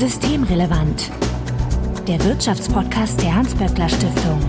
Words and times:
Systemrelevant. 0.00 1.10
Der 2.08 2.24
Wirtschaftspodcast 2.24 3.20
der 3.20 3.34
Hans-Böckler 3.34 3.86
Stiftung. 3.86 4.40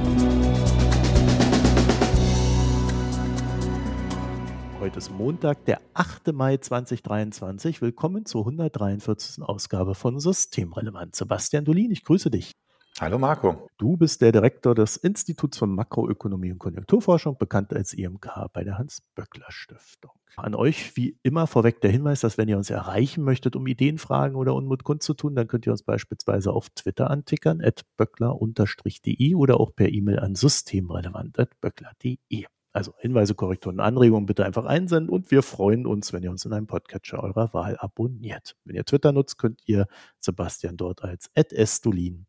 Heute 4.79 4.97
ist 4.97 5.11
Montag, 5.11 5.65
der 5.65 5.81
8. 5.93 6.31
Mai 6.31 6.55
2023. 6.55 7.81
Willkommen 7.81 8.25
zur 8.25 8.43
143. 8.45 9.43
Ausgabe 9.43 9.93
von 9.93 10.21
Systemrelevant. 10.21 11.17
Sebastian 11.17 11.65
Dolin, 11.65 11.91
ich 11.91 12.05
grüße 12.05 12.31
dich. 12.31 12.53
Hallo 12.99 13.17
Marco. 13.17 13.69
Du 13.77 13.97
bist 13.97 14.21
der 14.21 14.31
Direktor 14.31 14.75
des 14.75 14.97
Instituts 14.97 15.57
für 15.57 15.65
Makroökonomie 15.65 16.51
und 16.51 16.59
Konjunkturforschung, 16.59 17.37
bekannt 17.37 17.73
als 17.73 17.93
IMK 17.93 18.47
bei 18.53 18.63
der 18.63 18.77
Hans-Böckler-Stiftung. 18.77 20.11
An 20.35 20.53
euch 20.55 20.95
wie 20.95 21.17
immer 21.23 21.47
vorweg 21.47 21.81
der 21.81 21.89
Hinweis, 21.89 22.19
dass 22.19 22.37
wenn 22.37 22.47
ihr 22.47 22.57
uns 22.57 22.69
erreichen 22.69 23.23
möchtet, 23.23 23.55
um 23.55 23.65
Ideen, 23.65 23.97
Fragen 23.97 24.35
oder 24.35 24.53
Unmut 24.53 24.83
kundzutun, 24.83 25.33
dann 25.35 25.47
könnt 25.47 25.65
ihr 25.65 25.71
uns 25.71 25.81
beispielsweise 25.83 26.53
auf 26.53 26.69
Twitter 26.69 27.09
antickern, 27.09 27.59
at 27.61 27.81
böckler-de 27.97 29.35
oder 29.35 29.59
auch 29.59 29.75
per 29.75 29.89
E-Mail 29.89 30.19
an 30.19 30.35
systemrelevant.böckler.de. 30.35 32.45
Also 32.73 32.93
Hinweise, 32.99 33.35
Korrekturen, 33.35 33.79
Anregungen 33.79 34.25
bitte 34.25 34.45
einfach 34.45 34.65
einsenden 34.65 35.09
und 35.09 35.31
wir 35.31 35.43
freuen 35.43 35.85
uns, 35.85 36.13
wenn 36.13 36.23
ihr 36.23 36.31
uns 36.31 36.45
in 36.45 36.53
einem 36.53 36.67
Podcatcher 36.67 37.21
eurer 37.21 37.53
Wahl 37.53 37.77
abonniert. 37.77 38.55
Wenn 38.63 38.75
ihr 38.75 38.85
Twitter 38.85 39.11
nutzt, 39.11 39.37
könnt 39.37 39.59
ihr 39.65 39.87
Sebastian 40.19 40.77
dort 40.77 41.03
als 41.03 41.29
@estulin 41.33 42.27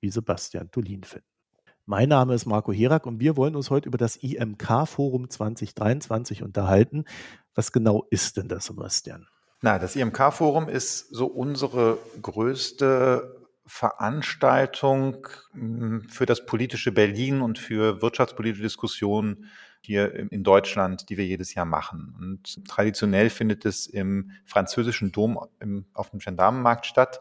wie 0.00 0.10
Sebastian 0.10 0.70
Tulin 0.70 1.04
finden. 1.04 1.26
Mein 1.86 2.08
Name 2.08 2.34
ist 2.34 2.46
Marco 2.46 2.72
Herak 2.72 3.06
und 3.06 3.20
wir 3.20 3.36
wollen 3.36 3.56
uns 3.56 3.70
heute 3.70 3.88
über 3.88 3.98
das 3.98 4.16
IMK-Forum 4.16 5.28
2023 5.28 6.42
unterhalten. 6.42 7.04
Was 7.54 7.72
genau 7.72 8.06
ist 8.10 8.36
denn 8.36 8.48
das, 8.48 8.66
Sebastian? 8.66 9.26
Na, 9.60 9.78
das 9.78 9.96
IMK-Forum 9.96 10.68
ist 10.68 11.08
so 11.10 11.26
unsere 11.26 11.98
größte 12.22 13.36
Veranstaltung 13.66 15.26
hm, 15.52 16.02
für 16.08 16.26
das 16.26 16.46
politische 16.46 16.92
Berlin 16.92 17.40
und 17.40 17.58
für 17.58 18.00
wirtschaftspolitische 18.02 18.62
Diskussionen 18.62 19.50
hier 19.80 20.14
in 20.30 20.44
Deutschland, 20.44 21.08
die 21.08 21.16
wir 21.16 21.24
jedes 21.24 21.54
Jahr 21.54 21.64
machen. 21.64 22.14
Und 22.20 22.68
traditionell 22.68 23.30
findet 23.30 23.64
es 23.64 23.86
im 23.86 24.30
französischen 24.44 25.10
Dom 25.10 25.38
auf 25.94 26.10
dem 26.10 26.18
Gendarmenmarkt 26.18 26.86
statt 26.86 27.20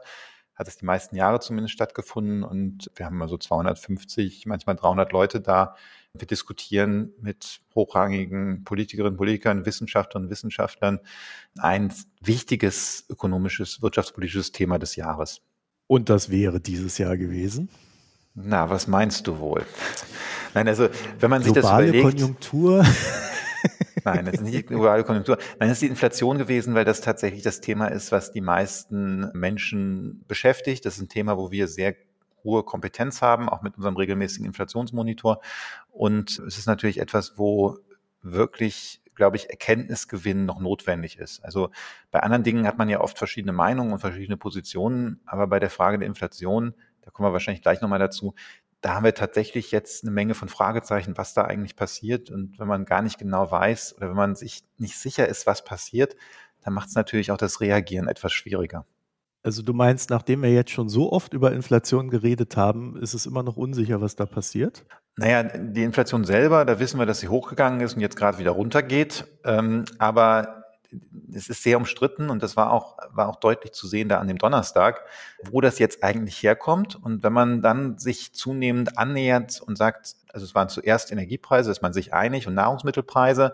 hat 0.59 0.67
es 0.67 0.75
die 0.77 0.85
meisten 0.85 1.15
Jahre 1.15 1.39
zumindest 1.39 1.73
stattgefunden 1.73 2.43
und 2.43 2.91
wir 2.95 3.05
haben 3.05 3.17
mal 3.17 3.29
so 3.29 3.37
250, 3.37 4.45
manchmal 4.45 4.75
300 4.75 5.11
Leute 5.13 5.39
da. 5.39 5.75
Wir 6.13 6.27
diskutieren 6.27 7.13
mit 7.21 7.61
hochrangigen 7.73 8.65
Politikerinnen, 8.65 9.15
Politikern, 9.15 9.65
Wissenschaftlerinnen 9.65 10.27
und 10.27 10.31
Wissenschaftlern 10.31 10.99
ein 11.57 11.93
wichtiges 12.19 13.05
ökonomisches, 13.09 13.81
wirtschaftspolitisches 13.81 14.51
Thema 14.51 14.79
des 14.79 14.97
Jahres. 14.97 15.41
Und 15.87 16.09
das 16.09 16.29
wäre 16.29 16.59
dieses 16.59 16.97
Jahr 16.97 17.15
gewesen? 17.15 17.69
Na, 18.35 18.69
was 18.69 18.87
meinst 18.87 19.27
du 19.27 19.39
wohl? 19.39 19.65
Nein, 20.53 20.67
also 20.67 20.89
wenn 21.19 21.29
man 21.29 21.41
Globale 21.41 21.53
sich 21.53 21.53
das 21.53 21.71
überlegt. 21.71 22.03
Konjunktur. 22.03 22.85
Nein, 24.03 24.25
das 24.25 24.35
ist 24.35 24.41
nicht 24.41 24.55
die 24.55 24.63
globale 24.63 25.03
Konjunktur. 25.03 25.37
Nein, 25.59 25.69
das 25.69 25.73
ist 25.73 25.81
die 25.81 25.87
Inflation 25.87 26.37
gewesen, 26.37 26.73
weil 26.73 26.85
das 26.85 27.01
tatsächlich 27.01 27.43
das 27.43 27.61
Thema 27.61 27.87
ist, 27.87 28.11
was 28.11 28.31
die 28.31 28.41
meisten 28.41 29.29
Menschen 29.33 30.23
beschäftigt. 30.27 30.85
Das 30.85 30.95
ist 30.95 31.01
ein 31.01 31.09
Thema, 31.09 31.37
wo 31.37 31.51
wir 31.51 31.67
sehr 31.67 31.95
hohe 32.43 32.63
Kompetenz 32.63 33.21
haben, 33.21 33.49
auch 33.49 33.61
mit 33.61 33.75
unserem 33.75 33.97
regelmäßigen 33.97 34.45
Inflationsmonitor. 34.45 35.41
Und 35.91 36.39
es 36.39 36.57
ist 36.57 36.67
natürlich 36.67 36.99
etwas, 36.99 37.37
wo 37.37 37.77
wirklich 38.21 39.01
glaube 39.19 39.35
ich, 39.35 39.49
Erkenntnisgewinn 39.49 40.45
noch 40.45 40.59
notwendig 40.59 41.19
ist. 41.19 41.43
Also 41.43 41.69
bei 42.09 42.21
anderen 42.21 42.43
Dingen 42.43 42.65
hat 42.65 42.77
man 42.79 42.89
ja 42.89 43.01
oft 43.01 43.17
verschiedene 43.17 43.51
Meinungen 43.51 43.91
und 43.91 43.99
verschiedene 43.99 44.37
Positionen, 44.37 45.19
aber 45.25 45.45
bei 45.45 45.59
der 45.59 45.69
Frage 45.69 45.99
der 45.99 46.07
Inflation, 46.07 46.73
da 47.01 47.11
kommen 47.11 47.27
wir 47.27 47.33
wahrscheinlich 47.33 47.61
gleich 47.61 47.81
nochmal 47.81 47.99
dazu, 47.99 48.33
da 48.81 48.95
haben 48.95 49.03
wir 49.03 49.13
tatsächlich 49.13 49.71
jetzt 49.71 50.03
eine 50.03 50.11
Menge 50.11 50.35
von 50.35 50.47
Fragezeichen, 50.47 51.17
was 51.17 51.33
da 51.33 51.43
eigentlich 51.43 51.75
passiert. 51.75 52.29
Und 52.29 52.59
wenn 52.59 52.67
man 52.67 52.85
gar 52.85 53.01
nicht 53.01 53.17
genau 53.17 53.51
weiß 53.51 53.95
oder 53.97 54.09
wenn 54.09 54.15
man 54.15 54.35
sich 54.35 54.63
nicht 54.77 54.97
sicher 54.97 55.27
ist, 55.27 55.45
was 55.45 55.63
passiert, 55.63 56.15
dann 56.63 56.73
macht 56.73 56.89
es 56.89 56.95
natürlich 56.95 57.31
auch 57.31 57.37
das 57.37 57.61
Reagieren 57.61 58.07
etwas 58.07 58.33
schwieriger. 58.33 58.85
Also 59.41 59.61
du 59.61 59.73
meinst, 59.73 60.09
nachdem 60.09 60.43
wir 60.43 60.51
jetzt 60.51 60.71
schon 60.71 60.89
so 60.89 61.11
oft 61.11 61.33
über 61.33 61.53
Inflation 61.53 62.09
geredet 62.09 62.57
haben, 62.57 62.97
ist 62.97 63.13
es 63.13 63.25
immer 63.25 63.41
noch 63.41 63.55
unsicher, 63.55 64.01
was 64.01 64.15
da 64.15 64.25
passiert? 64.25 64.85
Naja, 65.15 65.43
die 65.43 65.83
Inflation 65.83 66.25
selber, 66.25 66.65
da 66.65 66.79
wissen 66.79 66.99
wir, 66.99 67.05
dass 67.05 67.19
sie 67.19 67.29
hochgegangen 67.29 67.81
ist 67.81 67.95
und 67.95 68.01
jetzt 68.01 68.17
gerade 68.17 68.37
wieder 68.37 68.51
runtergeht. 68.51 69.25
Ähm, 69.45 69.85
aber 69.97 70.65
es 71.33 71.49
ist 71.49 71.63
sehr 71.63 71.77
umstritten 71.77 72.29
und 72.29 72.43
das 72.43 72.57
war 72.57 72.71
auch, 72.71 72.97
war 73.13 73.29
auch 73.29 73.37
deutlich 73.37 73.73
zu 73.73 73.87
sehen 73.87 74.09
da 74.09 74.19
an 74.19 74.27
dem 74.27 74.37
Donnerstag, 74.37 75.05
wo 75.43 75.61
das 75.61 75.79
jetzt 75.79 76.03
eigentlich 76.03 76.41
herkommt. 76.41 76.95
Und 76.95 77.23
wenn 77.23 77.33
man 77.33 77.61
dann 77.61 77.97
sich 77.97 78.33
zunehmend 78.33 78.97
annähert 78.97 79.61
und 79.61 79.77
sagt, 79.77 80.15
also 80.33 80.45
es 80.45 80.55
waren 80.55 80.69
zuerst 80.69 81.11
Energiepreise, 81.11 81.71
ist 81.71 81.81
man 81.81 81.93
sich 81.93 82.13
einig 82.13 82.47
und 82.47 82.53
Nahrungsmittelpreise 82.53 83.53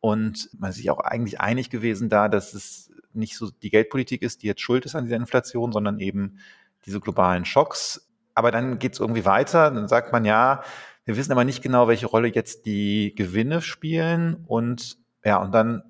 und 0.00 0.50
man 0.58 0.70
ist 0.70 0.76
sich 0.76 0.90
auch 0.90 1.00
eigentlich 1.00 1.40
einig 1.40 1.70
gewesen 1.70 2.08
da, 2.08 2.28
dass 2.28 2.54
es 2.54 2.90
nicht 3.12 3.36
so 3.36 3.50
die 3.50 3.70
Geldpolitik 3.70 4.22
ist, 4.22 4.42
die 4.42 4.46
jetzt 4.46 4.60
schuld 4.60 4.84
ist 4.84 4.94
an 4.94 5.04
dieser 5.04 5.16
Inflation, 5.16 5.72
sondern 5.72 6.00
eben 6.00 6.38
diese 6.84 7.00
globalen 7.00 7.44
Schocks. 7.44 8.08
Aber 8.34 8.50
dann 8.50 8.78
geht 8.78 8.92
es 8.92 9.00
irgendwie 9.00 9.24
weiter, 9.24 9.70
dann 9.70 9.88
sagt 9.88 10.12
man 10.12 10.24
ja, 10.24 10.62
wir 11.04 11.16
wissen 11.16 11.32
aber 11.32 11.44
nicht 11.44 11.62
genau, 11.62 11.88
welche 11.88 12.06
Rolle 12.06 12.28
jetzt 12.28 12.66
die 12.66 13.14
Gewinne 13.14 13.62
spielen 13.62 14.44
und 14.46 14.98
ja, 15.24 15.38
und 15.38 15.52
dann 15.52 15.82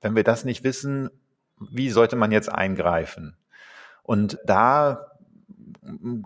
wenn 0.00 0.16
wir 0.16 0.24
das 0.24 0.44
nicht 0.44 0.64
wissen, 0.64 1.10
wie 1.60 1.90
sollte 1.90 2.16
man 2.16 2.32
jetzt 2.32 2.50
eingreifen? 2.50 3.36
Und 4.02 4.38
da, 4.44 5.12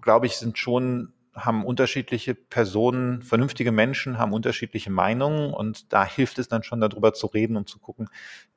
glaube 0.01 0.27
ich, 0.27 0.37
sind 0.37 0.59
schon, 0.59 1.13
haben 1.35 1.65
unterschiedliche 1.65 2.35
Personen, 2.35 3.23
vernünftige 3.23 3.73
Menschen 3.73 4.19
haben 4.19 4.33
unterschiedliche 4.33 4.91
Meinungen 4.91 5.53
und 5.53 5.93
da 5.93 6.05
hilft 6.05 6.39
es 6.39 6.49
dann 6.49 6.63
schon 6.63 6.81
darüber 6.81 7.13
zu 7.13 7.27
reden 7.27 7.57
und 7.57 7.69
zu 7.69 7.79
gucken, 7.81 8.09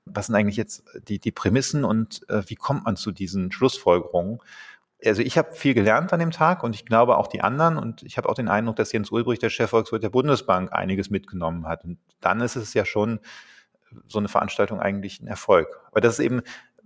was 0.05 0.27
sind 0.27 0.35
eigentlich 0.35 0.57
jetzt 0.57 0.83
die, 1.07 1.19
die 1.19 1.31
Prämissen 1.31 1.83
und 1.83 2.21
äh, 2.29 2.43
wie 2.47 2.55
kommt 2.55 2.85
man 2.85 2.95
zu 2.95 3.11
diesen 3.11 3.51
Schlussfolgerungen? 3.51 4.39
Also 5.03 5.21
ich 5.21 5.37
habe 5.37 5.53
viel 5.53 5.73
gelernt 5.73 6.11
an 6.13 6.19
dem 6.19 6.31
Tag 6.31 6.63
und 6.63 6.75
ich 6.75 6.85
glaube 6.85 7.17
auch 7.17 7.27
die 7.27 7.41
anderen 7.41 7.77
und 7.77 8.03
ich 8.03 8.17
habe 8.17 8.29
auch 8.29 8.33
den 8.33 8.47
Eindruck, 8.47 8.77
dass 8.77 8.91
Jens 8.91 9.11
Ulbricht, 9.11 9.41
der 9.41 9.49
Chefvolkswirt 9.49 10.03
der 10.03 10.09
Bundesbank, 10.09 10.71
einiges 10.71 11.09
mitgenommen 11.09 11.67
hat. 11.67 11.83
Und 11.83 11.99
dann 12.19 12.41
ist 12.41 12.55
es 12.55 12.73
ja 12.73 12.85
schon 12.85 13.19
so 14.07 14.19
eine 14.19 14.27
Veranstaltung 14.27 14.79
eigentlich 14.79 15.21
ein 15.21 15.27
Erfolg. 15.27 15.67
Aber 15.91 16.01
das 16.01 16.19
ist 16.19 16.25
eben 16.25 16.41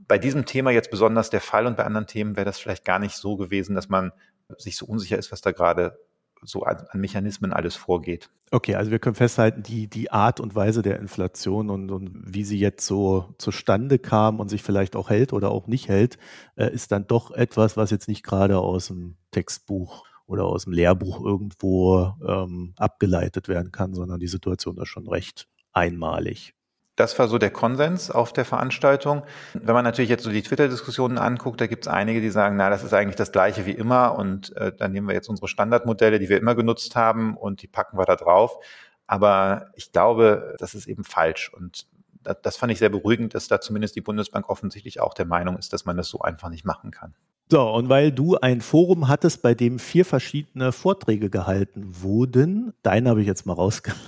bei 0.08 0.18
diesem 0.18 0.46
Thema 0.46 0.72
jetzt 0.72 0.92
besonders 0.92 1.30
der 1.30 1.42
Fall 1.42 1.66
und 1.68 1.78
bei 1.78 1.86
anderen 1.86 2.08
Themen 2.08 2.36
wäre 2.36 2.46
das 2.46 2.60
vielleicht 2.60 2.86
gar 2.86 3.00
nicht 3.00 3.16
so 3.16 3.38
gewesen, 3.38 3.76
dass 3.76 3.90
man 3.90 4.12
sich 4.58 4.76
so 4.76 4.86
unsicher 4.86 5.18
ist, 5.18 5.32
was 5.32 5.42
da 5.42 5.52
gerade 5.52 5.98
so 6.44 6.64
an, 6.64 6.86
an, 6.90 7.00
Mechanismen 7.00 7.54
alles 7.54 7.76
vorgeht. 7.76 8.30
Okay, 8.50 8.76
also 8.76 8.92
wir 8.92 9.00
können 9.00 9.16
festhalten, 9.16 9.64
die, 9.64 9.88
die 9.88 10.12
Art 10.12 10.40
und 10.40 10.56
Weise 10.56 10.82
der 10.82 11.00
Inflation 11.00 11.70
und, 11.70 11.92
und 11.92 12.12
wie 12.26 12.44
sie 12.44 12.60
jetzt 12.60 12.86
so 12.86 13.34
zustande 13.38 14.00
kam 14.00 14.40
und 14.40 14.50
sich 14.50 14.64
vielleicht 14.64 14.96
auch 14.96 15.10
hält 15.10 15.34
oder 15.34 15.52
auch 15.52 15.68
nicht 15.68 15.88
hält, 15.88 16.18
äh, 16.56 16.74
ist 16.74 16.92
dann 16.92 17.08
doch 17.08 17.32
etwas, 17.32 17.78
was 17.78 17.92
jetzt 17.92 18.08
nicht 18.08 18.24
gerade 18.24 18.58
aus 18.58 18.88
dem 18.88 19.18
Textbuch 19.32 20.04
oder 20.26 20.46
aus 20.46 20.64
dem 20.64 20.74
Lehrbuch 20.74 21.24
irgendwo 21.24 22.14
ähm, 22.26 22.74
abgeleitet 22.78 23.48
werden 23.48 23.72
kann, 23.72 23.94
sondern 23.94 24.20
die 24.20 24.28
Situation 24.28 24.78
ist 24.78 24.88
schon 24.88 25.08
recht 25.08 25.48
einmalig. 25.74 26.56
Das 27.02 27.18
war 27.18 27.28
so 27.28 27.40
der 27.40 27.50
Konsens 27.50 28.12
auf 28.12 28.32
der 28.32 28.46
Veranstaltung. 28.46 29.24
Wenn 29.56 29.74
man 29.74 29.84
natürlich 29.84 30.12
jetzt 30.12 30.24
so 30.24 30.30
die 30.30 30.44
Twitter-Diskussionen 30.44 31.18
anguckt, 31.18 31.60
da 31.60 31.66
gibt 31.66 31.88
es 31.88 31.92
einige, 31.92 32.22
die 32.22 32.30
sagen, 32.30 32.58
na, 32.58 32.70
das 32.70 32.84
ist 32.84 32.94
eigentlich 32.94 33.16
das 33.16 33.32
gleiche 33.32 33.66
wie 33.66 33.72
immer 33.72 34.16
und 34.20 34.56
äh, 34.56 34.72
dann 34.72 34.92
nehmen 34.92 35.08
wir 35.08 35.16
jetzt 35.16 35.28
unsere 35.28 35.48
Standardmodelle, 35.48 36.20
die 36.20 36.30
wir 36.30 36.38
immer 36.38 36.54
genutzt 36.54 36.96
haben 36.96 37.36
und 37.36 37.64
die 37.64 37.68
packen 37.68 37.98
wir 37.98 38.06
da 38.06 38.16
drauf. 38.16 38.60
Aber 39.08 39.72
ich 39.74 39.92
glaube, 39.92 40.56
das 40.60 40.76
ist 40.76 40.86
eben 40.86 41.04
falsch 41.04 41.52
und 41.52 41.88
das, 42.22 42.38
das 42.44 42.58
fand 42.58 42.72
ich 42.72 42.78
sehr 42.78 42.90
beruhigend, 42.90 43.34
dass 43.34 43.48
da 43.48 43.60
zumindest 43.60 43.96
die 43.96 44.02
Bundesbank 44.02 44.48
offensichtlich 44.48 45.00
auch 45.00 45.16
der 45.16 45.26
Meinung 45.26 45.58
ist, 45.58 45.74
dass 45.74 45.86
man 45.86 45.98
das 45.98 46.08
so 46.08 46.20
einfach 46.20 46.50
nicht 46.50 46.66
machen 46.66 46.92
kann. 46.92 47.16
So, 47.50 47.68
und 47.68 47.90
weil 47.90 48.12
du 48.12 48.38
ein 48.38 48.62
Forum 48.62 49.08
hattest, 49.08 49.42
bei 49.42 49.56
dem 49.56 49.80
vier 49.80 50.06
verschiedene 50.06 50.72
Vorträge 50.72 51.32
gehalten 51.32 51.84
wurden, 52.04 52.74
deinen 52.84 53.08
habe 53.08 53.22
ich 53.22 53.28
jetzt 53.28 53.48
mal 53.48 53.54
rausgelassen. 53.54 54.06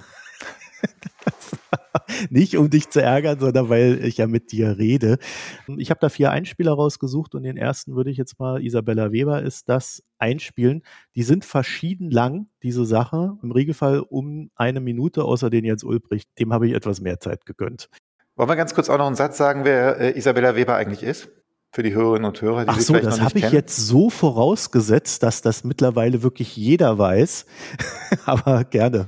Nicht 2.29 2.57
um 2.57 2.69
dich 2.69 2.89
zu 2.89 3.01
ärgern, 3.01 3.39
sondern 3.39 3.69
weil 3.69 4.03
ich 4.03 4.17
ja 4.17 4.27
mit 4.27 4.51
dir 4.51 4.77
rede. 4.77 5.17
Ich 5.77 5.89
habe 5.89 5.99
da 5.99 6.09
vier 6.09 6.31
Einspieler 6.31 6.73
rausgesucht 6.73 7.35
und 7.35 7.43
den 7.43 7.57
ersten 7.57 7.95
würde 7.95 8.09
ich 8.09 8.17
jetzt 8.17 8.39
mal, 8.39 8.63
Isabella 8.63 9.11
Weber 9.11 9.41
ist 9.41 9.69
das 9.69 10.03
einspielen. 10.17 10.83
Die 11.15 11.23
sind 11.23 11.45
verschieden 11.45 12.09
lang, 12.09 12.47
diese 12.61 12.85
Sache. 12.85 13.37
Im 13.41 13.51
Regelfall 13.51 13.99
um 13.99 14.49
eine 14.55 14.79
Minute, 14.79 15.23
außer 15.23 15.49
den 15.49 15.65
Jens 15.65 15.83
Ulbricht. 15.83 16.29
Dem 16.39 16.53
habe 16.53 16.67
ich 16.67 16.73
etwas 16.73 17.01
mehr 17.01 17.19
Zeit 17.19 17.45
gegönnt. 17.45 17.89
Wollen 18.35 18.49
wir 18.49 18.55
ganz 18.55 18.73
kurz 18.73 18.89
auch 18.89 18.97
noch 18.97 19.05
einen 19.05 19.15
Satz 19.15 19.37
sagen, 19.37 19.63
wer 19.63 19.99
äh, 19.99 20.17
Isabella 20.17 20.55
Weber 20.55 20.75
eigentlich 20.75 21.03
ist? 21.03 21.29
Für 21.71 21.81
die 21.81 21.93
Hörerinnen 21.95 22.25
und 22.25 22.39
Hörer, 22.39 22.65
die 22.65 22.69
Ach 22.69 22.79
so, 22.79 22.93
das 22.93 23.19
habe 23.19 23.39
ich 23.39 23.51
jetzt 23.51 23.75
so 23.77 24.11
vorausgesetzt, 24.11 25.23
dass 25.23 25.41
das 25.41 25.63
mittlerweile 25.63 26.21
wirklich 26.21 26.55
jeder 26.55 26.99
weiß. 26.99 27.47
Aber 28.25 28.63
gerne. 28.63 29.07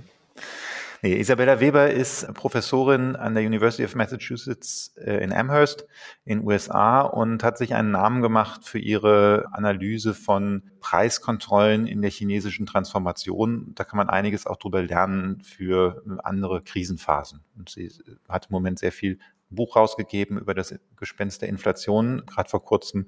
Nee, 1.02 1.20
Isabella 1.20 1.60
Weber 1.60 1.92
ist 1.92 2.34
Professorin 2.34 3.16
an 3.16 3.36
der 3.36 3.44
University 3.44 3.84
of 3.84 3.96
Massachusetts 3.96 4.94
äh, 4.98 5.24
in 5.24 5.34
Amherst 5.34 5.86
in 6.24 6.46
USA 6.46 7.02
und 7.02 7.44
hat 7.44 7.58
sich 7.58 7.74
einen 7.76 7.92
Namen 7.92 8.22
gemacht 8.22 8.66
für 8.66 8.80
ihre 8.80 9.46
Analyse 9.52 10.14
von 10.14 10.64
Preiskontrollen 10.80 11.86
in 11.88 12.02
der 12.02 12.12
chinesischen 12.12 12.66
Transformation. 12.66 13.74
Da 13.76 13.84
kann 13.84 13.98
man 13.98 14.10
einiges 14.10 14.48
auch 14.48 14.58
drüber 14.58 14.82
lernen 14.82 15.42
für 15.42 16.02
andere 16.24 16.62
Krisenphasen. 16.62 17.44
Und 17.58 17.70
sie 17.70 17.92
hat 18.30 18.48
im 18.48 18.54
Moment 18.54 18.80
sehr 18.80 18.92
viel 18.92 19.20
Buch 19.50 19.76
rausgegeben 19.76 20.38
über 20.40 20.54
das 20.54 20.76
Gespenst 20.96 21.42
der 21.42 21.50
Inflation, 21.50 22.24
gerade 22.26 22.50
vor 22.50 22.64
kurzem, 22.64 23.08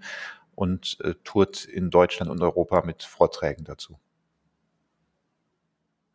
und 0.56 0.98
äh, 1.04 1.14
tourt 1.24 1.66
in 1.66 1.90
Deutschland 1.90 2.32
und 2.32 2.42
Europa 2.42 2.84
mit 2.84 3.04
Vorträgen 3.04 3.64
dazu. 3.64 4.00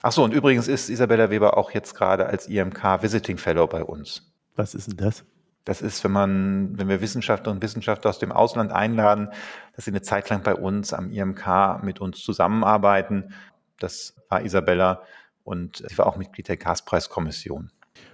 Ach 0.02 0.12
so, 0.12 0.24
und 0.24 0.34
übrigens 0.34 0.68
ist 0.68 0.88
Isabella 0.88 1.30
Weber 1.30 1.56
auch 1.56 1.70
jetzt 1.70 1.94
gerade 1.94 2.26
als 2.26 2.48
IMK 2.48 3.02
Visiting 3.02 3.38
Fellow 3.38 3.66
bei 3.66 3.84
uns. 3.84 4.32
Was 4.56 4.74
ist 4.74 4.88
denn 4.88 4.96
das? 4.96 5.24
Das 5.64 5.80
ist, 5.80 6.02
wenn 6.02 6.10
man, 6.10 6.76
wenn 6.76 6.88
wir 6.88 7.00
Wissenschaftler 7.00 7.52
und 7.52 7.62
Wissenschaftler 7.62 8.10
aus 8.10 8.18
dem 8.18 8.32
Ausland 8.32 8.72
einladen, 8.72 9.28
dass 9.76 9.84
sie 9.84 9.92
eine 9.92 10.02
Zeit 10.02 10.28
lang 10.28 10.42
bei 10.42 10.56
uns 10.56 10.92
am 10.92 11.10
IMK 11.10 11.82
mit 11.84 12.00
uns 12.00 12.20
zusammenarbeiten. 12.20 13.32
Das 13.78 14.16
war 14.28 14.42
Isabella 14.42 15.02
und 15.44 15.84
sie 15.88 15.96
war 15.98 16.06
auch 16.06 16.16
Mitglied 16.16 16.48
der 16.48 16.56
Gaspreiskommission. 16.56 17.70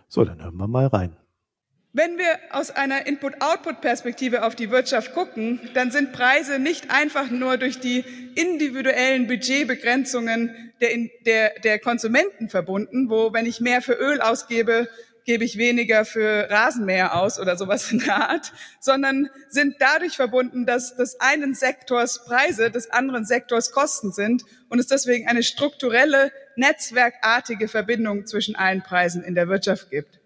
So, 0.09 0.25
dann 0.25 0.43
hören 0.43 0.57
wir 0.57 0.69
mal 0.69 0.87
rein. 0.89 1.17
Wenn 1.95 2.19
wir 2.19 2.39
aus 2.51 2.71
einer 2.71 3.07
Input-Output-Perspektive 3.07 4.45
auf 4.45 4.55
die 4.55 4.71
Wirtschaft 4.71 5.15
gucken, 5.15 5.59
dann 5.73 5.91
sind 5.91 6.13
Preise 6.13 6.59
nicht 6.59 6.91
einfach 6.91 7.31
nur 7.31 7.57
durch 7.57 7.81
die 7.81 8.05
individuellen 8.35 9.27
Budgetbegrenzungen 9.27 10.73
der, 10.83 10.91
der, 11.25 11.61
der 11.61 11.79
Konsumenten 11.79 12.51
verbunden, 12.51 13.09
wo, 13.09 13.33
wenn 13.33 13.47
ich 13.47 13.61
mehr 13.61 13.81
für 13.81 13.95
Öl 13.95 14.21
ausgebe, 14.21 14.89
gebe 15.25 15.45
ich 15.45 15.57
weniger 15.57 16.05
für 16.05 16.49
Rasenmäher 16.51 17.17
aus 17.17 17.41
oder 17.41 17.57
sowas 17.57 17.91
in 17.91 18.01
der 18.01 18.17
Art, 18.31 18.53
sondern 18.81 19.31
sind 19.49 19.77
dadurch 19.79 20.15
verbunden, 20.15 20.67
dass 20.67 20.95
des 20.95 21.21
einen 21.21 21.55
Sektors 21.55 22.25
Preise 22.27 22.71
des 22.71 22.91
anderen 22.91 23.25
Sektors 23.25 23.73
Kosten 23.73 24.13
sind 24.13 24.45
und 24.69 24.79
es 24.79 24.89
deswegen 24.89 25.27
eine 25.27 25.43
strukturelle, 25.43 26.33
netzwerkartige 26.57 27.67
Verbindung 27.67 28.27
zwischen 28.27 28.57
allen 28.57 28.83
Preisen 28.83 29.25
in 29.25 29.35
der 29.35 29.49
Wirtschaft 29.49 29.91
gibt. 29.91 30.19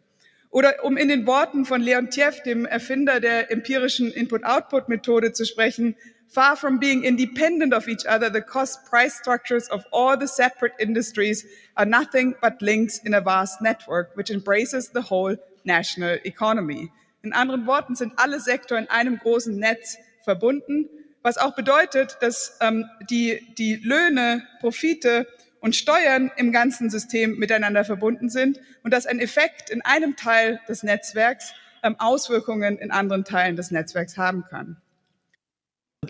Oder 0.52 0.84
um 0.84 0.98
in 0.98 1.08
den 1.08 1.26
Worten 1.26 1.64
von 1.64 1.80
Leon 1.80 2.10
Tieff, 2.10 2.42
dem 2.42 2.66
Erfinder 2.66 3.20
der 3.20 3.50
empirischen 3.50 4.12
Input-Output-Methode 4.12 5.32
zu 5.32 5.46
sprechen, 5.46 5.96
far 6.28 6.58
from 6.58 6.78
being 6.78 7.02
independent 7.02 7.72
of 7.72 7.88
each 7.88 8.06
other, 8.06 8.30
the 8.30 8.42
cost 8.42 8.84
price 8.84 9.14
structures 9.14 9.70
of 9.70 9.82
all 9.92 10.14
the 10.14 10.26
separate 10.26 10.74
industries 10.78 11.46
are 11.74 11.86
nothing 11.86 12.34
but 12.42 12.60
links 12.60 12.98
in 12.98 13.14
a 13.14 13.20
vast 13.22 13.62
network, 13.62 14.14
which 14.14 14.30
embraces 14.30 14.90
the 14.92 15.00
whole 15.00 15.34
national 15.64 16.18
economy. 16.24 16.90
In 17.22 17.32
anderen 17.32 17.66
Worten 17.66 17.94
sind 17.94 18.12
alle 18.16 18.38
Sektoren 18.38 18.84
in 18.84 18.90
einem 18.90 19.18
großen 19.18 19.56
Netz 19.56 19.96
verbunden, 20.22 20.86
was 21.22 21.38
auch 21.38 21.54
bedeutet, 21.54 22.18
dass 22.20 22.58
ähm, 22.60 22.84
die, 23.08 23.40
die 23.56 23.76
Löhne, 23.76 24.42
Profite 24.60 25.26
und 25.62 25.74
Steuern 25.74 26.30
im 26.36 26.52
ganzen 26.52 26.90
System 26.90 27.38
miteinander 27.38 27.84
verbunden 27.84 28.28
sind 28.28 28.60
und 28.82 28.92
dass 28.92 29.06
ein 29.06 29.18
Effekt 29.18 29.70
in 29.70 29.80
einem 29.82 30.16
Teil 30.16 30.60
des 30.68 30.82
Netzwerks 30.82 31.54
ähm, 31.82 31.96
Auswirkungen 31.98 32.76
in 32.76 32.90
anderen 32.90 33.24
Teilen 33.24 33.56
des 33.56 33.70
Netzwerks 33.70 34.18
haben 34.18 34.44
kann. 34.44 34.76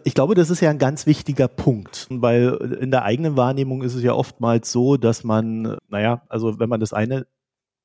Ich 0.05 0.15
glaube, 0.15 0.35
das 0.35 0.49
ist 0.49 0.61
ja 0.61 0.71
ein 0.71 0.79
ganz 0.79 1.07
wichtiger 1.07 1.49
Punkt, 1.49 2.07
weil 2.09 2.79
in 2.81 2.91
der 2.91 3.05
eigenen 3.05 3.37
Wahrnehmung 3.37 3.83
ist 3.83 3.95
es 3.95 4.03
ja 4.03 4.15
oftmals 4.15 4.73
so, 4.73 4.97
dass 4.97 5.23
man, 5.23 5.77
naja, 5.89 6.23
also 6.29 6.59
wenn 6.59 6.71
man 6.71 6.81
das 6.81 6.95
eine, 6.95 7.27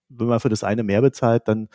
wenn 0.08 0.28
man 0.28 0.40
für 0.40 0.50
das 0.50 0.64
eine 0.64 0.84
mehr 0.84 1.02
bezahlt, 1.02 1.50
dann 1.50 1.68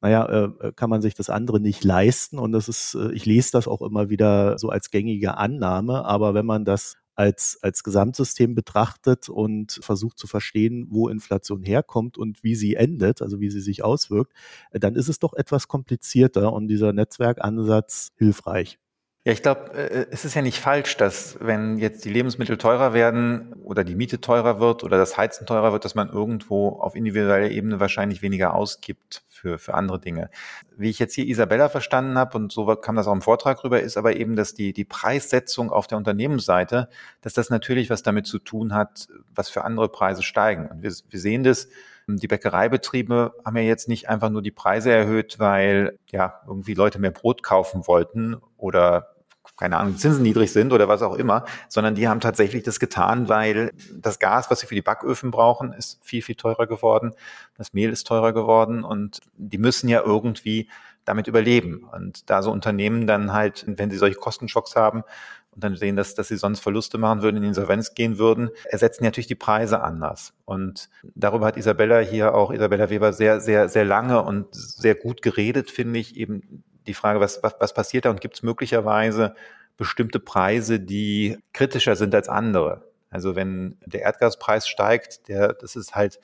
naja, 0.00 0.26
äh, 0.60 0.72
kann 0.72 0.90
man 0.90 1.02
sich 1.02 1.14
das 1.14 1.30
andere 1.30 1.60
nicht 1.60 1.84
leisten. 1.84 2.38
Und 2.38 2.52
das 2.52 2.68
ist, 2.68 2.94
äh, 2.94 3.12
ich 3.12 3.26
lese 3.26 3.52
das 3.52 3.68
auch 3.68 3.82
immer 3.82 4.08
wieder 4.08 4.58
so 4.58 4.68
als 4.70 4.90
gängige 4.90 5.36
Annahme. 5.36 6.04
Aber 6.04 6.34
wenn 6.34 6.46
man 6.46 6.64
das 6.64 6.96
als, 7.16 7.58
als 7.62 7.82
Gesamtsystem 7.82 8.54
betrachtet 8.54 9.28
und 9.28 9.80
versucht 9.82 10.18
zu 10.18 10.26
verstehen, 10.26 10.86
wo 10.90 11.08
Inflation 11.08 11.62
herkommt 11.62 12.18
und 12.18 12.44
wie 12.44 12.54
sie 12.54 12.74
endet, 12.76 13.22
also 13.22 13.40
wie 13.40 13.50
sie 13.50 13.60
sich 13.60 13.82
auswirkt, 13.82 14.32
äh, 14.70 14.78
dann 14.78 14.94
ist 14.94 15.08
es 15.08 15.18
doch 15.18 15.34
etwas 15.34 15.68
komplizierter 15.68 16.52
und 16.52 16.68
dieser 16.68 16.92
Netzwerkansatz 16.92 18.12
hilfreich. 18.16 18.78
Ja, 19.26 19.32
ich 19.32 19.42
glaube, 19.42 19.72
äh, 19.74 20.06
es 20.12 20.24
ist 20.24 20.34
ja 20.34 20.42
nicht 20.42 20.60
falsch, 20.60 20.96
dass 20.96 21.36
wenn 21.40 21.78
jetzt 21.78 22.04
die 22.04 22.10
Lebensmittel 22.10 22.58
teurer 22.58 22.94
werden 22.94 23.54
oder 23.64 23.82
die 23.82 23.96
Miete 23.96 24.20
teurer 24.20 24.60
wird 24.60 24.84
oder 24.84 24.98
das 24.98 25.16
Heizen 25.16 25.46
teurer 25.46 25.72
wird, 25.72 25.84
dass 25.84 25.96
man 25.96 26.08
irgendwo 26.08 26.78
auf 26.78 26.94
individueller 26.94 27.50
Ebene 27.50 27.80
wahrscheinlich 27.80 28.22
weniger 28.22 28.54
ausgibt 28.54 29.24
für, 29.28 29.58
für 29.58 29.74
andere 29.74 29.98
Dinge. 29.98 30.30
Wie 30.76 30.90
ich 30.90 31.00
jetzt 31.00 31.12
hier 31.12 31.26
Isabella 31.26 31.68
verstanden 31.68 32.16
habe, 32.16 32.38
und 32.38 32.52
so 32.52 32.66
kam 32.76 32.94
das 32.94 33.08
auch 33.08 33.12
im 33.14 33.20
Vortrag 33.20 33.64
rüber, 33.64 33.80
ist 33.80 33.96
aber 33.96 34.14
eben, 34.14 34.36
dass 34.36 34.54
die, 34.54 34.72
die 34.72 34.84
Preissetzung 34.84 35.72
auf 35.72 35.88
der 35.88 35.98
Unternehmensseite, 35.98 36.88
dass 37.20 37.34
das 37.34 37.50
natürlich 37.50 37.90
was 37.90 38.04
damit 38.04 38.28
zu 38.28 38.38
tun 38.38 38.74
hat, 38.74 39.08
was 39.34 39.48
für 39.48 39.64
andere 39.64 39.88
Preise 39.88 40.22
steigen. 40.22 40.68
Und 40.68 40.84
wir, 40.84 40.92
wir 41.10 41.18
sehen 41.18 41.42
das, 41.42 41.66
die 42.06 42.28
Bäckereibetriebe 42.28 43.34
haben 43.44 43.56
ja 43.56 43.64
jetzt 43.64 43.88
nicht 43.88 44.08
einfach 44.08 44.30
nur 44.30 44.42
die 44.42 44.52
Preise 44.52 44.92
erhöht, 44.92 45.40
weil 45.40 45.98
ja 46.12 46.42
irgendwie 46.46 46.74
Leute 46.74 47.00
mehr 47.00 47.10
Brot 47.10 47.42
kaufen 47.42 47.88
wollten 47.88 48.36
oder 48.56 49.15
keine 49.56 49.78
Ahnung, 49.78 49.96
Zinsen 49.96 50.22
niedrig 50.22 50.52
sind 50.52 50.72
oder 50.72 50.88
was 50.88 51.02
auch 51.02 51.14
immer, 51.14 51.44
sondern 51.68 51.94
die 51.94 52.08
haben 52.08 52.20
tatsächlich 52.20 52.62
das 52.62 52.78
getan, 52.78 53.28
weil 53.28 53.72
das 53.94 54.18
Gas, 54.18 54.50
was 54.50 54.60
sie 54.60 54.66
für 54.66 54.74
die 54.74 54.82
Backöfen 54.82 55.30
brauchen, 55.30 55.72
ist 55.72 55.98
viel, 56.02 56.22
viel 56.22 56.34
teurer 56.34 56.66
geworden. 56.66 57.14
Das 57.56 57.72
Mehl 57.72 57.90
ist 57.90 58.06
teurer 58.06 58.32
geworden 58.32 58.84
und 58.84 59.20
die 59.36 59.58
müssen 59.58 59.88
ja 59.88 60.02
irgendwie 60.02 60.68
damit 61.06 61.26
überleben. 61.26 61.88
Und 61.90 62.28
da 62.28 62.42
so 62.42 62.50
Unternehmen 62.50 63.06
dann 63.06 63.32
halt, 63.32 63.64
wenn 63.66 63.90
sie 63.90 63.96
solche 63.96 64.16
Kostenschocks 64.16 64.76
haben 64.76 65.04
und 65.52 65.64
dann 65.64 65.76
sehen, 65.76 65.96
dass, 65.96 66.14
dass 66.14 66.28
sie 66.28 66.36
sonst 66.36 66.60
Verluste 66.60 66.98
machen 66.98 67.22
würden, 67.22 67.38
in 67.38 67.44
Insolvenz 67.44 67.94
gehen 67.94 68.18
würden, 68.18 68.50
ersetzen 68.64 69.04
natürlich 69.04 69.28
die 69.28 69.36
Preise 69.36 69.80
anders. 69.80 70.34
Und 70.44 70.90
darüber 71.14 71.46
hat 71.46 71.56
Isabella 71.56 72.00
hier 72.00 72.34
auch, 72.34 72.50
Isabella 72.52 72.90
Weber, 72.90 73.14
sehr, 73.14 73.40
sehr, 73.40 73.70
sehr 73.70 73.84
lange 73.84 74.22
und 74.22 74.48
sehr 74.54 74.96
gut 74.96 75.22
geredet, 75.22 75.70
finde 75.70 75.98
ich, 76.00 76.16
eben 76.16 76.64
die 76.86 76.94
Frage, 76.94 77.20
was, 77.20 77.42
was, 77.42 77.54
was 77.58 77.74
passiert 77.74 78.04
da 78.04 78.10
und 78.10 78.20
gibt 78.20 78.36
es 78.36 78.42
möglicherweise 78.42 79.34
bestimmte 79.76 80.20
Preise, 80.20 80.80
die 80.80 81.38
kritischer 81.52 81.96
sind 81.96 82.14
als 82.14 82.28
andere. 82.28 82.84
Also 83.10 83.36
wenn 83.36 83.78
der 83.84 84.02
Erdgaspreis 84.02 84.68
steigt, 84.68 85.28
der, 85.28 85.52
das 85.52 85.76
ist 85.76 85.94
halt 85.94 86.20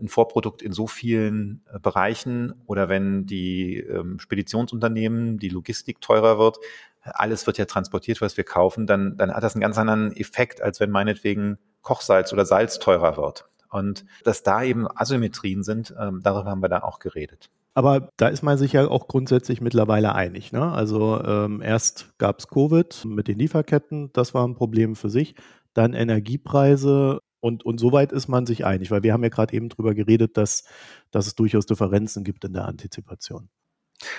ein 0.00 0.08
Vorprodukt 0.08 0.62
in 0.62 0.72
so 0.72 0.86
vielen 0.86 1.64
äh, 1.72 1.78
Bereichen 1.78 2.54
oder 2.66 2.88
wenn 2.88 3.26
die 3.26 3.78
ähm, 3.78 4.18
Speditionsunternehmen, 4.18 5.38
die 5.38 5.48
Logistik 5.48 6.00
teurer 6.00 6.38
wird, 6.38 6.58
alles 7.02 7.46
wird 7.46 7.58
ja 7.58 7.64
transportiert, 7.64 8.20
was 8.20 8.36
wir 8.36 8.44
kaufen, 8.44 8.86
dann, 8.86 9.16
dann 9.16 9.32
hat 9.32 9.42
das 9.42 9.54
einen 9.54 9.62
ganz 9.62 9.78
anderen 9.78 10.14
Effekt, 10.16 10.60
als 10.60 10.78
wenn 10.80 10.90
meinetwegen 10.90 11.58
Kochsalz 11.82 12.32
oder 12.32 12.44
Salz 12.44 12.78
teurer 12.78 13.16
wird. 13.16 13.48
Und 13.70 14.04
dass 14.24 14.42
da 14.42 14.62
eben 14.62 14.86
Asymmetrien 14.88 15.62
sind, 15.62 15.94
ähm, 15.98 16.20
darüber 16.22 16.50
haben 16.50 16.62
wir 16.62 16.68
da 16.68 16.82
auch 16.82 16.98
geredet. 16.98 17.50
Aber 17.78 18.10
da 18.16 18.26
ist 18.26 18.42
man 18.42 18.58
sich 18.58 18.72
ja 18.72 18.88
auch 18.88 19.06
grundsätzlich 19.06 19.60
mittlerweile 19.60 20.12
einig. 20.12 20.50
Ne? 20.50 20.72
Also 20.72 21.22
ähm, 21.22 21.62
erst 21.62 22.18
gab 22.18 22.40
es 22.40 22.48
Covid 22.48 23.04
mit 23.04 23.28
den 23.28 23.38
Lieferketten, 23.38 24.12
das 24.12 24.34
war 24.34 24.44
ein 24.44 24.56
Problem 24.56 24.96
für 24.96 25.10
sich. 25.10 25.36
Dann 25.74 25.94
Energiepreise 25.94 27.20
und, 27.38 27.64
und 27.64 27.78
soweit 27.78 28.10
ist 28.10 28.26
man 28.26 28.46
sich 28.46 28.66
einig, 28.66 28.90
weil 28.90 29.04
wir 29.04 29.12
haben 29.12 29.22
ja 29.22 29.28
gerade 29.28 29.54
eben 29.54 29.68
drüber 29.68 29.94
geredet, 29.94 30.36
dass, 30.36 30.64
dass 31.12 31.28
es 31.28 31.36
durchaus 31.36 31.66
Differenzen 31.66 32.24
gibt 32.24 32.44
in 32.44 32.52
der 32.52 32.64
Antizipation. 32.64 33.48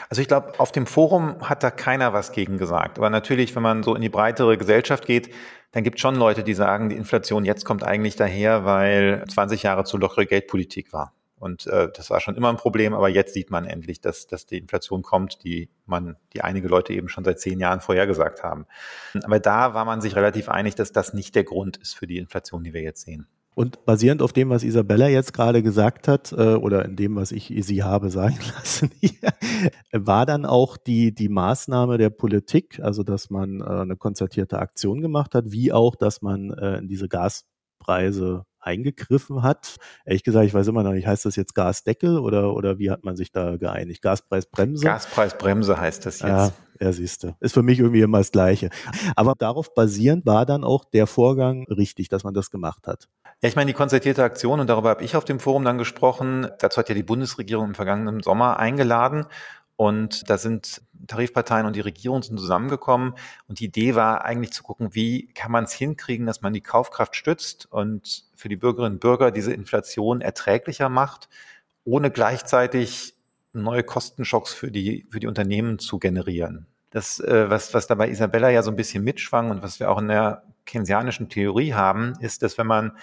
Also 0.08 0.22
ich 0.22 0.30
glaube, 0.30 0.58
auf 0.58 0.72
dem 0.72 0.86
Forum 0.86 1.42
hat 1.42 1.62
da 1.62 1.70
keiner 1.70 2.14
was 2.14 2.32
gegen 2.32 2.58
gesagt. 2.58 2.98
Aber 2.98 3.10
natürlich, 3.10 3.58
wenn 3.58 3.64
man 3.64 3.84
so 3.84 3.94
in 3.94 4.02
die 4.02 4.08
breitere 4.08 4.56
Gesellschaft 4.56 5.06
geht, 5.06 5.34
dann 5.74 5.84
gibt 5.84 5.98
es 5.98 6.02
schon 6.02 6.16
Leute, 6.16 6.46
die 6.46 6.54
sagen, 6.54 6.88
die 6.88 6.96
Inflation 6.96 7.44
jetzt 7.44 7.66
kommt 7.66 7.84
eigentlich 7.84 8.16
daher, 8.16 8.64
weil 8.64 9.26
20 9.28 9.64
Jahre 9.64 9.84
zu 9.84 9.98
lockere 9.98 10.26
Geldpolitik 10.26 10.94
war. 10.94 11.14
Und 11.40 11.68
äh, 11.68 11.90
das 11.96 12.10
war 12.10 12.20
schon 12.20 12.36
immer 12.36 12.50
ein 12.50 12.58
Problem, 12.58 12.94
aber 12.94 13.08
jetzt 13.08 13.34
sieht 13.34 13.50
man 13.50 13.66
endlich, 13.66 14.02
dass, 14.02 14.28
dass 14.28 14.46
die 14.46 14.58
Inflation 14.58 15.02
kommt, 15.02 15.44
die 15.44 15.70
man, 15.86 16.18
die 16.34 16.42
einige 16.42 16.68
Leute 16.68 16.94
eben 16.94 17.08
schon 17.08 17.24
seit 17.24 17.40
zehn 17.40 17.60
Jahren 17.60 17.80
vorhergesagt 17.80 18.44
haben. 18.44 18.66
Aber 19.24 19.40
da 19.40 19.74
war 19.74 19.86
man 19.86 20.02
sich 20.02 20.16
relativ 20.16 20.50
einig, 20.50 20.76
dass 20.76 20.92
das 20.92 21.14
nicht 21.14 21.36
der 21.36 21.46
Grund 21.46 21.78
ist 21.78 21.96
für 21.96 22.08
die 22.08 22.18
Inflation, 22.18 22.64
die 22.64 22.74
wir 22.74 22.82
jetzt 22.82 23.02
sehen. 23.02 23.28
Und 23.56 23.84
basierend 23.84 24.22
auf 24.22 24.32
dem, 24.32 24.50
was 24.50 24.64
Isabella 24.64 25.08
jetzt 25.08 25.34
gerade 25.34 25.62
gesagt 25.62 26.08
hat, 26.08 26.32
äh, 26.32 26.56
oder 26.56 26.86
in 26.86 26.96
dem, 26.96 27.16
was 27.16 27.32
ich 27.32 27.54
sie 27.60 27.84
habe 27.84 28.10
sagen 28.10 28.38
lassen, 28.56 28.92
war 29.92 30.26
dann 30.26 30.46
auch 30.46 30.78
die, 30.78 31.14
die 31.14 31.30
Maßnahme 31.30 31.98
der 31.98 32.10
Politik, 32.10 32.80
also 32.82 33.04
dass 33.04 33.30
man 33.30 33.60
äh, 33.60 33.64
eine 33.64 33.98
konzertierte 33.98 34.60
Aktion 34.60 35.02
gemacht 35.02 35.36
hat, 35.36 35.52
wie 35.52 35.74
auch, 35.74 35.96
dass 35.96 36.22
man 36.22 36.52
äh, 36.52 36.82
diese 36.84 37.10
Gaspreise 37.10 38.46
eingegriffen 38.60 39.44
hat. 39.44 39.78
Ehrlich 40.06 40.24
gesagt, 40.24 40.46
ich 40.46 40.54
weiß 40.54 40.68
immer 40.68 40.84
noch 40.84 40.94
nicht, 40.94 41.08
heißt 41.08 41.26
das 41.26 41.36
jetzt 41.36 41.56
Gasdeckel 41.56 42.20
oder, 42.20 42.54
oder 42.54 42.80
wie 42.80 42.92
hat 42.92 43.04
man 43.04 43.16
sich 43.16 43.32
da 43.32 43.58
geeinigt? 43.58 44.02
Gaspreisbremse? 44.02 44.86
Gaspreisbremse 44.86 45.80
heißt 45.80 46.06
das 46.06 46.20
jetzt. 46.20 46.30
Ja, 46.30 46.52
ja, 46.80 46.92
siehste. 46.94 47.36
Ist 47.40 47.54
für 47.54 47.64
mich 47.64 47.80
irgendwie 47.80 48.02
immer 48.02 48.20
das 48.20 48.32
Gleiche. 48.32 48.70
Aber 49.16 49.34
darauf 49.38 49.74
basierend 49.74 50.26
war 50.26 50.46
dann 50.46 50.64
auch 50.64 50.86
der 50.86 51.08
Vorgang 51.08 51.66
richtig, 51.70 52.10
dass 52.10 52.24
man 52.24 52.34
das 52.34 52.52
gemacht 52.52 52.88
hat. 52.88 53.10
Ja, 53.42 53.50
ich 53.50 53.56
meine, 53.56 53.68
die 53.68 53.74
konzertierte 53.74 54.24
Aktion, 54.24 54.60
und 54.60 54.68
darüber 54.68 54.90
habe 54.90 55.04
ich 55.04 55.16
auf 55.16 55.26
dem 55.26 55.40
Forum 55.40 55.64
dann 55.64 55.78
gesprochen, 55.78 56.48
dazu 56.60 56.78
hat 56.78 56.90
ja 56.90 56.96
die 56.96 57.04
Bundesregierung 57.04 57.68
im 57.68 57.76
vergangenen 57.76 58.22
Sommer 58.22 58.60
eingeladen. 58.60 59.26
Und 59.78 60.30
da 60.30 60.38
sind 60.38 60.82
Tarifparteien 61.08 61.66
und 61.66 61.74
die 61.74 61.82
Regierung 61.82 62.22
sind 62.22 62.38
zusammengekommen. 62.38 63.14
Und 63.48 63.62
die 63.62 63.66
Idee 63.66 63.96
war 63.96 64.26
eigentlich 64.26 64.52
zu 64.52 64.62
gucken, 64.62 64.90
wie 64.92 65.28
kann 65.34 65.54
man 65.54 65.64
es 65.64 65.72
hinkriegen, 65.72 66.26
dass 66.26 66.42
man 66.42 66.52
die 66.52 66.60
Kaufkraft 66.60 67.16
stützt 67.16 67.66
und 67.72 68.26
für 68.40 68.48
die 68.48 68.56
Bürgerinnen 68.56 68.94
und 68.94 69.00
Bürger 69.02 69.32
diese 69.32 69.52
Inflation 69.52 70.22
erträglicher 70.22 70.88
macht, 70.88 71.28
ohne 71.84 72.10
gleichzeitig 72.10 73.14
neue 73.52 73.84
Kostenschocks 73.84 74.54
für 74.54 74.72
die, 74.72 75.06
für 75.12 75.20
die 75.20 75.28
Unternehmen 75.28 75.78
zu 75.78 76.00
generieren. 76.00 76.66
Das, 76.90 77.20
äh, 77.20 77.50
was, 77.50 77.74
was 77.74 77.88
dabei 77.88 78.10
Isabella 78.10 78.50
ja 78.50 78.64
so 78.64 78.72
ein 78.72 78.78
bisschen 78.78 79.04
mitschwang 79.04 79.52
und 79.52 79.62
was 79.62 79.82
wir 79.82 79.92
auch 79.92 79.98
in 79.98 80.08
der 80.08 80.44
keynesianischen 80.66 81.28
Theorie 81.28 81.74
haben, 81.74 82.14
ist, 82.22 82.42
dass 82.42 82.58
wenn 82.58 82.68
man 82.68 82.94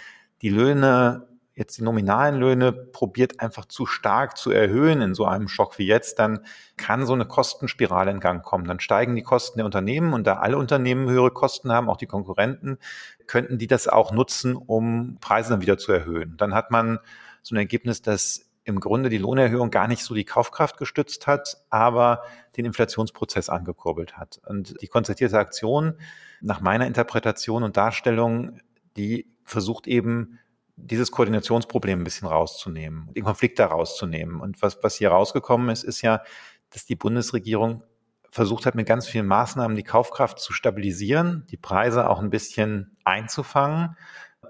die 0.40 0.48
Löhne 0.48 1.26
jetzt 1.56 1.78
die 1.78 1.82
nominalen 1.82 2.36
Löhne 2.36 2.70
probiert 2.70 3.40
einfach 3.40 3.64
zu 3.64 3.86
stark 3.86 4.36
zu 4.36 4.50
erhöhen 4.50 5.00
in 5.00 5.14
so 5.14 5.24
einem 5.24 5.48
Schock 5.48 5.78
wie 5.78 5.86
jetzt, 5.86 6.18
dann 6.18 6.40
kann 6.76 7.06
so 7.06 7.14
eine 7.14 7.24
Kostenspirale 7.24 8.10
in 8.10 8.20
Gang 8.20 8.44
kommen. 8.44 8.66
Dann 8.66 8.78
steigen 8.78 9.16
die 9.16 9.22
Kosten 9.22 9.58
der 9.58 9.64
Unternehmen 9.64 10.12
und 10.12 10.26
da 10.26 10.34
alle 10.34 10.58
Unternehmen 10.58 11.08
höhere 11.08 11.30
Kosten 11.30 11.72
haben, 11.72 11.88
auch 11.88 11.96
die 11.96 12.06
Konkurrenten, 12.06 12.78
könnten 13.26 13.56
die 13.56 13.66
das 13.66 13.88
auch 13.88 14.12
nutzen, 14.12 14.54
um 14.54 15.16
Preise 15.20 15.50
dann 15.50 15.62
wieder 15.62 15.78
zu 15.78 15.92
erhöhen. 15.92 16.36
Dann 16.36 16.54
hat 16.54 16.70
man 16.70 16.98
so 17.42 17.54
ein 17.54 17.58
Ergebnis, 17.58 18.02
dass 18.02 18.50
im 18.64 18.78
Grunde 18.78 19.08
die 19.08 19.18
Lohnerhöhung 19.18 19.70
gar 19.70 19.88
nicht 19.88 20.02
so 20.02 20.14
die 20.14 20.24
Kaufkraft 20.24 20.76
gestützt 20.76 21.26
hat, 21.26 21.56
aber 21.70 22.22
den 22.56 22.66
Inflationsprozess 22.66 23.48
angekurbelt 23.48 24.18
hat. 24.18 24.40
Und 24.44 24.80
die 24.82 24.88
konzertierte 24.88 25.38
Aktion, 25.38 25.94
nach 26.42 26.60
meiner 26.60 26.86
Interpretation 26.86 27.62
und 27.62 27.76
Darstellung, 27.78 28.58
die 28.96 29.32
versucht 29.44 29.86
eben 29.86 30.38
dieses 30.76 31.10
Koordinationsproblem 31.10 32.00
ein 32.00 32.04
bisschen 32.04 32.28
rauszunehmen, 32.28 33.12
den 33.14 33.24
Konflikt 33.24 33.58
da 33.58 33.66
rauszunehmen. 33.66 34.40
Und 34.40 34.60
was, 34.62 34.82
was 34.82 34.96
hier 34.96 35.10
rausgekommen 35.10 35.70
ist, 35.70 35.82
ist 35.82 36.02
ja, 36.02 36.22
dass 36.70 36.84
die 36.84 36.96
Bundesregierung 36.96 37.82
versucht 38.30 38.66
hat, 38.66 38.74
mit 38.74 38.86
ganz 38.86 39.06
vielen 39.06 39.26
Maßnahmen 39.26 39.76
die 39.76 39.82
Kaufkraft 39.82 40.38
zu 40.38 40.52
stabilisieren, 40.52 41.46
die 41.50 41.56
Preise 41.56 42.10
auch 42.10 42.20
ein 42.20 42.30
bisschen 42.30 42.96
einzufangen 43.04 43.96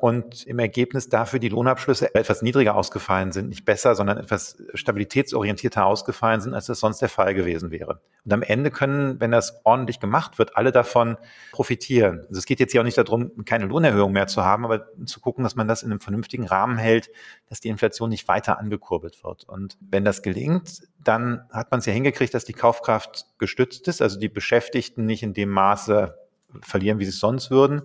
und 0.01 0.47
im 0.47 0.59
Ergebnis 0.59 1.09
dafür 1.09 1.39
die 1.39 1.49
Lohnabschlüsse 1.49 2.15
etwas 2.15 2.43
niedriger 2.43 2.75
ausgefallen 2.75 3.33
sind, 3.33 3.49
nicht 3.49 3.65
besser, 3.65 3.95
sondern 3.95 4.19
etwas 4.19 4.63
stabilitätsorientierter 4.75 5.85
ausgefallen 5.85 6.41
sind, 6.41 6.55
als 6.55 6.67
das 6.67 6.81
sonst 6.81 7.01
der 7.01 7.09
Fall 7.09 7.35
gewesen 7.35 7.71
wäre. 7.71 8.01
Und 8.25 8.33
am 8.33 8.43
Ende 8.43 8.71
können, 8.71 9.21
wenn 9.21 9.31
das 9.31 9.61
ordentlich 9.65 10.01
gemacht 10.01 10.39
wird, 10.39 10.57
alle 10.57 10.73
davon 10.73 11.17
profitieren. 11.53 12.21
Also 12.29 12.39
es 12.39 12.47
geht 12.47 12.61
jetzt 12.61 12.73
hier 12.73 12.81
auch 12.81 12.85
nicht 12.85 12.99
darum, 12.99 13.45
keine 13.45 13.67
Lohnerhöhung 13.67 14.13
mehr 14.13 14.27
zu 14.27 14.45
haben, 14.45 14.65
aber 14.65 14.87
zu 15.05 15.21
gucken, 15.21 15.45
dass 15.45 15.57
man 15.57 15.69
das 15.69 15.83
in 15.83 15.91
einem 15.91 16.01
vernünftigen 16.01 16.47
Rahmen 16.47 16.77
hält, 16.79 17.11
dass 17.49 17.61
die 17.61 17.69
Inflation 17.69 18.11
nicht 18.11 18.29
weiter 18.29 18.59
angekurbelt 18.59 19.23
wird. 19.25 19.45
Und 19.49 19.77
wenn 19.81 20.05
das 20.05 20.23
gelingt, 20.23 20.83
dann 21.03 21.47
hat 21.51 21.71
man 21.71 21.81
es 21.81 21.87
ja 21.87 21.93
hingekriegt, 21.93 22.35
dass 22.35 22.45
die 22.45 22.53
Kaufkraft 22.53 23.27
gestützt 23.39 23.87
ist, 23.89 24.03
also 24.03 24.19
die 24.19 24.29
Beschäftigten 24.29 25.07
nicht 25.07 25.23
in 25.23 25.35
dem 25.35 25.51
Maße 25.51 26.19
verlieren, 26.63 26.99
wie 26.99 27.05
sie 27.05 27.11
es 27.11 27.19
sonst 27.19 27.51
würden 27.51 27.83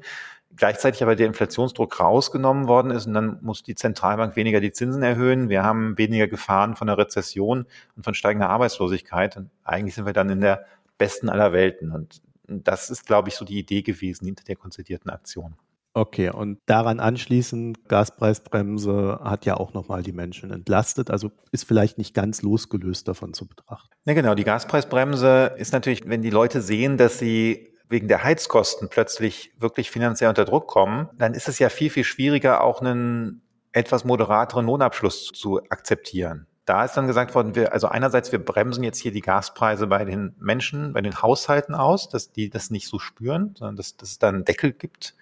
gleichzeitig 0.56 1.02
aber 1.04 1.16
der 1.16 1.28
Inflationsdruck 1.28 2.00
rausgenommen 2.00 2.68
worden 2.68 2.92
ist 2.92 3.06
und 3.08 3.14
dann 3.14 3.40
muss 3.42 3.64
die 3.64 3.76
Zentralbank 3.76 4.36
weniger 4.36 4.60
die 4.60 4.72
Zinsen 4.72 5.04
erhöhen. 5.04 5.50
Wir 5.50 5.64
haben 5.64 5.98
weniger 5.98 6.28
Gefahren 6.28 6.76
von 6.76 6.88
der 6.88 6.98
Rezession 6.98 7.66
und 7.96 8.04
von 8.04 8.14
steigender 8.14 8.50
Arbeitslosigkeit. 8.50 9.38
Und 9.38 9.50
eigentlich 9.64 9.96
sind 9.96 10.06
wir 10.06 10.14
dann 10.14 10.30
in 10.30 10.42
der 10.42 10.66
besten 10.98 11.30
aller 11.30 11.54
Welten. 11.54 11.92
Und 11.92 12.22
das 12.48 12.90
ist, 12.90 13.06
glaube 13.06 13.30
ich, 13.30 13.36
so 13.36 13.46
die 13.46 13.60
Idee 13.60 13.82
gewesen 13.82 14.26
hinter 14.26 14.44
der 14.44 14.56
konzidierten 14.56 15.10
Aktion. 15.10 15.56
Okay, 15.94 16.30
und 16.30 16.60
daran 16.68 17.02
anschließend, 17.02 17.90
Gaspreisbremse 17.90 19.20
hat 19.24 19.46
ja 19.46 19.58
auch 19.58 19.74
nochmal 19.74 20.04
die 20.04 20.14
Menschen 20.14 20.50
entlastet, 20.52 21.12
also 21.12 21.32
ist 21.52 21.66
vielleicht 21.66 21.98
nicht 21.98 22.14
ganz 22.14 22.42
losgelöst 22.44 23.10
davon 23.10 23.34
zu 23.34 23.46
betrachten. 23.46 23.90
Ja, 24.06 24.14
genau, 24.14 24.34
die 24.34 24.46
Gaspreisbremse 24.46 25.54
ist 25.58 25.74
natürlich, 25.74 26.08
wenn 26.08 26.22
die 26.22 26.30
Leute 26.30 26.62
sehen, 26.62 26.96
dass 26.96 27.20
sie 27.20 27.71
wegen 27.92 28.08
der 28.08 28.24
Heizkosten 28.24 28.90
plötzlich 28.90 29.54
wirklich 29.60 29.92
finanziell 29.92 30.30
unter 30.30 30.46
Druck 30.46 30.68
kommen, 30.68 31.10
dann 31.18 31.34
ist 31.34 31.48
es 31.48 31.60
ja 31.60 31.70
viel, 31.70 31.90
viel 31.90 32.04
schwieriger, 32.04 32.64
auch 32.64 32.82
einen 32.82 33.42
etwas 33.74 34.06
moderateren 34.06 34.66
Lohnabschluss 34.66 35.28
zu 35.34 35.62
akzeptieren. 35.70 36.48
Da 36.66 36.86
ist 36.86 36.96
dann 36.96 37.08
gesagt 37.08 37.36
worden, 37.36 37.56
wir, 37.56 37.74
also 37.74 37.88
einerseits, 37.88 38.32
wir 38.32 38.44
bremsen 38.44 38.84
jetzt 38.84 39.00
hier 39.00 39.12
die 39.12 39.22
Gaspreise 39.22 39.88
bei 39.88 40.06
den 40.06 40.36
Menschen, 40.40 40.94
bei 40.94 41.02
den 41.02 41.22
Haushalten 41.22 41.76
aus, 41.76 42.08
dass 42.08 42.32
die 42.32 42.50
das 42.50 42.70
nicht 42.70 42.88
so 42.88 43.00
spüren, 43.00 43.56
sondern 43.58 43.76
dass, 43.76 43.98
dass 43.98 44.10
es 44.12 44.20
da 44.20 44.30
einen 44.30 44.46
Deckel 44.46 44.72
gibt, 44.72 45.16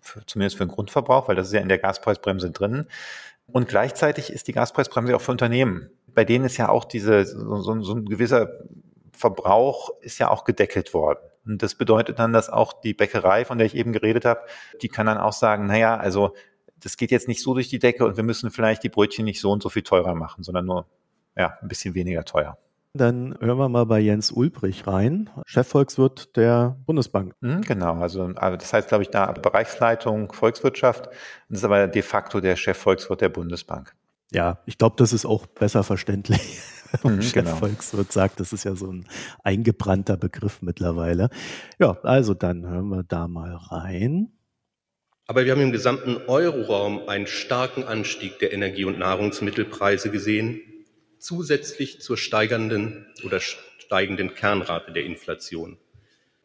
für, 0.00 0.24
zumindest 0.24 0.56
für 0.56 0.64
den 0.64 0.72
Grundverbrauch, 0.72 1.28
weil 1.28 1.36
das 1.36 1.48
ist 1.48 1.52
ja 1.52 1.60
in 1.60 1.68
der 1.68 1.78
Gaspreisbremse 1.78 2.50
drin. 2.50 2.86
Und 3.50 3.68
gleichzeitig 3.68 4.30
ist 4.30 4.46
die 4.48 4.52
Gaspreisbremse 4.52 5.16
auch 5.16 5.20
für 5.20 5.32
Unternehmen. 5.32 5.90
Bei 6.06 6.24
denen 6.24 6.44
ist 6.44 6.56
ja 6.58 6.68
auch 6.68 6.84
diese, 6.84 7.24
so, 7.24 7.56
so, 7.60 7.80
so 7.82 7.94
ein 7.94 8.04
gewisser 8.04 8.48
Verbrauch 9.12 9.90
ist 10.00 10.18
ja 10.18 10.30
auch 10.30 10.44
gedeckelt 10.44 10.94
worden. 10.94 11.18
Und 11.48 11.62
das 11.62 11.74
bedeutet 11.74 12.18
dann, 12.18 12.32
dass 12.32 12.50
auch 12.50 12.80
die 12.80 12.94
Bäckerei, 12.94 13.44
von 13.44 13.58
der 13.58 13.66
ich 13.66 13.74
eben 13.74 13.92
geredet 13.92 14.24
habe, 14.24 14.40
die 14.82 14.88
kann 14.88 15.06
dann 15.06 15.18
auch 15.18 15.32
sagen, 15.32 15.66
naja, 15.66 15.96
also 15.96 16.34
das 16.76 16.96
geht 16.96 17.10
jetzt 17.10 17.28
nicht 17.28 17.42
so 17.42 17.54
durch 17.54 17.68
die 17.68 17.78
Decke 17.78 18.04
und 18.04 18.16
wir 18.16 18.24
müssen 18.24 18.50
vielleicht 18.50 18.84
die 18.84 18.88
Brötchen 18.88 19.24
nicht 19.24 19.40
so 19.40 19.50
und 19.50 19.62
so 19.62 19.68
viel 19.68 19.82
teurer 19.82 20.14
machen, 20.14 20.44
sondern 20.44 20.66
nur 20.66 20.86
ja, 21.36 21.58
ein 21.60 21.68
bisschen 21.68 21.94
weniger 21.94 22.24
teuer. 22.24 22.58
Dann 22.94 23.36
hören 23.40 23.58
wir 23.58 23.68
mal 23.68 23.84
bei 23.84 24.00
Jens 24.00 24.32
Ulbrich 24.32 24.86
rein, 24.86 25.30
Chefvolkswirt 25.44 26.36
der 26.36 26.76
Bundesbank. 26.86 27.34
Mhm, 27.40 27.60
genau, 27.62 27.94
also, 28.00 28.24
also 28.36 28.56
das 28.56 28.72
heißt, 28.72 28.88
glaube 28.88 29.02
ich, 29.02 29.10
da 29.10 29.32
Bereichsleitung 29.32 30.32
Volkswirtschaft. 30.32 31.06
Das 31.48 31.58
ist 31.58 31.64
aber 31.64 31.86
de 31.86 32.02
facto 32.02 32.40
der 32.40 32.56
Chefvolkswirt 32.56 33.20
der 33.20 33.28
Bundesbank. 33.28 33.94
Ja, 34.32 34.58
ich 34.66 34.78
glaube, 34.78 34.96
das 34.98 35.12
ist 35.12 35.26
auch 35.26 35.46
besser 35.46 35.84
verständlich. 35.84 36.60
Mhm, 37.04 37.22
Chef 37.22 37.44
genau. 37.44 37.56
Volkswirt 37.56 38.12
sagt, 38.12 38.40
das 38.40 38.52
ist 38.52 38.64
ja 38.64 38.74
so 38.74 38.90
ein 38.90 39.06
eingebrannter 39.42 40.16
Begriff 40.16 40.62
mittlerweile. 40.62 41.30
Ja, 41.78 41.98
also 42.02 42.34
dann 42.34 42.66
hören 42.66 42.88
wir 42.88 43.02
da 43.02 43.28
mal 43.28 43.54
rein. 43.54 44.32
Aber 45.26 45.44
wir 45.44 45.52
haben 45.52 45.60
im 45.60 45.72
gesamten 45.72 46.16
Euroraum 46.26 47.06
einen 47.08 47.26
starken 47.26 47.84
Anstieg 47.84 48.38
der 48.38 48.52
Energie- 48.52 48.86
und 48.86 48.98
Nahrungsmittelpreise 48.98 50.10
gesehen, 50.10 50.62
zusätzlich 51.18 52.00
zur 52.00 52.16
steigenden 52.16 53.06
oder 53.24 53.40
steigenden 53.40 54.34
Kernrate 54.34 54.92
der 54.92 55.04
Inflation. 55.04 55.76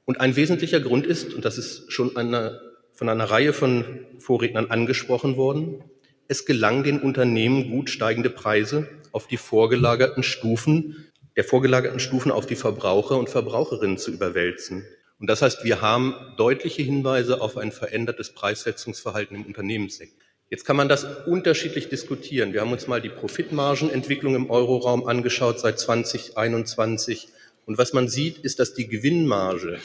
Und 0.05 0.19
ein 0.19 0.35
wesentlicher 0.35 0.81
Grund 0.81 1.05
ist, 1.05 1.33
und 1.33 1.45
das 1.45 1.57
ist 1.57 1.91
schon 1.93 2.17
eine, 2.17 2.59
von 2.93 3.07
einer 3.07 3.25
Reihe 3.25 3.53
von 3.53 4.05
Vorrednern 4.19 4.69
angesprochen 4.69 5.37
worden, 5.37 5.81
es 6.27 6.45
gelang 6.45 6.83
den 6.83 6.99
Unternehmen 6.99 7.69
gut 7.69 7.89
steigende 7.89 8.29
Preise 8.29 8.89
auf 9.13 9.27
die 9.27 9.37
vorgelagerten 9.37 10.23
Stufen, 10.23 11.07
der 11.37 11.45
vorgelagerten 11.45 12.01
Stufen 12.01 12.31
auf 12.31 12.45
die 12.45 12.55
Verbraucher 12.55 13.17
und 13.17 13.29
Verbraucherinnen 13.29 13.97
zu 13.97 14.11
überwälzen. 14.11 14.85
Und 15.19 15.29
das 15.29 15.41
heißt, 15.41 15.63
wir 15.63 15.81
haben 15.81 16.15
deutliche 16.35 16.81
Hinweise 16.81 17.39
auf 17.39 17.55
ein 17.55 17.71
verändertes 17.71 18.33
Preissetzungsverhalten 18.33 19.37
im 19.37 19.45
Unternehmenssektor. 19.45 20.19
Jetzt 20.49 20.65
kann 20.65 20.75
man 20.75 20.89
das 20.89 21.05
unterschiedlich 21.25 21.89
diskutieren. 21.89 22.53
Wir 22.53 22.61
haben 22.61 22.71
uns 22.71 22.87
mal 22.87 23.01
die 23.01 23.09
Profitmargenentwicklung 23.09 24.35
im 24.35 24.49
Euroraum 24.51 25.07
angeschaut 25.07 25.59
seit 25.59 25.79
2021. 25.79 27.29
Und 27.65 27.77
was 27.77 27.93
man 27.93 28.07
sieht, 28.07 28.39
ist, 28.39 28.59
dass 28.59 28.73
die 28.73 28.87
Gewinnmarge 28.87 29.79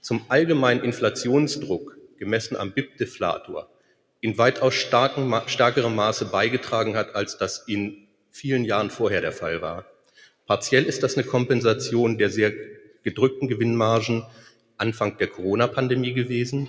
zum 0.00 0.24
allgemeinen 0.28 0.82
Inflationsdruck, 0.82 1.98
gemessen 2.18 2.56
am 2.56 2.72
BIP-Deflator, 2.72 3.68
in 4.20 4.38
weitaus 4.38 4.74
starken, 4.74 5.32
stärkerem 5.46 5.94
Maße 5.94 6.26
beigetragen 6.26 6.96
hat, 6.96 7.14
als 7.14 7.36
das 7.36 7.64
in 7.68 8.07
vielen 8.38 8.64
Jahren 8.64 8.90
vorher 8.90 9.20
der 9.20 9.32
Fall 9.32 9.60
war. 9.60 9.84
Partiell 10.46 10.84
ist 10.84 11.02
das 11.02 11.16
eine 11.16 11.26
Kompensation 11.26 12.18
der 12.18 12.30
sehr 12.30 12.52
gedrückten 13.02 13.48
Gewinnmargen 13.48 14.24
Anfang 14.76 15.18
der 15.18 15.26
Corona-Pandemie 15.26 16.12
gewesen. 16.12 16.68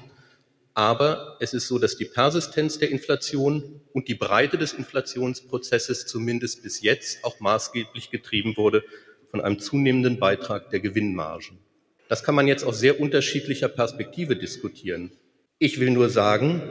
Aber 0.74 1.38
es 1.40 1.54
ist 1.54 1.68
so, 1.68 1.78
dass 1.78 1.98
die 1.98 2.06
Persistenz 2.06 2.80
der 2.80 2.90
Inflation 2.90 3.82
und 3.94 4.08
die 4.08 4.16
Breite 4.16 4.58
des 4.58 4.74
Inflationsprozesses 4.74 6.08
zumindest 6.08 6.64
bis 6.64 6.82
jetzt 6.82 7.24
auch 7.24 7.40
maßgeblich 7.40 8.10
getrieben 8.10 8.58
wurde 8.58 8.84
von 9.30 9.42
einem 9.42 9.60
zunehmenden 9.60 10.18
Beitrag 10.18 10.72
der 10.72 10.80
Gewinnmargen. 10.80 11.60
Das 12.08 12.24
kann 12.24 12.34
man 12.34 12.48
jetzt 12.48 12.64
aus 12.64 12.80
sehr 12.80 13.00
unterschiedlicher 13.00 13.68
Perspektive 13.68 14.36
diskutieren. 14.36 15.12
Ich 15.60 15.80
will 15.80 15.92
nur 15.92 16.10
sagen, 16.10 16.64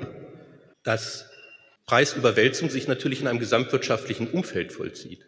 dass 0.82 1.27
Preisüberwälzung 1.88 2.68
sich 2.68 2.86
natürlich 2.86 3.22
in 3.22 3.28
einem 3.28 3.38
gesamtwirtschaftlichen 3.38 4.28
Umfeld 4.28 4.72
vollzieht. 4.72 5.24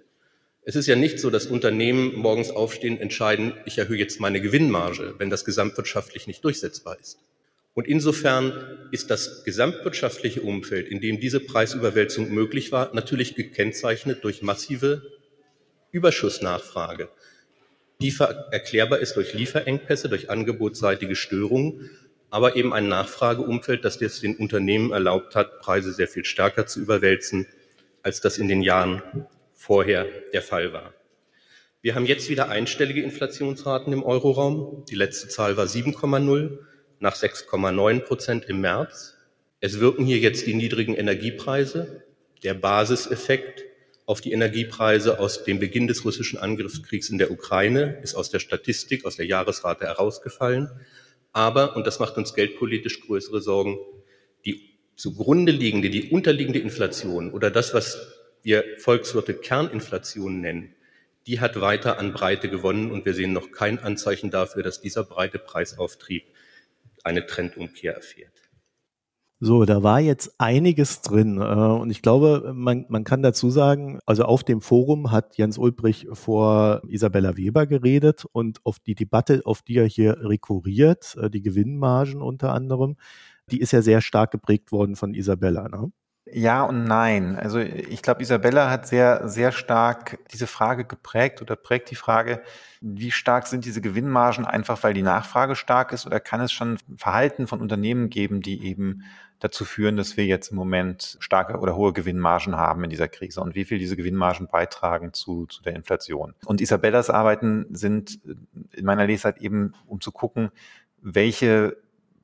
Es 0.63 0.77
ist 0.77 0.87
ja 0.87 0.95
nicht 0.95 1.19
so, 1.19 1.31
dass 1.31 1.47
Unternehmen 1.47 2.15
morgens 2.15 2.51
aufstehen, 2.51 3.01
entscheiden, 3.01 3.55
ich 3.65 3.79
erhöhe 3.79 3.97
jetzt 3.97 4.21
meine 4.21 4.43
Gewinnmarge, 4.43 5.15
wenn 5.17 5.31
das 5.31 5.47
gesamtwirtschaftlich 5.47 6.27
nicht 6.27 6.45
durchsetzbar 6.45 7.01
ist. 7.01 7.19
Und 7.73 7.89
insofern 7.89 8.89
ist 8.91 9.11
das 9.11 9.43
gesamtwirtschaftliche 9.45 10.43
Umfeld, 10.43 10.89
in 10.89 11.01
dem 11.01 11.19
diese 11.19 11.41
Preisüberwälzung 11.41 12.31
möglich 12.31 12.73
war, 12.73 12.95
natürlich 12.95 13.37
gekennzeichnet 13.37 14.23
durch 14.23 14.43
massive 14.43 15.01
Überschussnachfrage, 15.93 17.09
die 18.03 18.15
erklärbar 18.51 18.99
ist 18.99 19.17
durch 19.17 19.33
Lieferengpässe, 19.33 20.11
durch 20.11 20.29
angebotsseitige 20.29 21.17
Störungen, 21.17 21.89
aber 22.31 22.57
eben 22.57 22.73
ein 22.73 22.89
Nachfrageumfeld, 22.89 23.85
das 23.85 24.01
es 24.01 24.21
den 24.21 24.37
Unternehmen 24.37 24.93
erlaubt 24.93 25.35
hat, 25.35 25.61
Preise 25.61 25.93
sehr 25.93 26.09
viel 26.09 26.25
stärker 26.25 26.67
zu 26.67 26.81
überwälzen, 26.81 27.47
als 28.03 28.21
das 28.21 28.39
in 28.39 28.49
den 28.49 28.63
Jahren 28.63 29.03
vorher 29.53 30.07
der 30.33 30.43
Fall 30.43 30.73
war. 30.73 30.95
Wir 31.83 31.95
haben 31.95 32.07
jetzt 32.07 32.29
wieder 32.29 32.49
einstellige 32.49 33.03
Inflationsraten 33.03 33.93
im 33.93 34.03
Euroraum. 34.03 34.85
Die 34.91 34.95
letzte 34.95 35.29
Zahl 35.29 35.57
war 35.57 35.67
7,0 35.67 36.59
nach 36.99 37.17
6,9 37.17 38.01
Prozent 38.01 38.45
im 38.47 38.61
März. 38.61 39.17
Es 39.61 39.81
wirken 39.81 40.05
hier 40.05 40.19
jetzt 40.19 40.47
die 40.47 40.55
niedrigen 40.55 40.95
Energiepreise, 40.95 42.05
der 42.43 42.55
Basiseffekt 42.55 43.65
auf 44.07 44.21
die 44.21 44.33
Energiepreise 44.33 45.19
aus 45.21 45.45
dem 45.45 45.59
Beginn 45.59 45.87
des 45.87 46.05
russischen 46.05 46.39
Angriffskriegs 46.39 47.11
in 47.11 47.19
der 47.19 47.31
Ukraine 47.31 47.99
ist 48.03 48.15
aus 48.15 48.31
der 48.31 48.41
Statistik, 48.41 49.05
aus 49.05 49.17
der 49.17 49.27
Jahresrate 49.27 49.87
herausgefallen. 49.87 50.69
Aber, 51.33 51.77
und 51.77 51.87
das 51.87 51.99
macht 51.99 52.17
uns 52.17 52.35
geldpolitisch 52.35 53.01
größere 53.01 53.41
Sorgen, 53.41 53.79
die 54.45 54.79
zugrunde 54.97 55.53
liegende, 55.53 55.91
die 55.91 56.11
unterliegende 56.11 56.59
Inflation 56.59 57.33
oder 57.33 57.51
das, 57.51 57.73
was 57.75 57.99
wir 58.43 58.65
Volkswirte 58.79 59.35
Kerninflation 59.35 60.41
nennen, 60.41 60.75
die 61.27 61.41
hat 61.41 61.61
weiter 61.61 61.99
an 61.99 62.13
Breite 62.13 62.49
gewonnen 62.49 62.91
und 62.91 63.05
wir 63.05 63.15
sehen 63.15 63.33
noch 63.33 63.53
kein 63.53 63.79
Anzeichen 63.79 64.31
dafür, 64.31 64.63
dass 64.63 64.81
dieser 64.81 65.05
breite 65.05 65.39
Preisauftrieb 65.39 66.25
eine 67.05 67.27
Trendumkehr 67.27 67.95
erfährt. 67.95 68.40
So, 69.43 69.65
da 69.65 69.83
war 69.83 70.01
jetzt 70.01 70.35
einiges 70.39 71.01
drin. 71.01 71.39
Äh, 71.39 71.41
und 71.41 71.91
ich 71.91 72.03
glaube, 72.03 72.53
man, 72.55 72.85
man 72.91 73.05
kann 73.05 73.23
dazu 73.23 73.49
sagen, 73.49 73.99
also 74.05 74.25
auf 74.25 74.45
dem 74.45 74.61
Forum 74.61 75.11
hat 75.13 75.39
Jens 75.39 75.57
Ulbrich 75.57 76.09
vor 76.13 76.83
Isabella 76.87 77.39
Weber 77.39 77.67
geredet 77.67 78.27
und 78.33 78.61
auf 78.67 78.79
die 78.81 78.95
Debatte, 78.95 79.41
auf 79.47 79.63
die 79.63 79.79
er 79.79 79.87
hier 79.87 80.19
rekurriert, 80.21 81.17
äh, 81.19 81.31
die 81.31 81.41
Gewinnmargen 81.41 82.21
unter 82.21 82.53
anderem, 82.53 82.97
die 83.51 83.61
ist 83.61 83.73
ja 83.73 83.81
sehr 83.81 84.03
stark 84.03 84.31
geprägt 84.31 84.73
worden 84.73 84.95
von 84.95 85.15
Isabella. 85.15 85.69
Ne? 85.69 85.91
Ja 86.33 86.63
und 86.63 86.85
nein. 86.85 87.37
Also 87.37 87.59
ich 87.59 88.03
glaube, 88.03 88.23
Isabella 88.23 88.71
hat 88.71 88.87
sehr, 88.87 89.29
sehr 89.29 89.53
stark 89.53 90.19
diese 90.33 90.47
Frage 90.47 90.85
geprägt 90.85 91.43
oder 91.43 91.57
prägt 91.57 91.91
die 91.91 91.97
Frage, 91.97 92.43
wie 92.81 93.11
stark 93.11 93.47
sind 93.47 93.65
diese 93.65 93.81
Gewinnmargen 93.81 94.47
einfach, 94.47 94.83
weil 94.83 94.95
die 94.95 95.03
Nachfrage 95.03 95.57
stark 95.57 95.93
ist 95.93 96.07
oder 96.07 96.21
kann 96.21 96.41
es 96.41 96.53
schon 96.53 96.79
Verhalten 96.97 97.47
von 97.47 97.61
Unternehmen 97.61 98.11
geben, 98.11 98.43
die 98.43 98.65
eben 98.65 99.03
dazu 99.41 99.65
führen, 99.65 99.97
dass 99.97 100.17
wir 100.17 100.27
jetzt 100.27 100.51
im 100.51 100.57
Moment 100.57 101.17
starke 101.21 101.59
oder 101.59 101.75
hohe 101.75 101.93
Gewinnmargen 101.93 102.57
haben 102.57 102.85
in 102.85 102.91
dieser 102.91 103.09
Krise 103.09 103.41
und 103.41 103.55
wie 103.55 103.65
viel 103.65 103.79
diese 103.79 103.97
Gewinnmargen 103.97 104.49
beitragen 104.49 105.13
zu, 105.13 105.47
zu 105.47 105.63
der 105.63 105.75
Inflation. 105.75 106.35
Und 106.45 106.61
Isabellas 106.61 107.11
Arbeiten 107.11 107.67
sind 107.71 108.21
in 108.73 108.85
meiner 108.85 109.07
Lesart 109.07 109.39
eben, 109.39 109.75
um 109.87 110.01
zu 110.01 110.13
gucken, 110.13 110.51
welche 111.03 111.79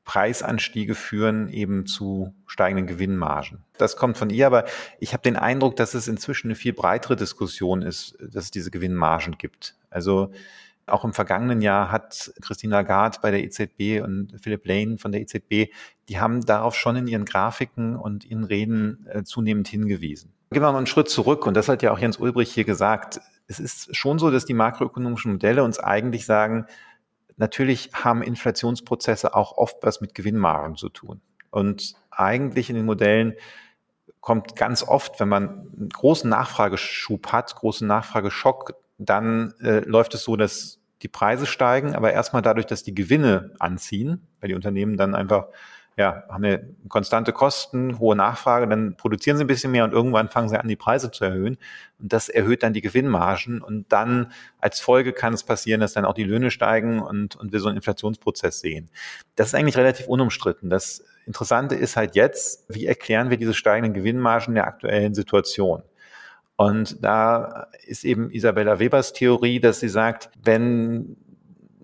Preisanstiege 0.06 0.94
führen 0.94 1.48
eben 1.50 1.84
zu 1.84 2.32
steigenden 2.46 2.86
Gewinnmargen. 2.86 3.64
Das 3.76 3.96
kommt 3.96 4.16
von 4.16 4.30
ihr, 4.30 4.46
aber 4.46 4.64
ich 5.00 5.12
habe 5.12 5.22
den 5.22 5.36
Eindruck, 5.36 5.76
dass 5.76 5.92
es 5.94 6.08
inzwischen 6.08 6.46
eine 6.46 6.54
viel 6.54 6.72
breitere 6.72 7.16
Diskussion 7.16 7.82
ist, 7.82 8.16
dass 8.20 8.44
es 8.44 8.50
diese 8.52 8.70
Gewinnmargen 8.70 9.36
gibt. 9.36 9.74
Also 9.90 10.30
auch 10.86 11.04
im 11.04 11.12
vergangenen 11.12 11.60
Jahr 11.60 11.90
hat 11.90 12.32
Christine 12.40 12.76
Lagarde 12.76 13.18
bei 13.20 13.32
der 13.32 13.42
EZB 13.42 14.00
und 14.04 14.36
Philipp 14.40 14.64
Lane 14.64 14.98
von 14.98 15.10
der 15.10 15.20
EZB, 15.20 15.72
die 16.08 16.20
haben 16.20 16.46
darauf 16.46 16.76
schon 16.76 16.94
in 16.94 17.08
ihren 17.08 17.24
Grafiken 17.24 17.96
und 17.96 18.24
ihren 18.24 18.44
Reden 18.44 19.04
äh, 19.10 19.24
zunehmend 19.24 19.66
hingewiesen. 19.66 20.32
Gehen 20.52 20.62
wir 20.62 20.70
mal 20.70 20.78
einen 20.78 20.86
Schritt 20.86 21.08
zurück 21.08 21.44
und 21.44 21.54
das 21.54 21.68
hat 21.68 21.82
ja 21.82 21.90
auch 21.90 21.98
Jens 21.98 22.18
Ulbrich 22.18 22.52
hier 22.52 22.64
gesagt. 22.64 23.20
Es 23.48 23.58
ist 23.58 23.96
schon 23.96 24.20
so, 24.20 24.30
dass 24.30 24.44
die 24.44 24.54
makroökonomischen 24.54 25.32
Modelle 25.32 25.64
uns 25.64 25.80
eigentlich 25.80 26.24
sagen, 26.24 26.66
Natürlich 27.36 27.90
haben 27.92 28.22
Inflationsprozesse 28.22 29.34
auch 29.34 29.56
oft 29.56 29.76
was 29.82 30.00
mit 30.00 30.14
Gewinnmargen 30.14 30.76
zu 30.76 30.88
tun. 30.88 31.20
Und 31.50 31.94
eigentlich 32.10 32.70
in 32.70 32.76
den 32.76 32.86
Modellen 32.86 33.34
kommt 34.20 34.56
ganz 34.56 34.82
oft, 34.82 35.20
wenn 35.20 35.28
man 35.28 35.70
einen 35.76 35.88
großen 35.88 36.28
Nachfrageschub 36.28 37.32
hat, 37.32 37.54
großen 37.54 37.86
Nachfrageschock, 37.86 38.74
dann 38.98 39.54
äh, 39.60 39.80
läuft 39.80 40.14
es 40.14 40.24
so, 40.24 40.36
dass 40.36 40.80
die 41.02 41.08
Preise 41.08 41.46
steigen, 41.46 41.94
aber 41.94 42.12
erstmal 42.12 42.42
dadurch, 42.42 42.66
dass 42.66 42.82
die 42.82 42.94
Gewinne 42.94 43.54
anziehen, 43.58 44.26
weil 44.40 44.48
die 44.48 44.54
Unternehmen 44.54 44.96
dann 44.96 45.14
einfach 45.14 45.48
ja, 45.98 46.24
haben 46.28 46.42
wir 46.42 46.68
konstante 46.88 47.32
Kosten, 47.32 47.98
hohe 47.98 48.14
Nachfrage, 48.14 48.68
dann 48.68 48.96
produzieren 48.96 49.38
sie 49.38 49.44
ein 49.44 49.46
bisschen 49.46 49.72
mehr 49.72 49.84
und 49.84 49.92
irgendwann 49.92 50.28
fangen 50.28 50.50
sie 50.50 50.60
an, 50.60 50.68
die 50.68 50.76
Preise 50.76 51.10
zu 51.10 51.24
erhöhen. 51.24 51.56
Und 51.98 52.12
das 52.12 52.28
erhöht 52.28 52.62
dann 52.62 52.74
die 52.74 52.82
Gewinnmargen. 52.82 53.62
Und 53.62 53.90
dann 53.90 54.30
als 54.60 54.78
Folge 54.78 55.14
kann 55.14 55.32
es 55.32 55.42
passieren, 55.42 55.80
dass 55.80 55.94
dann 55.94 56.04
auch 56.04 56.12
die 56.12 56.24
Löhne 56.24 56.50
steigen 56.50 57.00
und, 57.00 57.36
und 57.36 57.52
wir 57.52 57.60
so 57.60 57.68
einen 57.68 57.78
Inflationsprozess 57.78 58.60
sehen. 58.60 58.90
Das 59.36 59.48
ist 59.48 59.54
eigentlich 59.54 59.78
relativ 59.78 60.06
unumstritten. 60.06 60.68
Das 60.68 61.02
Interessante 61.24 61.74
ist 61.74 61.96
halt 61.96 62.14
jetzt, 62.14 62.66
wie 62.68 62.84
erklären 62.84 63.30
wir 63.30 63.38
diese 63.38 63.54
steigenden 63.54 63.94
Gewinnmargen 63.94 64.54
der 64.54 64.66
aktuellen 64.66 65.14
Situation? 65.14 65.82
Und 66.56 67.02
da 67.02 67.68
ist 67.86 68.04
eben 68.04 68.30
Isabella 68.30 68.78
Webers 68.78 69.14
Theorie, 69.14 69.60
dass 69.60 69.80
sie 69.80 69.88
sagt, 69.88 70.28
wenn 70.42 71.16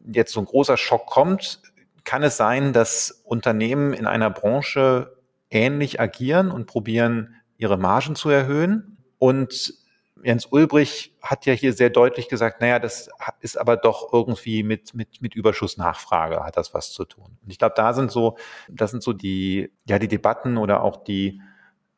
jetzt 0.06 0.32
so 0.32 0.40
ein 0.40 0.46
großer 0.46 0.76
Schock 0.76 1.06
kommt, 1.06 1.60
kann 2.04 2.22
es 2.22 2.36
sein, 2.36 2.72
dass 2.72 3.22
Unternehmen 3.24 3.92
in 3.92 4.06
einer 4.06 4.30
Branche 4.30 5.16
ähnlich 5.50 6.00
agieren 6.00 6.50
und 6.50 6.66
probieren, 6.66 7.36
ihre 7.56 7.76
Margen 7.76 8.16
zu 8.16 8.28
erhöhen. 8.28 8.98
Und 9.18 9.74
Jens 10.22 10.46
Ulbrich 10.46 11.16
hat 11.20 11.46
ja 11.46 11.52
hier 11.52 11.72
sehr 11.72 11.90
deutlich 11.90 12.28
gesagt, 12.28 12.60
naja, 12.60 12.78
das 12.78 13.08
ist 13.40 13.56
aber 13.56 13.76
doch 13.76 14.12
irgendwie 14.12 14.62
mit, 14.62 14.94
mit, 14.94 15.20
mit 15.20 15.34
Überschussnachfrage 15.34 16.44
hat 16.44 16.56
das 16.56 16.74
was 16.74 16.92
zu 16.92 17.04
tun. 17.04 17.38
Und 17.42 17.50
ich 17.50 17.58
glaube, 17.58 17.74
da 17.76 17.92
sind 17.92 18.10
so, 18.10 18.36
das 18.68 18.90
sind 18.90 19.02
so 19.02 19.12
die, 19.12 19.72
ja, 19.84 19.98
die 19.98 20.08
Debatten 20.08 20.56
oder 20.58 20.82
auch 20.82 21.02
die, 21.04 21.40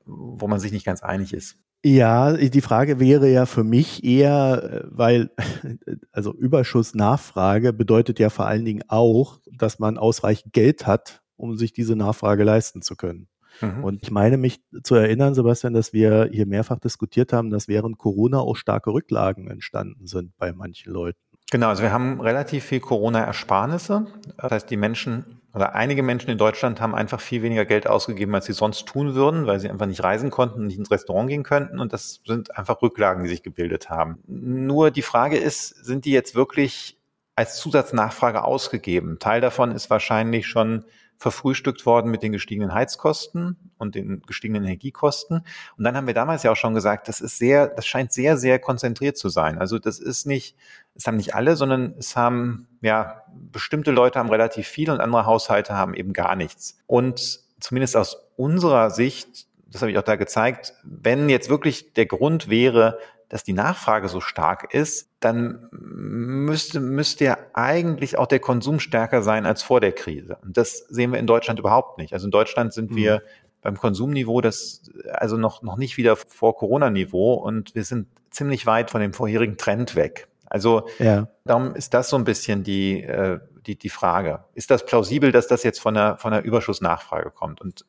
wo 0.06 0.48
man 0.48 0.58
sich 0.58 0.72
nicht 0.72 0.86
ganz 0.86 1.02
einig 1.02 1.32
ist. 1.32 1.58
Ja, 1.86 2.32
die 2.32 2.62
Frage 2.62 2.98
wäre 2.98 3.30
ja 3.30 3.44
für 3.44 3.62
mich 3.62 4.04
eher, 4.04 4.86
weil, 4.88 5.30
also 6.12 6.32
Überschussnachfrage 6.32 7.74
bedeutet 7.74 8.18
ja 8.18 8.30
vor 8.30 8.46
allen 8.46 8.64
Dingen 8.64 8.84
auch, 8.88 9.38
dass 9.52 9.78
man 9.78 9.98
ausreichend 9.98 10.54
Geld 10.54 10.86
hat, 10.86 11.20
um 11.36 11.58
sich 11.58 11.74
diese 11.74 11.94
Nachfrage 11.94 12.42
leisten 12.42 12.80
zu 12.80 12.96
können. 12.96 13.28
Mhm. 13.60 13.84
Und 13.84 14.02
ich 14.02 14.10
meine 14.10 14.38
mich 14.38 14.62
zu 14.82 14.94
erinnern, 14.94 15.34
Sebastian, 15.34 15.74
dass 15.74 15.92
wir 15.92 16.30
hier 16.32 16.46
mehrfach 16.46 16.78
diskutiert 16.78 17.34
haben, 17.34 17.50
dass 17.50 17.68
während 17.68 17.98
Corona 17.98 18.38
auch 18.38 18.56
starke 18.56 18.90
Rücklagen 18.90 19.48
entstanden 19.48 20.06
sind 20.06 20.32
bei 20.38 20.54
manchen 20.54 20.90
Leuten. 20.90 21.20
Genau, 21.50 21.68
also 21.68 21.83
wir 21.83 21.92
haben 21.92 22.20
relativ 22.20 22.64
viel 22.64 22.80
Corona-Ersparnisse. 22.80 24.07
Das 24.38 24.50
heißt, 24.50 24.70
die 24.70 24.76
Menschen 24.76 25.40
oder 25.54 25.74
einige 25.76 26.02
Menschen 26.02 26.30
in 26.30 26.38
Deutschland 26.38 26.80
haben 26.80 26.96
einfach 26.96 27.20
viel 27.20 27.42
weniger 27.42 27.64
Geld 27.64 27.87
ausgegeben, 27.87 28.35
als 28.35 28.46
sie 28.46 28.52
sonst 28.52 28.87
tun 28.87 29.14
würden, 29.14 29.46
weil 29.46 29.61
sie 29.61 29.70
einfach 29.70 29.87
nicht 29.87 30.02
reisen 30.02 30.30
konnten 30.30 30.61
und 30.61 30.66
nicht 30.66 30.78
ins 30.78 30.90
Restaurant 30.90 31.28
gehen 31.28 31.44
könnten. 31.44 31.78
Und 31.78 31.92
das 31.92 32.22
sind 32.26 32.57
einfach 32.59 32.83
Rücklagen, 32.83 33.22
die 33.22 33.30
sich 33.30 33.44
gebildet 33.44 33.88
haben. 33.88 34.18
Nur 34.26 34.90
die 34.90 35.02
Frage 35.02 35.37
ist, 35.38 35.68
sind 35.68 36.07
die 36.07 36.11
jetzt 36.11 36.35
wirklich 36.35 36.98
als 37.37 37.57
Zusatznachfrage 37.59 38.42
ausgegeben? 38.42 39.18
Teil 39.20 39.40
davon 39.40 39.70
ist 39.70 39.90
wahrscheinlich 39.90 40.48
schon 40.48 40.85
verfrühstückt 41.24 41.87
worden 41.87 42.10
mit 42.10 42.22
den 42.22 42.32
gestiegenen 42.32 42.74
Heizkosten 42.74 43.56
und 43.78 43.94
den 43.94 44.20
gestiegenen 44.26 44.64
Energiekosten. 44.64 45.38
Und 45.78 45.84
dann 45.84 45.96
haben 45.96 46.06
wir 46.06 46.12
damals 46.12 46.42
ja 46.42 46.52
auch 46.52 46.56
schon 46.56 46.74
gesagt, 46.74 47.08
das 47.08 47.22
ist 47.22 47.38
sehr, 47.38 47.66
das 47.66 47.87
scheint 47.87 48.12
sehr, 48.12 48.37
sehr 48.37 48.58
konzentriert 48.58 49.16
zu 49.16 49.30
sein. 49.30 49.56
Also 49.56 49.78
das 49.78 50.00
ist 50.00 50.26
nicht, 50.26 50.54
es 50.94 51.06
haben 51.06 51.16
nicht 51.16 51.34
alle, 51.34 51.56
sondern 51.56 51.94
es 51.98 52.14
haben, 52.14 52.68
ja, 52.82 53.22
bestimmte 53.50 53.90
Leute 53.90 54.18
haben 54.18 54.28
relativ 54.28 54.68
viel 54.68 54.90
und 54.90 55.00
andere 55.00 55.24
Haushalte 55.24 55.72
haben 55.72 55.94
eben 55.94 56.12
gar 56.12 56.37
nichts. 56.37 56.76
Und 56.87 57.40
zumindest 57.58 57.96
aus 57.96 58.18
unserer 58.37 58.90
Sicht, 58.90 59.46
das 59.66 59.80
habe 59.80 59.92
ich 59.92 59.96
auch 59.96 60.02
da 60.02 60.16
gezeigt, 60.16 60.74
wenn 60.82 61.30
jetzt 61.30 61.48
wirklich 61.48 61.94
der 61.94 62.04
Grund 62.04 62.50
wäre, 62.50 62.98
dass 63.34 63.42
die 63.42 63.52
Nachfrage 63.52 64.06
so 64.06 64.20
stark 64.20 64.72
ist, 64.72 65.10
dann 65.18 65.66
müsste, 65.72 66.78
müsste 66.78 67.24
ja 67.24 67.36
eigentlich 67.52 68.16
auch 68.16 68.28
der 68.28 68.38
Konsum 68.38 68.78
stärker 68.78 69.24
sein 69.24 69.44
als 69.44 69.60
vor 69.60 69.80
der 69.80 69.90
Krise. 69.90 70.38
Und 70.42 70.56
das 70.56 70.86
sehen 70.88 71.10
wir 71.10 71.18
in 71.18 71.26
Deutschland 71.26 71.58
überhaupt 71.58 71.98
nicht. 71.98 72.12
Also 72.12 72.28
in 72.28 72.30
Deutschland 72.30 72.72
sind 72.72 72.92
mhm. 72.92 72.96
wir 72.96 73.22
beim 73.60 73.76
Konsumniveau 73.76 74.40
das 74.40 74.82
also 75.10 75.36
noch, 75.36 75.62
noch 75.62 75.76
nicht 75.76 75.96
wieder 75.96 76.14
vor 76.14 76.54
Corona-Niveau 76.54 77.34
und 77.34 77.74
wir 77.74 77.82
sind 77.82 78.06
ziemlich 78.30 78.66
weit 78.66 78.92
von 78.92 79.00
dem 79.00 79.12
vorherigen 79.12 79.56
Trend 79.56 79.96
weg. 79.96 80.28
Also 80.46 80.86
ja. 81.00 81.26
darum 81.44 81.74
ist 81.74 81.92
das 81.92 82.10
so 82.10 82.16
ein 82.16 82.22
bisschen 82.22 82.62
die, 82.62 83.02
äh, 83.02 83.40
die, 83.66 83.76
die 83.76 83.88
Frage. 83.88 84.44
Ist 84.54 84.70
das 84.70 84.86
plausibel, 84.86 85.32
dass 85.32 85.48
das 85.48 85.64
jetzt 85.64 85.80
von 85.80 85.96
einer, 85.96 86.18
von 86.18 86.32
einer 86.32 86.44
Überschussnachfrage 86.44 87.32
kommt? 87.32 87.60
Und 87.60 87.84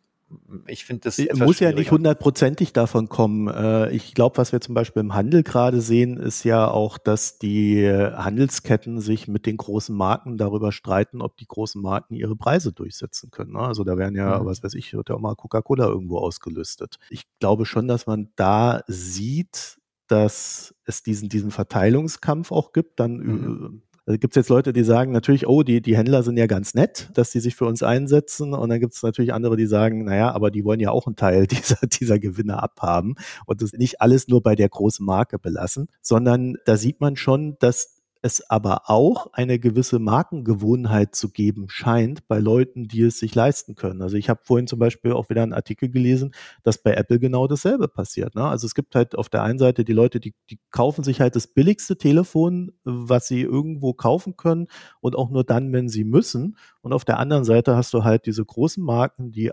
ich 0.67 0.86
finde 0.86 1.02
das 1.02 1.17
muss 1.36 1.60
ja 1.60 1.71
nicht 1.71 1.91
hundertprozentig 1.91 2.74
davon 2.74 3.10
kommen. 3.10 3.48
Äh, 3.48 3.91
ich 3.91 4.13
glaube, 4.13 4.38
was 4.38 4.52
wir 4.52 4.62
zum 4.62 4.76
Beispiel 4.76 5.02
im 5.02 5.13
Handel 5.13 5.43
gerade 5.43 5.82
sehen, 5.82 6.17
ist 6.17 6.43
ja 6.43 6.69
auch, 6.69 6.98
dass 6.98 7.39
die 7.39 7.88
Handelsketten 7.88 9.02
sich 9.02 9.28
mit 9.28 9.45
den 9.45 9.58
großen 9.58 9.95
Marken 9.95 10.38
darüber 10.38 10.71
streiten, 10.71 11.21
ob 11.21 11.38
die 11.38 11.48
großen 11.48 11.82
Marken 11.82 12.15
ihre 12.15 12.36
Preise 12.36 12.71
durchsetzen 12.71 13.32
können. 13.32 13.54
Ne? 13.54 13.60
Also 13.60 13.84
da 13.84 13.98
werden 13.98 14.15
ja, 14.15 14.39
mhm. 14.39 14.45
was 14.45 14.63
weiß 14.63 14.74
ich, 14.76 14.93
wird 14.93 15.10
ja 15.10 15.15
auch 15.15 15.21
mal 15.21 15.36
Coca-Cola 15.36 15.88
irgendwo 15.88 16.17
ausgelüstet. 16.17 16.98
Ich 17.10 17.24
glaube 17.39 17.65
schon, 17.65 17.88
dass 17.88 18.08
man 18.08 18.30
da 18.36 18.82
sieht, 18.88 19.78
dass 20.08 20.76
es 20.86 21.04
diesen, 21.04 21.30
diesen 21.30 21.52
Verteilungskampf 21.52 22.52
auch 22.52 22.74
gibt, 22.74 23.00
dann 23.00 23.17
mhm. 23.17 23.82
Also 24.08 24.20
gibt 24.20 24.34
es 24.34 24.41
jetzt 24.41 24.50
Leute, 24.50 24.72
die 24.72 24.84
sagen 24.84 25.12
natürlich, 25.12 25.48
oh, 25.48 25.63
die, 25.63 25.82
die 25.82 25.98
Händler 25.98 26.22
sind 26.22 26.38
ja 26.38 26.46
ganz 26.46 26.76
nett, 26.76 27.10
dass 27.15 27.32
die 27.32 27.39
sich 27.39 27.56
für 27.56 27.65
uns 27.65 27.82
einsetzen. 27.82 28.54
Und 28.54 28.70
dann 28.70 28.80
gibt 28.80 28.94
es 28.94 29.02
natürlich 29.02 29.34
andere, 29.34 29.58
die 29.58 29.65
sagen, 29.65 30.06
naja, 30.06 30.32
aber 30.32 30.52
die 30.52 30.63
wollen 30.63 30.80
ja 30.80 30.91
auch 30.91 31.08
einen 31.08 31.15
Teil 31.15 31.48
dieser, 31.48 31.88
dieser 31.88 32.20
Gewinne 32.20 32.62
abhaben 32.62 33.15
und 33.48 33.63
das 33.63 33.74
nicht 33.74 34.02
alles 34.02 34.28
nur 34.28 34.44
bei 34.44 34.56
der 34.56 34.70
großen 34.70 35.04
Marke 35.04 35.39
belassen, 35.39 35.88
sondern 36.02 36.58
da 36.65 36.78
sieht 36.78 37.02
man 37.02 37.15
schon, 37.15 37.58
dass 37.60 37.94
es 38.26 38.50
aber 38.50 38.90
auch 38.90 39.28
eine 39.34 39.60
gewisse 39.60 40.00
Markengewohnheit 40.00 41.14
zu 41.14 41.30
geben 41.30 41.70
scheint 41.70 42.28
bei 42.28 42.40
Leuten, 42.40 42.88
die 42.88 43.04
es 43.04 43.20
sich 43.20 43.36
leisten 43.36 43.76
können. 43.76 44.02
Also 44.02 44.18
ich 44.18 44.30
habe 44.30 44.40
vorhin 44.44 44.66
zum 44.66 44.80
Beispiel 44.80 45.12
auch 45.14 45.30
wieder 45.30 45.44
einen 45.44 45.54
Artikel 45.54 45.90
gelesen, 45.90 46.34
dass 46.64 46.82
bei 46.82 46.96
Apple 46.96 47.20
genau 47.20 47.48
dasselbe 47.48 47.88
passiert. 47.88 48.34
Ne? 48.34 48.44
Also 48.44 48.66
es 48.66 48.74
gibt 48.74 48.96
halt 48.96 49.16
auf 49.16 49.30
der 49.30 49.44
einen 49.44 49.60
Seite 49.60 49.86
die 49.86 49.94
Leute, 49.94 50.20
die, 50.20 50.34
die 50.50 50.58
kaufen 50.72 51.04
sich 51.04 51.22
halt 51.22 51.36
das 51.36 51.46
billigste 51.46 52.00
Telefon, 52.00 52.72
was 52.84 53.28
sie 53.28 53.42
irgendwo 53.42 53.94
kaufen 53.94 54.36
können 54.36 54.70
und 55.02 55.16
auch 55.16 55.30
nur 55.30 55.44
dann, 55.44 55.72
wenn 55.72 55.88
sie 55.88 56.04
müssen. 56.04 56.58
Und 56.82 56.94
auf 56.94 57.06
der 57.06 57.20
anderen 57.20 57.46
Seite 57.46 57.76
hast 57.76 57.94
du 57.94 58.04
halt 58.04 58.26
diese 58.26 58.44
großen 58.44 58.84
Marken, 58.84 59.34
die 59.34 59.52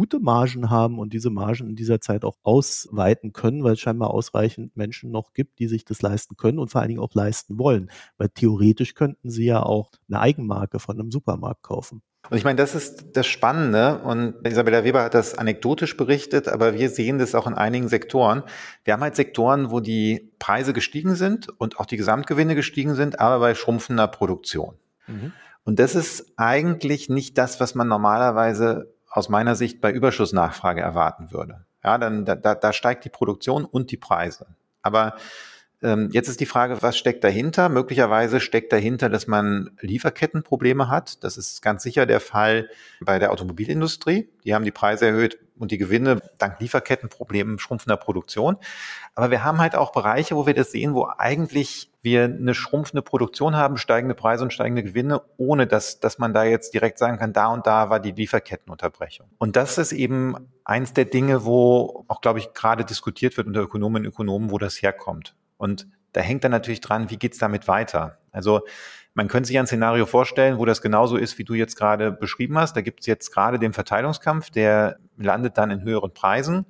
gute 0.00 0.18
Margen 0.18 0.70
haben 0.70 0.98
und 0.98 1.12
diese 1.12 1.28
Margen 1.28 1.68
in 1.68 1.76
dieser 1.76 2.00
Zeit 2.00 2.24
auch 2.24 2.38
ausweiten 2.42 3.34
können, 3.34 3.64
weil 3.64 3.74
es 3.74 3.80
scheinbar 3.80 4.12
ausreichend 4.12 4.74
Menschen 4.74 5.10
noch 5.10 5.34
gibt, 5.34 5.58
die 5.58 5.66
sich 5.66 5.84
das 5.84 6.00
leisten 6.00 6.38
können 6.38 6.58
und 6.58 6.70
vor 6.70 6.80
allen 6.80 6.88
Dingen 6.88 7.02
auch 7.02 7.14
leisten 7.14 7.58
wollen. 7.58 7.90
Weil 8.16 8.30
theoretisch 8.30 8.94
könnten 8.94 9.28
sie 9.28 9.44
ja 9.44 9.62
auch 9.62 9.90
eine 10.08 10.20
Eigenmarke 10.20 10.78
von 10.78 10.98
einem 10.98 11.10
Supermarkt 11.10 11.62
kaufen. 11.62 12.00
Und 12.30 12.38
ich 12.38 12.44
meine, 12.44 12.56
das 12.56 12.74
ist 12.74 13.14
das 13.14 13.26
Spannende. 13.26 13.98
Und 13.98 14.36
Isabella 14.46 14.84
Weber 14.84 15.02
hat 15.02 15.12
das 15.12 15.36
anekdotisch 15.36 15.98
berichtet, 15.98 16.48
aber 16.48 16.78
wir 16.78 16.88
sehen 16.88 17.18
das 17.18 17.34
auch 17.34 17.46
in 17.46 17.52
einigen 17.52 17.88
Sektoren. 17.88 18.42
Wir 18.84 18.94
haben 18.94 19.02
halt 19.02 19.16
Sektoren, 19.16 19.70
wo 19.70 19.80
die 19.80 20.32
Preise 20.38 20.72
gestiegen 20.72 21.14
sind 21.14 21.50
und 21.60 21.78
auch 21.78 21.84
die 21.84 21.98
Gesamtgewinne 21.98 22.54
gestiegen 22.54 22.94
sind, 22.94 23.20
aber 23.20 23.38
bei 23.40 23.54
schrumpfender 23.54 24.08
Produktion. 24.08 24.76
Mhm. 25.06 25.34
Und 25.64 25.78
das 25.78 25.94
ist 25.94 26.32
eigentlich 26.38 27.10
nicht 27.10 27.36
das, 27.36 27.60
was 27.60 27.74
man 27.74 27.86
normalerweise 27.86 28.94
aus 29.10 29.28
meiner 29.28 29.56
Sicht 29.56 29.80
bei 29.80 29.90
Überschussnachfrage 29.90 30.80
erwarten 30.80 31.32
würde. 31.32 31.66
Ja, 31.82 31.98
dann 31.98 32.24
da, 32.24 32.36
da 32.36 32.72
steigt 32.72 33.04
die 33.04 33.10
Produktion 33.10 33.64
und 33.64 33.90
die 33.90 33.96
Preise. 33.96 34.46
Aber 34.82 35.16
jetzt 35.82 36.28
ist 36.28 36.40
die 36.40 36.46
Frage, 36.46 36.82
was 36.82 36.98
steckt 36.98 37.24
dahinter? 37.24 37.70
Möglicherweise 37.70 38.40
steckt 38.40 38.72
dahinter, 38.72 39.08
dass 39.08 39.26
man 39.26 39.70
Lieferkettenprobleme 39.80 40.88
hat. 40.88 41.24
Das 41.24 41.38
ist 41.38 41.62
ganz 41.62 41.82
sicher 41.82 42.04
der 42.04 42.20
Fall 42.20 42.68
bei 43.00 43.18
der 43.18 43.32
Automobilindustrie. 43.32 44.28
Die 44.44 44.54
haben 44.54 44.64
die 44.64 44.72
Preise 44.72 45.06
erhöht 45.06 45.38
und 45.58 45.70
die 45.70 45.78
Gewinne 45.78 46.20
dank 46.38 46.60
Lieferkettenproblemen 46.60 47.58
schrumpfender 47.58 47.96
Produktion. 47.96 48.56
Aber 49.14 49.30
wir 49.30 49.42
haben 49.42 49.58
halt 49.58 49.74
auch 49.74 49.92
Bereiche, 49.92 50.36
wo 50.36 50.46
wir 50.46 50.54
das 50.54 50.70
sehen, 50.72 50.94
wo 50.94 51.06
eigentlich 51.16 51.90
wir 52.02 52.24
eine 52.24 52.54
schrumpfende 52.54 53.02
Produktion 53.02 53.56
haben, 53.56 53.76
steigende 53.76 54.14
Preise 54.14 54.44
und 54.44 54.52
steigende 54.52 54.82
Gewinne, 54.82 55.22
ohne 55.36 55.66
dass, 55.66 56.00
dass 56.00 56.18
man 56.18 56.32
da 56.32 56.44
jetzt 56.44 56.72
direkt 56.72 56.98
sagen 56.98 57.18
kann, 57.18 57.32
da 57.32 57.48
und 57.48 57.66
da 57.66 57.90
war 57.90 58.00
die 58.00 58.12
Lieferkettenunterbrechung. 58.12 59.28
Und 59.38 59.56
das 59.56 59.76
ist 59.76 59.92
eben 59.92 60.34
eins 60.64 60.94
der 60.94 61.04
Dinge, 61.04 61.44
wo 61.44 62.04
auch, 62.08 62.20
glaube 62.20 62.38
ich, 62.38 62.54
gerade 62.54 62.84
diskutiert 62.84 63.36
wird 63.36 63.46
unter 63.46 63.60
Ökonominnen 63.60 64.06
und 64.06 64.12
Ökonomen, 64.14 64.50
wo 64.50 64.58
das 64.58 64.80
herkommt. 64.80 65.34
Und 65.60 65.86
da 66.14 66.22
hängt 66.22 66.42
dann 66.42 66.52
natürlich 66.52 66.80
dran, 66.80 67.10
wie 67.10 67.18
geht's 67.18 67.36
damit 67.36 67.68
weiter? 67.68 68.16
Also 68.32 68.62
man 69.12 69.28
könnte 69.28 69.48
sich 69.48 69.58
ein 69.58 69.66
Szenario 69.66 70.06
vorstellen, 70.06 70.56
wo 70.56 70.64
das 70.64 70.80
genauso 70.80 71.18
ist, 71.18 71.36
wie 71.36 71.44
du 71.44 71.52
jetzt 71.52 71.76
gerade 71.76 72.12
beschrieben 72.12 72.56
hast. 72.56 72.76
Da 72.76 72.80
gibt's 72.80 73.06
jetzt 73.06 73.30
gerade 73.30 73.58
den 73.58 73.74
Verteilungskampf, 73.74 74.48
der 74.48 74.96
landet 75.18 75.58
dann 75.58 75.70
in 75.70 75.82
höheren 75.82 76.14
Preisen. 76.14 76.64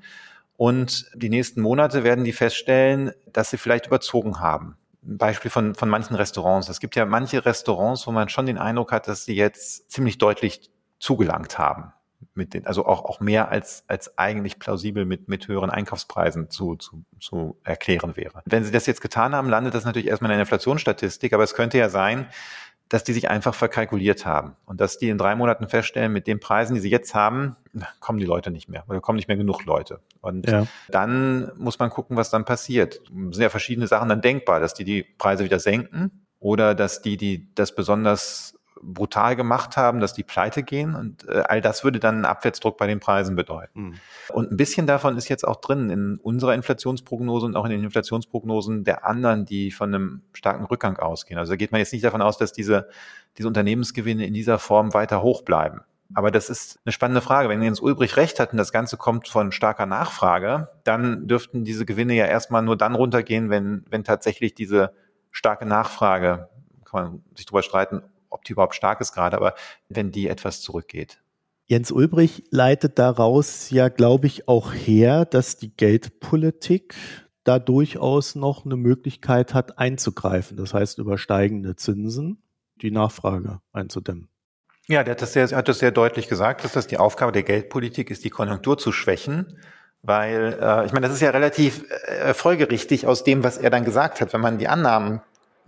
Und 0.57 1.09
die 1.15 1.29
nächsten 1.29 1.61
Monate 1.61 2.03
werden 2.03 2.25
die 2.25 2.33
feststellen, 2.33 3.13
dass 3.33 3.51
sie 3.51 3.59
vielleicht 3.59 3.87
überzogen 3.87 4.41
haben. 4.41 4.77
Beispiel 5.03 5.53
von, 5.53 5.77
von 5.77 5.89
manchen 5.89 6.17
Restaurants. 6.17 6.69
Es 6.69 6.81
gibt 6.81 6.97
ja 6.97 7.07
manche 7.07 7.47
Restaurants, 7.47 8.09
wo 8.09 8.11
man 8.11 8.29
schon 8.29 8.47
den 8.47 8.59
Eindruck 8.59 8.91
hat, 8.91 9.07
dass 9.07 9.25
sie 9.25 9.37
jetzt 9.37 9.89
ziemlich 9.89 10.19
deutlich 10.19 10.69
zugelangt 10.99 11.59
haben 11.59 11.93
mit 12.35 12.55
den, 12.55 12.67
also 12.67 12.87
auch, 12.87 13.05
auch 13.05 13.21
mehr 13.21 13.51
als, 13.51 13.85
als 13.87 14.19
eigentlich 14.19 14.59
plausibel 14.59 15.05
mit, 15.05 15.29
mit 15.29 15.49
höheren 15.49 15.71
Einkaufspreisen 15.71 16.51
zu, 16.51 16.77
zu, 16.77 17.05
zu 17.19 17.59
erklären 17.65 18.17
wäre. 18.17 18.43
Wenn 18.45 18.65
sie 18.65 18.73
das 18.73 18.87
jetzt 18.87 19.01
getan 19.01 19.35
haben, 19.35 19.49
landet 19.49 19.75
das 19.75 19.85
natürlich 19.85 20.09
erstmal 20.09 20.31
in 20.31 20.37
der 20.37 20.43
Inflationsstatistik, 20.43 21.33
aber 21.33 21.45
es 21.45 21.55
könnte 21.55 21.79
ja 21.79 21.89
sein, 21.89 22.27
dass 22.91 23.05
die 23.05 23.13
sich 23.13 23.31
einfach 23.31 23.55
verkalkuliert 23.55 24.27
haben 24.27 24.57
und 24.67 24.81
dass 24.81 24.99
die 24.99 25.11
in 25.11 25.17
drei 25.17 25.37
Monaten 25.37 25.69
feststellen, 25.69 26.13
mit 26.13 26.27
den 26.27 26.41
Preisen, 26.41 26.75
die 26.75 26.81
sie 26.81 26.91
jetzt 26.91 27.15
haben, 27.15 27.57
kommen 28.01 28.19
die 28.19 28.25
Leute 28.25 28.51
nicht 28.51 28.69
mehr 28.69 28.85
oder 28.89 29.01
kommen 29.01 29.15
nicht 29.17 29.29
mehr 29.29 29.37
genug 29.37 29.65
Leute. 29.65 30.01
Und 30.21 30.49
ja. 30.49 30.67
dann 30.89 31.53
muss 31.57 31.79
man 31.79 31.89
gucken, 31.89 32.17
was 32.17 32.31
dann 32.31 32.45
passiert. 32.45 33.01
Es 33.05 33.37
sind 33.37 33.43
ja 33.43 33.49
verschiedene 33.49 33.87
Sachen 33.87 34.09
dann 34.09 34.21
denkbar, 34.21 34.59
dass 34.59 34.75
die 34.75 34.85
die 34.85 35.05
Preise 35.05 35.45
wieder 35.45 35.61
senken 35.61 36.27
oder 36.41 36.75
dass 36.75 37.01
die, 37.01 37.17
die 37.17 37.55
das 37.55 37.77
besonders 37.77 38.60
brutal 38.83 39.37
gemacht 39.37 39.77
haben, 39.77 40.01
dass 40.01 40.15
die 40.15 40.23
pleite 40.23 40.63
gehen 40.63 40.95
und 40.95 41.29
äh, 41.29 41.43
all 41.47 41.61
das 41.61 41.85
würde 41.85 42.01
dann 42.01 42.17
einen 42.17 42.25
Abwärtsdruck 42.25 42.77
bei 42.79 42.87
den 42.87 43.01
Preisen 43.01 43.37
bedeuten. 43.37 43.81
Mhm. 43.81 43.95
Und 44.33 44.53
ein 44.53 44.57
bisschen 44.57 44.87
davon 44.87 45.17
ist 45.17 45.29
jetzt 45.29 45.47
auch 45.47 45.57
drin 45.57 45.91
in 45.91 46.17
unserer 46.17 46.55
Inflationsprognose 46.55 47.47
und 47.47 47.57
auch 47.57 47.65
in 47.65 47.73
den 47.73 47.85
Inflationsprognosen 47.85 48.85
der 48.85 49.07
anderen, 49.07 49.45
die 49.45 49.71
von 49.71 49.95
einem 49.95 50.23
starken 50.33 50.65
Rückgang 50.65 50.99
ausgehen. 50.99 51.39
Also 51.39 51.53
da 51.53 51.57
geht 51.57 51.73
man 51.73 51.79
jetzt 51.79 51.93
nicht 51.93 52.05
davon 52.05 52.23
aus, 52.23 52.39
dass 52.39 52.53
diese, 52.53 52.89
diese 53.39 53.49
Unternehmensgewinne 53.49 54.27
in 54.27 54.35
dieser 54.35 54.59
Form 54.59 54.95
weiter 54.95 55.23
hoch 55.23 55.43
bleiben. 55.43 55.83
Aber 56.15 56.31
das 56.31 56.51
ist 56.51 56.81
eine 56.85 56.93
spannende 56.93 57.21
Frage. 57.21 57.49
Wenn 57.49 57.63
Jens 57.63 57.81
Ulbrich 57.81 58.17
recht 58.17 58.41
hat 58.41 58.53
und 58.53 58.59
das 58.59 58.73
Ganze 58.73 58.97
kommt 58.97 59.29
von 59.29 59.53
starker 59.53 59.87
Nachfrage, 59.87 60.69
dann 60.83 61.29
dürften 61.29 61.65
diese 61.65 61.87
Gewinne 61.87 62.15
ja 62.15 62.27
erstmal 62.27 62.63
nur 62.63 62.77
dann 62.77 62.97
runtergehen, 62.97 63.49
wenn, 63.49 63.85
wenn 63.89 64.03
tatsächlich 64.03 64.55
diese 64.55 64.93
starke 65.31 65.67
Nachfrage, 65.67 66.49
kann 66.85 67.03
man 67.05 67.25
sich 67.37 67.47
drüber 67.47 67.63
streiten, 67.63 68.03
ob 68.31 68.45
die 68.45 68.53
überhaupt 68.53 68.75
stark 68.75 69.01
ist 69.01 69.13
gerade, 69.13 69.37
aber 69.37 69.55
wenn 69.89 70.11
die 70.11 70.29
etwas 70.29 70.63
zurückgeht. 70.63 71.21
Jens 71.67 71.93
Ulbrich 71.93 72.45
leitet 72.51 72.99
daraus 72.99 73.71
ja, 73.71 73.89
glaube 73.89 74.27
ich, 74.27 74.49
auch 74.49 74.73
her, 74.73 75.25
dass 75.25 75.57
die 75.57 75.71
Geldpolitik 75.77 76.95
da 77.45 77.59
durchaus 77.59 78.35
noch 78.35 78.65
eine 78.65 78.77
Möglichkeit 78.77 79.55
hat, 79.55 79.79
einzugreifen. 79.79 80.57
Das 80.57 80.75
heißt, 80.75 80.99
über 80.99 81.17
steigende 81.17 81.77
Zinsen 81.77 82.43
die 82.83 82.91
Nachfrage 82.91 83.61
einzudämmen. 83.73 84.29
Ja, 84.89 85.05
der 85.05 85.13
hat 85.13 85.23
das, 85.23 85.35
sehr, 85.35 85.49
hat 85.51 85.69
das 85.69 85.79
sehr 85.79 85.93
deutlich 85.93 86.27
gesagt, 86.27 86.65
dass 86.65 86.73
das 86.73 86.89
die 86.89 86.99
Aufgabe 86.99 87.31
der 87.31 87.45
Geldpolitik 87.45 88.11
ist, 88.11 88.25
die 88.25 88.31
Konjunktur 88.31 88.77
zu 88.77 88.91
schwächen. 88.91 89.57
Weil, 90.03 90.59
äh, 90.61 90.87
ich 90.87 90.93
meine, 90.93 91.07
das 91.07 91.15
ist 91.15 91.21
ja 91.21 91.31
relativ 91.31 91.85
äh, 92.07 92.35
folgerichtig 92.35 93.07
aus 93.07 93.23
dem, 93.23 93.45
was 93.45 93.59
er 93.59 93.71
dann 93.71 93.85
gesagt 93.85 94.21
hat. 94.21 94.33
Wenn 94.33 94.41
man 94.41 94.59
die 94.59 94.67
Annahmen 94.67 95.21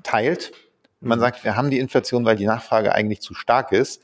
teilt, 0.02 0.52
man 1.02 1.18
mhm. 1.18 1.22
sagt, 1.22 1.44
wir 1.44 1.56
haben 1.56 1.70
die 1.70 1.78
Inflation, 1.78 2.24
weil 2.24 2.36
die 2.36 2.46
Nachfrage 2.46 2.94
eigentlich 2.94 3.20
zu 3.20 3.34
stark 3.34 3.72
ist, 3.72 4.02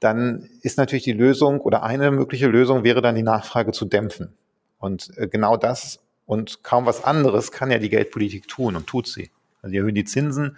dann 0.00 0.48
ist 0.62 0.78
natürlich 0.78 1.04
die 1.04 1.12
Lösung 1.12 1.60
oder 1.60 1.82
eine 1.82 2.10
mögliche 2.10 2.46
Lösung 2.46 2.84
wäre 2.84 3.02
dann 3.02 3.14
die 3.14 3.22
Nachfrage 3.22 3.72
zu 3.72 3.84
dämpfen. 3.84 4.34
Und 4.78 5.10
äh, 5.16 5.28
genau 5.28 5.56
das 5.56 6.00
und 6.24 6.62
kaum 6.62 6.86
was 6.86 7.04
anderes 7.04 7.52
kann 7.52 7.70
ja 7.70 7.78
die 7.78 7.88
Geldpolitik 7.88 8.48
tun 8.48 8.76
und 8.76 8.86
tut 8.86 9.08
sie. 9.08 9.30
Also 9.60 9.72
die 9.72 9.78
erhöhen 9.78 9.94
die 9.94 10.04
Zinsen, 10.04 10.56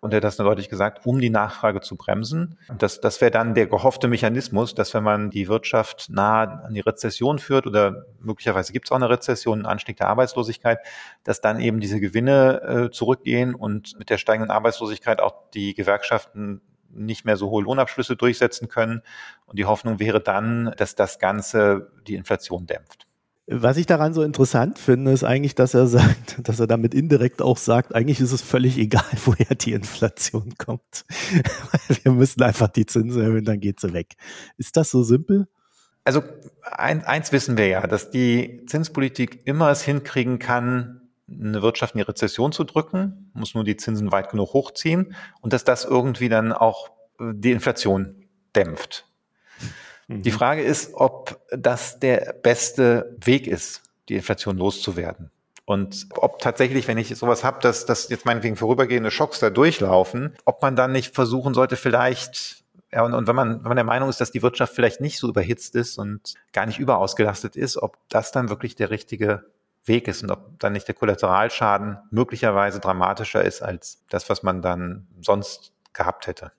und 0.00 0.12
er 0.14 0.16
hat 0.16 0.24
das 0.24 0.36
deutlich 0.38 0.70
gesagt, 0.70 1.04
um 1.04 1.20
die 1.20 1.28
Nachfrage 1.28 1.82
zu 1.82 1.96
bremsen. 1.96 2.58
Das, 2.78 3.00
das 3.00 3.20
wäre 3.20 3.30
dann 3.30 3.54
der 3.54 3.66
gehoffte 3.66 4.08
Mechanismus, 4.08 4.74
dass 4.74 4.94
wenn 4.94 5.04
man 5.04 5.30
die 5.30 5.46
Wirtschaft 5.46 6.08
nahe 6.08 6.64
an 6.64 6.72
die 6.72 6.80
Rezession 6.80 7.38
führt 7.38 7.66
oder 7.66 8.06
möglicherweise 8.18 8.72
gibt 8.72 8.86
es 8.86 8.92
auch 8.92 8.96
eine 8.96 9.10
Rezession, 9.10 9.58
einen 9.58 9.66
Anstieg 9.66 9.98
der 9.98 10.08
Arbeitslosigkeit, 10.08 10.78
dass 11.22 11.42
dann 11.42 11.60
eben 11.60 11.80
diese 11.80 12.00
Gewinne 12.00 12.62
äh, 12.62 12.90
zurückgehen 12.90 13.54
und 13.54 13.98
mit 13.98 14.08
der 14.08 14.16
steigenden 14.16 14.50
Arbeitslosigkeit 14.50 15.20
auch 15.20 15.50
die 15.52 15.74
Gewerkschaften 15.74 16.62
nicht 16.92 17.24
mehr 17.26 17.36
so 17.36 17.50
hohe 17.50 17.62
Lohnabschlüsse 17.62 18.16
durchsetzen 18.16 18.68
können. 18.68 19.02
Und 19.46 19.58
die 19.58 19.66
Hoffnung 19.66 20.00
wäre 20.00 20.20
dann, 20.20 20.72
dass 20.78 20.94
das 20.94 21.18
Ganze 21.18 21.92
die 22.06 22.14
Inflation 22.14 22.66
dämpft. 22.66 23.06
Was 23.46 23.76
ich 23.76 23.86
daran 23.86 24.14
so 24.14 24.22
interessant 24.22 24.78
finde, 24.78 25.10
ist 25.10 25.24
eigentlich, 25.24 25.54
dass 25.54 25.74
er 25.74 25.86
sagt, 25.88 26.48
dass 26.48 26.60
er 26.60 26.66
damit 26.66 26.94
indirekt 26.94 27.42
auch 27.42 27.56
sagt, 27.56 27.94
eigentlich 27.94 28.20
ist 28.20 28.32
es 28.32 28.42
völlig 28.42 28.78
egal, 28.78 29.04
woher 29.24 29.54
die 29.54 29.72
Inflation 29.72 30.54
kommt. 30.58 31.04
Wir 32.02 32.12
müssen 32.12 32.42
einfach 32.42 32.68
die 32.68 32.86
Zinsen 32.86 33.20
erhöhen, 33.20 33.44
dann 33.44 33.60
geht 33.60 33.80
sie 33.80 33.92
weg. 33.92 34.14
Ist 34.56 34.76
das 34.76 34.90
so 34.90 35.02
simpel? 35.02 35.48
Also 36.04 36.22
ein, 36.62 37.04
eins 37.04 37.30
wissen 37.30 37.58
wir 37.58 37.66
ja, 37.68 37.86
dass 37.86 38.10
die 38.10 38.64
Zinspolitik 38.66 39.46
immer 39.46 39.70
es 39.70 39.82
hinkriegen 39.82 40.38
kann, 40.38 41.02
eine 41.30 41.62
Wirtschaft 41.62 41.94
in 41.94 41.98
die 41.98 42.04
Rezession 42.04 42.52
zu 42.52 42.64
drücken, 42.64 43.30
muss 43.34 43.54
nur 43.54 43.64
die 43.64 43.76
Zinsen 43.76 44.10
weit 44.10 44.30
genug 44.30 44.54
hochziehen 44.54 45.14
und 45.40 45.52
dass 45.52 45.62
das 45.62 45.84
irgendwie 45.84 46.28
dann 46.28 46.52
auch 46.52 46.90
die 47.20 47.52
Inflation 47.52 48.24
dämpft. 48.56 49.09
Die 50.12 50.32
Frage 50.32 50.62
ist, 50.62 50.94
ob 50.94 51.40
das 51.50 52.00
der 52.00 52.34
beste 52.42 53.16
Weg 53.20 53.46
ist, 53.46 53.82
die 54.08 54.16
Inflation 54.16 54.56
loszuwerden. 54.56 55.30
Und 55.64 56.08
ob 56.16 56.40
tatsächlich, 56.40 56.88
wenn 56.88 56.98
ich 56.98 57.16
sowas 57.16 57.44
habe, 57.44 57.60
dass, 57.60 57.86
dass 57.86 58.08
jetzt 58.08 58.26
meinetwegen 58.26 58.56
vorübergehende 58.56 59.12
Schocks 59.12 59.38
da 59.38 59.50
durchlaufen, 59.50 60.34
ob 60.44 60.62
man 60.62 60.74
dann 60.74 60.90
nicht 60.90 61.14
versuchen 61.14 61.54
sollte, 61.54 61.76
vielleicht, 61.76 62.64
ja, 62.92 63.04
und, 63.04 63.14
und 63.14 63.28
wenn 63.28 63.36
man, 63.36 63.58
wenn 63.60 63.68
man 63.68 63.76
der 63.76 63.84
Meinung 63.84 64.08
ist, 64.08 64.20
dass 64.20 64.32
die 64.32 64.42
Wirtschaft 64.42 64.74
vielleicht 64.74 65.00
nicht 65.00 65.16
so 65.16 65.28
überhitzt 65.28 65.76
ist 65.76 65.96
und 65.96 66.34
gar 66.52 66.66
nicht 66.66 66.80
überausgelastet 66.80 67.54
ist, 67.54 67.76
ob 67.76 67.96
das 68.08 68.32
dann 68.32 68.48
wirklich 68.48 68.74
der 68.74 68.90
richtige 68.90 69.44
Weg 69.84 70.08
ist 70.08 70.24
und 70.24 70.32
ob 70.32 70.58
dann 70.58 70.72
nicht 70.72 70.88
der 70.88 70.96
Kollateralschaden 70.96 71.98
möglicherweise 72.10 72.80
dramatischer 72.80 73.44
ist 73.44 73.62
als 73.62 74.02
das, 74.10 74.28
was 74.28 74.42
man 74.42 74.60
dann 74.60 75.06
sonst 75.20 75.72
gehabt 75.92 76.26
hätte 76.26 76.50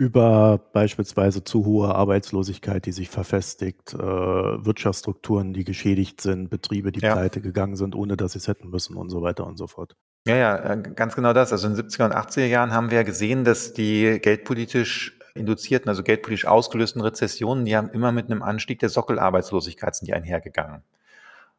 über 0.00 0.58
beispielsweise 0.72 1.44
zu 1.44 1.66
hohe 1.66 1.94
Arbeitslosigkeit, 1.94 2.86
die 2.86 2.92
sich 2.92 3.10
verfestigt, 3.10 3.92
äh, 3.92 3.98
Wirtschaftsstrukturen, 3.98 5.52
die 5.52 5.62
geschädigt 5.62 6.22
sind, 6.22 6.48
Betriebe, 6.48 6.90
die 6.90 7.00
ja. 7.00 7.12
pleite 7.12 7.42
gegangen 7.42 7.76
sind, 7.76 7.94
ohne 7.94 8.16
dass 8.16 8.32
sie 8.32 8.38
es 8.38 8.48
hätten 8.48 8.70
müssen 8.70 8.96
und 8.96 9.10
so 9.10 9.20
weiter 9.20 9.46
und 9.46 9.58
so 9.58 9.66
fort. 9.66 9.96
Ja, 10.26 10.36
ja, 10.36 10.56
äh, 10.56 10.82
ganz 10.94 11.14
genau 11.14 11.34
das. 11.34 11.52
Also 11.52 11.68
in 11.68 11.74
den 11.74 11.86
70er 11.86 12.06
und 12.06 12.14
80er 12.14 12.46
Jahren 12.46 12.72
haben 12.72 12.90
wir 12.90 12.96
ja 12.96 13.02
gesehen, 13.02 13.44
dass 13.44 13.74
die 13.74 14.18
geldpolitisch 14.22 15.18
induzierten, 15.34 15.90
also 15.90 16.02
geldpolitisch 16.02 16.46
ausgelösten 16.46 17.02
Rezessionen, 17.02 17.66
die 17.66 17.76
haben 17.76 17.90
immer 17.90 18.10
mit 18.10 18.30
einem 18.30 18.42
Anstieg 18.42 18.78
der 18.78 18.88
Sockelarbeitslosigkeit 18.88 19.94
sind 19.94 20.06
die 20.06 20.14
einhergegangen. 20.14 20.82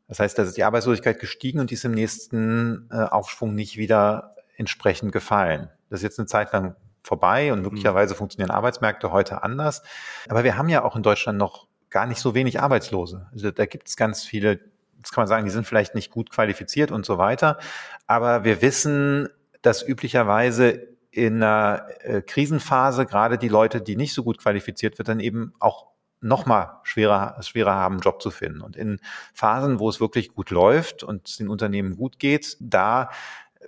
Das 0.07 0.19
heißt, 0.19 0.39
da 0.39 0.41
ist 0.41 0.57
die 0.57 0.63
Arbeitslosigkeit 0.63 1.19
gestiegen 1.19 1.59
und 1.59 1.69
die 1.69 1.75
ist 1.75 1.85
im 1.85 1.91
nächsten 1.91 2.89
äh, 2.91 2.95
Aufschwung 2.95 3.53
nicht 3.53 3.77
wieder 3.77 4.35
entsprechend 4.57 5.11
gefallen. 5.11 5.69
Das 5.91 5.99
ist 5.99 6.03
jetzt 6.03 6.17
eine 6.17 6.25
Zeit 6.25 6.51
lang 6.53 6.75
vorbei 7.03 7.51
und 7.51 7.59
mhm. 7.59 7.65
möglicherweise 7.65 8.15
funktionieren 8.15 8.51
Arbeitsmärkte 8.51 9.11
heute 9.11 9.43
anders. 9.43 9.83
Aber 10.29 10.43
wir 10.43 10.57
haben 10.57 10.69
ja 10.69 10.83
auch 10.83 10.95
in 10.95 11.03
Deutschland 11.03 11.37
noch 11.37 11.67
gar 11.89 12.05
nicht 12.05 12.19
so 12.19 12.33
wenig 12.33 12.61
Arbeitslose. 12.61 13.27
Also 13.31 13.51
da 13.51 13.65
gibt 13.65 13.87
es 13.87 13.97
ganz 13.97 14.23
viele, 14.23 14.59
das 15.01 15.11
kann 15.11 15.23
man 15.23 15.27
sagen, 15.27 15.45
die 15.45 15.51
sind 15.51 15.67
vielleicht 15.67 15.93
nicht 15.93 16.11
gut 16.11 16.29
qualifiziert 16.29 16.91
und 16.91 17.05
so 17.05 17.17
weiter. 17.17 17.57
Aber 18.07 18.43
wir 18.43 18.61
wissen, 18.61 19.27
dass 19.61 19.87
üblicherweise 19.87 20.87
in 21.11 21.43
einer 21.43 21.87
äh, 21.99 22.21
Krisenphase 22.21 23.05
gerade 23.05 23.37
die 23.37 23.49
Leute, 23.49 23.81
die 23.81 23.97
nicht 23.97 24.13
so 24.13 24.23
gut 24.23 24.37
qualifiziert 24.37 24.97
wird, 24.97 25.09
dann 25.09 25.19
eben 25.19 25.53
auch 25.59 25.91
noch 26.21 26.45
mal 26.45 26.79
schwerer, 26.83 27.41
schwerer 27.41 27.73
haben, 27.73 27.95
einen 27.95 28.01
Job 28.01 28.21
zu 28.21 28.31
finden. 28.31 28.61
Und 28.61 28.77
in 28.77 28.99
Phasen, 29.33 29.79
wo 29.79 29.89
es 29.89 29.99
wirklich 29.99 30.33
gut 30.33 30.51
läuft 30.51 31.03
und 31.03 31.27
es 31.27 31.37
den 31.37 31.49
Unternehmen 31.49 31.97
gut 31.97 32.19
geht, 32.19 32.57
da 32.59 33.09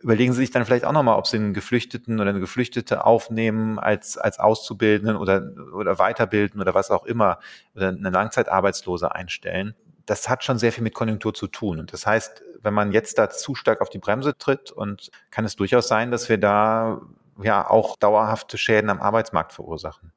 überlegen 0.02 0.34
Sie 0.34 0.40
sich 0.40 0.52
dann 0.52 0.66
vielleicht 0.66 0.86
auch 0.86 0.92
nochmal, 0.92 1.18
ob 1.18 1.28
Sie 1.28 1.38
einen 1.38 1.54
Geflüchteten 1.54 2.20
oder 2.20 2.30
eine 2.30 2.40
Geflüchtete 2.40 3.06
aufnehmen 3.06 3.80
als, 3.80 4.18
als 4.18 4.40
Auszubildenden 4.40 5.18
oder, 5.18 5.52
oder 5.74 6.00
weiterbilden 6.00 6.62
oder 6.62 6.74
was 6.74 6.92
auch 6.92 7.06
immer 7.06 7.40
oder 7.76 7.90
eine 7.90 8.10
Langzeitarbeitslose 8.10 9.14
einstellen. 9.14 9.76
Das 10.06 10.30
hat 10.30 10.44
schon 10.44 10.58
sehr 10.58 10.72
viel 10.72 10.84
mit 10.84 10.94
Konjunktur 10.94 11.34
zu 11.34 11.48
tun. 11.48 11.80
Und 11.80 11.94
das 11.94 12.06
heißt, 12.06 12.44
wenn 12.62 12.74
man 12.74 12.92
jetzt 12.92 13.18
da 13.18 13.30
zu 13.30 13.56
stark 13.56 13.82
auf 13.82 13.90
die 13.90 14.00
Bremse 14.00 14.38
tritt 14.38 14.72
und 14.72 15.12
kann 15.32 15.46
es 15.46 15.56
durchaus 15.56 15.88
sein, 15.88 16.12
dass 16.12 16.30
wir 16.30 16.38
da 16.38 17.02
ja 17.42 17.70
auch 17.70 17.98
dauerhafte 17.98 18.58
Schäden 18.58 18.90
am 18.90 19.02
Arbeitsmarkt 19.02 19.54
verursachen. 19.54 20.13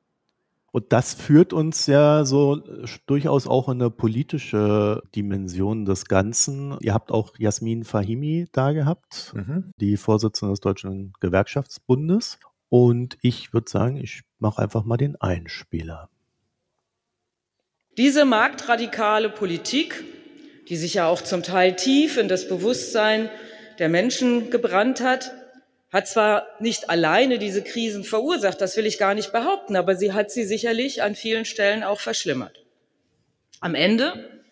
Und 0.77 0.93
das 0.93 1.15
führt 1.15 1.55
uns 1.55 1.87
ja 1.87 2.27
so 2.27 2.59
äh, 2.59 2.87
durchaus 3.07 3.47
auch 3.47 3.71
in 3.71 3.81
eine 3.81 3.89
politische 3.89 5.03
Dimension 5.15 5.87
des 5.87 6.05
Ganzen. 6.05 6.77
Ihr 6.83 6.93
habt 6.93 7.11
auch 7.11 7.33
Jasmin 7.39 7.83
Fahimi 7.83 8.45
da 8.53 8.73
gehabt, 8.73 9.33
mhm. 9.35 9.73
die 9.81 9.97
Vorsitzende 9.97 10.53
des 10.53 10.61
Deutschen 10.61 11.15
Gewerkschaftsbundes. 11.21 12.39
Und 12.69 13.17
ich 13.23 13.55
würde 13.55 13.71
sagen, 13.71 13.97
ich 13.97 14.21
mache 14.39 14.61
einfach 14.61 14.85
mal 14.85 14.99
den 14.99 15.17
Einspieler. 15.17 16.11
Diese 17.97 18.27
marktradikale 18.27 19.31
Politik, 19.31 20.05
die 20.69 20.77
sich 20.77 20.93
ja 20.93 21.09
auch 21.09 21.23
zum 21.23 21.43
Teil 21.43 21.75
tief 21.77 22.19
in 22.19 22.29
das 22.29 22.49
Bewusstsein 22.49 23.31
der 23.79 23.89
Menschen 23.89 24.51
gebrannt 24.51 25.01
hat, 25.01 25.33
hat 25.97 26.09
zwar 26.09 26.47
nicht 26.61 26.91
alleine 26.91 27.39
diese 27.39 27.63
Krisen 27.63 28.05
verursacht, 28.05 28.61
das 28.61 28.77
will 28.77 28.85
ich 28.85 28.99
gar 28.99 29.15
nicht 29.15 29.33
behaupten, 29.33 29.77
aber 29.77 29.97
sie 29.97 30.13
hat 30.13 30.31
sie 30.31 30.45
sicherlich 30.45 31.03
an 31.03 31.15
vielen 31.15 31.47
Stellen 31.47 31.83
auch 31.83 32.01
verschlimmert. 32.01 32.63
Am 33.61 33.75
Ende 33.75 34.43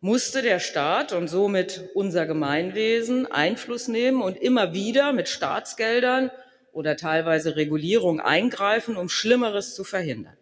musste 0.00 0.40
der 0.40 0.60
Staat 0.60 1.12
und 1.12 1.28
somit 1.28 1.90
unser 1.92 2.24
Gemeinwesen 2.24 3.30
Einfluss 3.30 3.86
nehmen 3.86 4.22
und 4.22 4.38
immer 4.38 4.72
wieder 4.72 5.12
mit 5.12 5.28
Staatsgeldern 5.28 6.30
oder 6.72 6.96
teilweise 6.96 7.54
Regulierung 7.54 8.18
eingreifen, 8.18 8.96
um 8.96 9.10
Schlimmeres 9.10 9.74
zu 9.74 9.84
verhindern. 9.84 10.38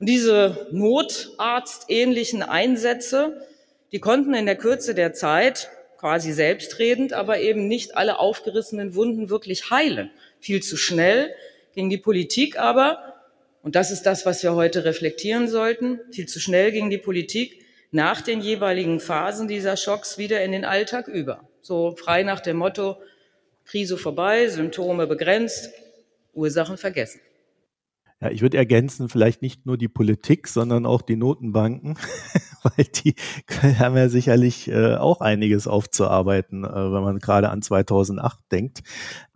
Und 0.00 0.08
diese 0.08 0.66
notarztähnlichen 0.72 2.42
Einsätze, 2.42 3.46
die 3.92 4.00
konnten 4.00 4.34
in 4.34 4.46
der 4.46 4.56
Kürze 4.56 4.96
der 4.96 5.12
Zeit 5.12 5.70
quasi 6.02 6.32
selbstredend, 6.32 7.12
aber 7.12 7.38
eben 7.38 7.68
nicht 7.68 7.96
alle 7.96 8.18
aufgerissenen 8.18 8.96
Wunden 8.96 9.30
wirklich 9.30 9.70
heilen. 9.70 10.10
Viel 10.40 10.60
zu 10.60 10.76
schnell 10.76 11.30
ging 11.76 11.90
die 11.90 11.96
Politik 11.96 12.58
aber, 12.58 13.14
und 13.62 13.76
das 13.76 13.92
ist 13.92 14.02
das, 14.02 14.26
was 14.26 14.42
wir 14.42 14.56
heute 14.56 14.84
reflektieren 14.84 15.46
sollten, 15.46 16.00
viel 16.10 16.26
zu 16.26 16.40
schnell 16.40 16.72
ging 16.72 16.90
die 16.90 16.98
Politik 16.98 17.64
nach 17.92 18.20
den 18.20 18.40
jeweiligen 18.40 18.98
Phasen 18.98 19.46
dieser 19.46 19.76
Schocks 19.76 20.18
wieder 20.18 20.42
in 20.42 20.50
den 20.50 20.64
Alltag 20.64 21.06
über. 21.06 21.48
So 21.60 21.94
frei 21.94 22.24
nach 22.24 22.40
dem 22.40 22.56
Motto, 22.56 22.96
Krise 23.64 23.96
vorbei, 23.96 24.48
Symptome 24.48 25.06
begrenzt, 25.06 25.70
Ursachen 26.32 26.78
vergessen. 26.78 27.20
Ja, 28.20 28.28
ich 28.28 28.42
würde 28.42 28.56
ergänzen, 28.56 29.08
vielleicht 29.08 29.40
nicht 29.40 29.66
nur 29.66 29.78
die 29.78 29.86
Politik, 29.88 30.48
sondern 30.48 30.84
auch 30.84 31.02
die 31.02 31.14
Notenbanken, 31.14 31.96
weil 32.76 32.84
die 32.84 33.14
haben 33.78 33.96
ja 33.96 34.08
sicherlich 34.08 34.68
äh, 34.68 34.96
auch 34.96 35.20
einiges 35.20 35.66
aufzuarbeiten, 35.66 36.64
äh, 36.64 36.68
wenn 36.68 37.02
man 37.02 37.18
gerade 37.18 37.50
an 37.50 37.62
2008 37.62 38.38
denkt. 38.50 38.82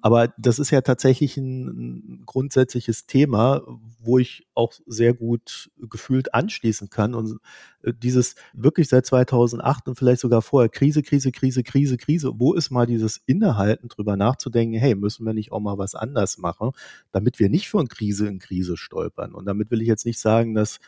Aber 0.01 0.33
das 0.39 0.61
ist 0.61 0.71
ja 0.71 0.83
tatsächlich 0.83 1.37
ein, 1.37 2.21
ein 2.21 2.23
grundsätzliches 2.27 3.07
Thema, 3.07 3.63
wo 4.01 4.19
ich 4.19 4.47
auch 4.55 4.73
sehr 4.87 5.15
gut 5.15 5.71
gefühlt 5.79 6.33
anschließen 6.33 6.91
kann. 6.91 7.15
Und 7.15 7.41
äh, 7.83 7.93
dieses 7.93 8.37
wirklich 8.53 8.89
seit 8.89 9.07
2008 9.07 9.89
und 9.89 9.97
vielleicht 9.97 10.21
sogar 10.21 10.43
vorher 10.43 10.69
Krise, 10.69 11.03
Krise, 11.03 11.33
Krise, 11.33 11.65
Krise, 11.65 11.97
Krise. 11.97 12.33
Wo 12.37 12.55
ist 12.55 12.71
mal 12.71 12.87
dieses 12.87 13.21
Innehalten 13.27 13.89
drüber 13.89 14.17
nachzudenken, 14.17 14.79
hey, 14.79 14.95
müssen 14.95 15.27
wir 15.27 15.35
nicht 15.35 15.51
auch 15.51 15.61
mal 15.61 15.79
was 15.79 15.97
anders 15.97 16.39
machen, 16.39 16.71
damit 17.11 17.41
wir 17.41 17.49
nicht 17.49 17.69
von 17.69 17.89
Krise 17.89 18.29
in 18.29 18.39
Krise 18.39 18.77
stolpern. 18.77 19.35
Und 19.35 19.47
damit 19.47 19.73
will 19.73 19.83
ich 19.83 19.89
jetzt 19.89 20.07
nicht 20.07 20.21
sagen, 20.21 20.55
dass 20.55 20.79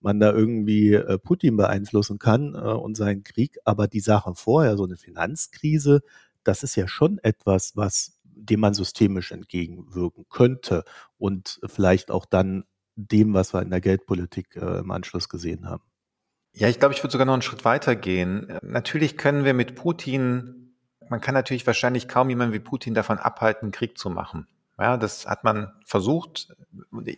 man 0.00 0.20
da 0.20 0.32
irgendwie 0.32 0.94
äh, 0.94 1.18
Putin 1.18 1.56
beeinflussen 1.56 2.18
kann 2.18 2.54
äh, 2.54 2.58
und 2.58 2.96
seinen 2.96 3.22
Krieg, 3.22 3.58
aber 3.64 3.88
die 3.88 4.00
Sache 4.00 4.34
vorher, 4.34 4.76
so 4.76 4.84
eine 4.84 4.96
Finanzkrise, 4.96 6.02
das 6.44 6.62
ist 6.62 6.76
ja 6.76 6.86
schon 6.86 7.18
etwas, 7.18 7.76
was 7.76 8.20
dem 8.22 8.60
man 8.60 8.74
systemisch 8.74 9.32
entgegenwirken 9.32 10.26
könnte 10.28 10.84
und 11.18 11.58
vielleicht 11.66 12.10
auch 12.10 12.26
dann 12.26 12.64
dem, 12.94 13.34
was 13.34 13.54
wir 13.54 13.62
in 13.62 13.70
der 13.70 13.80
Geldpolitik 13.80 14.56
äh, 14.56 14.78
im 14.78 14.90
Anschluss 14.90 15.28
gesehen 15.28 15.68
haben. 15.68 15.82
Ja, 16.52 16.68
ich 16.68 16.78
glaube, 16.78 16.94
ich 16.94 17.02
würde 17.02 17.12
sogar 17.12 17.26
noch 17.26 17.34
einen 17.34 17.42
Schritt 17.42 17.64
weiter 17.64 17.96
gehen. 17.96 18.58
Natürlich 18.62 19.18
können 19.18 19.44
wir 19.44 19.52
mit 19.52 19.74
Putin, 19.74 20.74
man 21.08 21.20
kann 21.20 21.34
natürlich 21.34 21.66
wahrscheinlich 21.66 22.08
kaum 22.08 22.30
jemanden 22.30 22.54
wie 22.54 22.60
Putin 22.60 22.94
davon 22.94 23.18
abhalten, 23.18 23.72
Krieg 23.72 23.98
zu 23.98 24.08
machen. 24.08 24.46
Ja, 24.78 24.96
das 24.96 25.26
hat 25.26 25.42
man 25.42 25.72
versucht, 25.84 26.54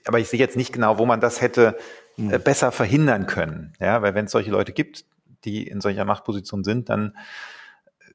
aber 0.06 0.20
ich 0.20 0.28
sehe 0.28 0.38
jetzt 0.38 0.56
nicht 0.56 0.72
genau, 0.72 0.98
wo 0.98 1.06
man 1.06 1.20
das 1.20 1.40
hätte 1.40 1.76
äh, 2.16 2.22
hm. 2.22 2.42
besser 2.42 2.70
verhindern 2.70 3.26
können. 3.26 3.72
Ja, 3.80 4.00
weil 4.02 4.14
wenn 4.14 4.26
es 4.26 4.32
solche 4.32 4.50
Leute 4.50 4.72
gibt, 4.72 5.04
die 5.44 5.66
in 5.66 5.80
solcher 5.80 6.04
Machtposition 6.04 6.62
sind, 6.62 6.88
dann 6.88 7.16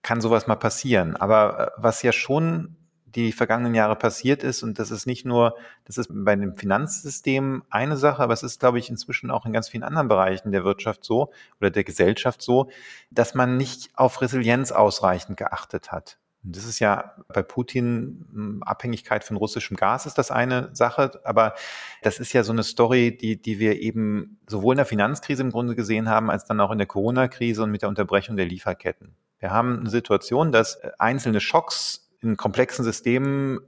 kann 0.01 0.21
sowas 0.21 0.47
mal 0.47 0.55
passieren. 0.55 1.17
Aber 1.17 1.59
äh, 1.59 1.71
was 1.77 2.03
ja 2.03 2.11
schon 2.11 2.77
die 3.15 3.31
vergangenen 3.31 3.75
Jahre 3.75 3.95
passiert 3.95 4.43
ist. 4.43 4.63
Und 4.63 4.79
das 4.79 4.91
ist 4.91 5.05
nicht 5.05 5.25
nur, 5.25 5.55
das 5.85 5.97
ist 5.97 6.09
bei 6.11 6.35
dem 6.35 6.57
Finanzsystem 6.57 7.63
eine 7.69 7.97
Sache, 7.97 8.23
aber 8.23 8.33
es 8.33 8.43
ist, 8.43 8.59
glaube 8.59 8.79
ich, 8.79 8.89
inzwischen 8.89 9.29
auch 9.29 9.45
in 9.45 9.53
ganz 9.53 9.69
vielen 9.69 9.83
anderen 9.83 10.07
Bereichen 10.07 10.51
der 10.51 10.63
Wirtschaft 10.63 11.03
so 11.03 11.31
oder 11.59 11.69
der 11.69 11.83
Gesellschaft 11.83 12.41
so, 12.41 12.69
dass 13.11 13.35
man 13.35 13.57
nicht 13.57 13.91
auf 13.95 14.21
Resilienz 14.21 14.71
ausreichend 14.71 15.37
geachtet 15.37 15.91
hat. 15.91 16.17
Das 16.45 16.65
ist 16.65 16.79
ja 16.79 17.15
bei 17.29 17.41
Putin 17.41 18.25
hm, 18.31 18.63
Abhängigkeit 18.63 19.23
von 19.23 19.37
russischem 19.37 19.77
Gas 19.77 20.05
ist 20.05 20.17
das 20.17 20.29
eine 20.29 20.69
Sache, 20.73 21.21
aber 21.23 21.53
das 22.01 22.19
ist 22.19 22.33
ja 22.33 22.43
so 22.43 22.51
eine 22.51 22.63
Story, 22.63 23.15
die, 23.15 23.41
die 23.41 23.59
wir 23.59 23.79
eben 23.79 24.39
sowohl 24.47 24.75
in 24.75 24.77
der 24.77 24.85
Finanzkrise 24.85 25.41
im 25.41 25.51
Grunde 25.51 25.75
gesehen 25.75 26.09
haben, 26.09 26.29
als 26.29 26.45
dann 26.45 26.59
auch 26.59 26.71
in 26.71 26.77
der 26.77 26.87
Corona-Krise 26.87 27.63
und 27.63 27.71
mit 27.71 27.81
der 27.81 27.89
Unterbrechung 27.89 28.35
der 28.35 28.45
Lieferketten. 28.45 29.15
Wir 29.39 29.51
haben 29.51 29.79
eine 29.79 29.89
Situation, 29.89 30.51
dass 30.51 30.79
einzelne 30.99 31.39
Schocks 31.39 32.09
in 32.21 32.37
komplexen 32.37 32.83
Systemen 32.83 33.59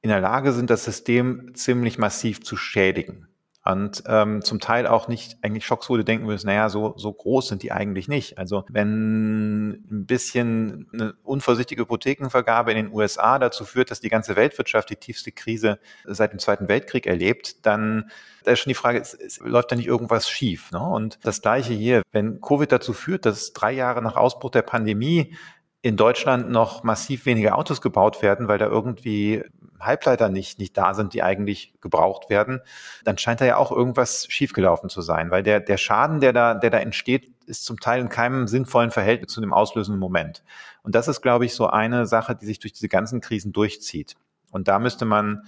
in 0.00 0.10
der 0.10 0.20
Lage 0.20 0.52
sind, 0.52 0.70
das 0.70 0.84
System 0.84 1.54
ziemlich 1.54 1.98
massiv 1.98 2.42
zu 2.42 2.56
schädigen. 2.56 3.28
Und 3.66 4.04
ähm, 4.06 4.42
zum 4.42 4.60
Teil 4.60 4.86
auch 4.86 5.08
nicht 5.08 5.38
eigentlich 5.42 5.66
Schocks, 5.66 5.88
denken 5.88 6.26
würdest, 6.26 6.44
naja, 6.44 6.68
so, 6.68 6.94
so 6.96 7.12
groß 7.12 7.48
sind 7.48 7.62
die 7.64 7.72
eigentlich 7.72 8.06
nicht. 8.06 8.38
Also 8.38 8.64
wenn 8.68 9.70
ein 9.70 10.06
bisschen 10.06 10.86
eine 10.92 11.14
unvorsichtige 11.24 11.82
Hypothekenvergabe 11.82 12.70
in 12.70 12.76
den 12.76 12.92
USA 12.92 13.38
dazu 13.38 13.64
führt, 13.64 13.90
dass 13.90 14.00
die 14.00 14.08
ganze 14.08 14.36
Weltwirtschaft 14.36 14.90
die 14.90 14.96
tiefste 14.96 15.32
Krise 15.32 15.80
seit 16.04 16.32
dem 16.32 16.38
Zweiten 16.38 16.68
Weltkrieg 16.68 17.06
erlebt, 17.06 17.66
dann 17.66 18.10
da 18.44 18.52
ist 18.52 18.60
schon 18.60 18.70
die 18.70 18.74
Frage, 18.74 19.00
es, 19.00 19.14
es 19.14 19.40
läuft 19.40 19.72
da 19.72 19.76
nicht 19.76 19.88
irgendwas 19.88 20.30
schief? 20.30 20.70
Ne? 20.70 20.80
Und 20.80 21.18
das 21.24 21.42
Gleiche 21.42 21.72
hier, 21.72 22.02
wenn 22.12 22.40
Covid 22.40 22.70
dazu 22.70 22.92
führt, 22.92 23.26
dass 23.26 23.52
drei 23.52 23.72
Jahre 23.72 24.00
nach 24.00 24.14
Ausbruch 24.14 24.52
der 24.52 24.62
Pandemie 24.62 25.34
in 25.82 25.96
Deutschland 25.96 26.50
noch 26.50 26.84
massiv 26.84 27.26
weniger 27.26 27.58
Autos 27.58 27.80
gebaut 27.80 28.22
werden, 28.22 28.46
weil 28.46 28.58
da 28.58 28.66
irgendwie 28.66 29.44
Halbleiter 29.80 30.28
nicht, 30.28 30.58
nicht 30.58 30.76
da 30.76 30.94
sind, 30.94 31.14
die 31.14 31.22
eigentlich 31.22 31.74
gebraucht 31.80 32.30
werden, 32.30 32.60
dann 33.04 33.18
scheint 33.18 33.40
da 33.40 33.44
ja 33.44 33.56
auch 33.56 33.72
irgendwas 33.72 34.26
schiefgelaufen 34.28 34.88
zu 34.88 35.00
sein, 35.00 35.30
weil 35.30 35.42
der, 35.42 35.60
der 35.60 35.76
Schaden, 35.76 36.20
der 36.20 36.32
da, 36.32 36.54
der 36.54 36.70
da 36.70 36.78
entsteht, 36.78 37.32
ist 37.46 37.64
zum 37.64 37.80
Teil 37.80 38.00
in 38.00 38.08
keinem 38.08 38.48
sinnvollen 38.48 38.90
Verhältnis 38.90 39.32
zu 39.32 39.40
dem 39.40 39.52
auslösenden 39.52 40.00
Moment. 40.00 40.42
Und 40.82 40.94
das 40.94 41.08
ist, 41.08 41.22
glaube 41.22 41.44
ich, 41.46 41.54
so 41.54 41.68
eine 41.68 42.06
Sache, 42.06 42.34
die 42.34 42.46
sich 42.46 42.58
durch 42.58 42.72
diese 42.72 42.88
ganzen 42.88 43.20
Krisen 43.20 43.52
durchzieht. 43.52 44.16
Und 44.50 44.68
da 44.68 44.78
müsste 44.78 45.04
man, 45.04 45.42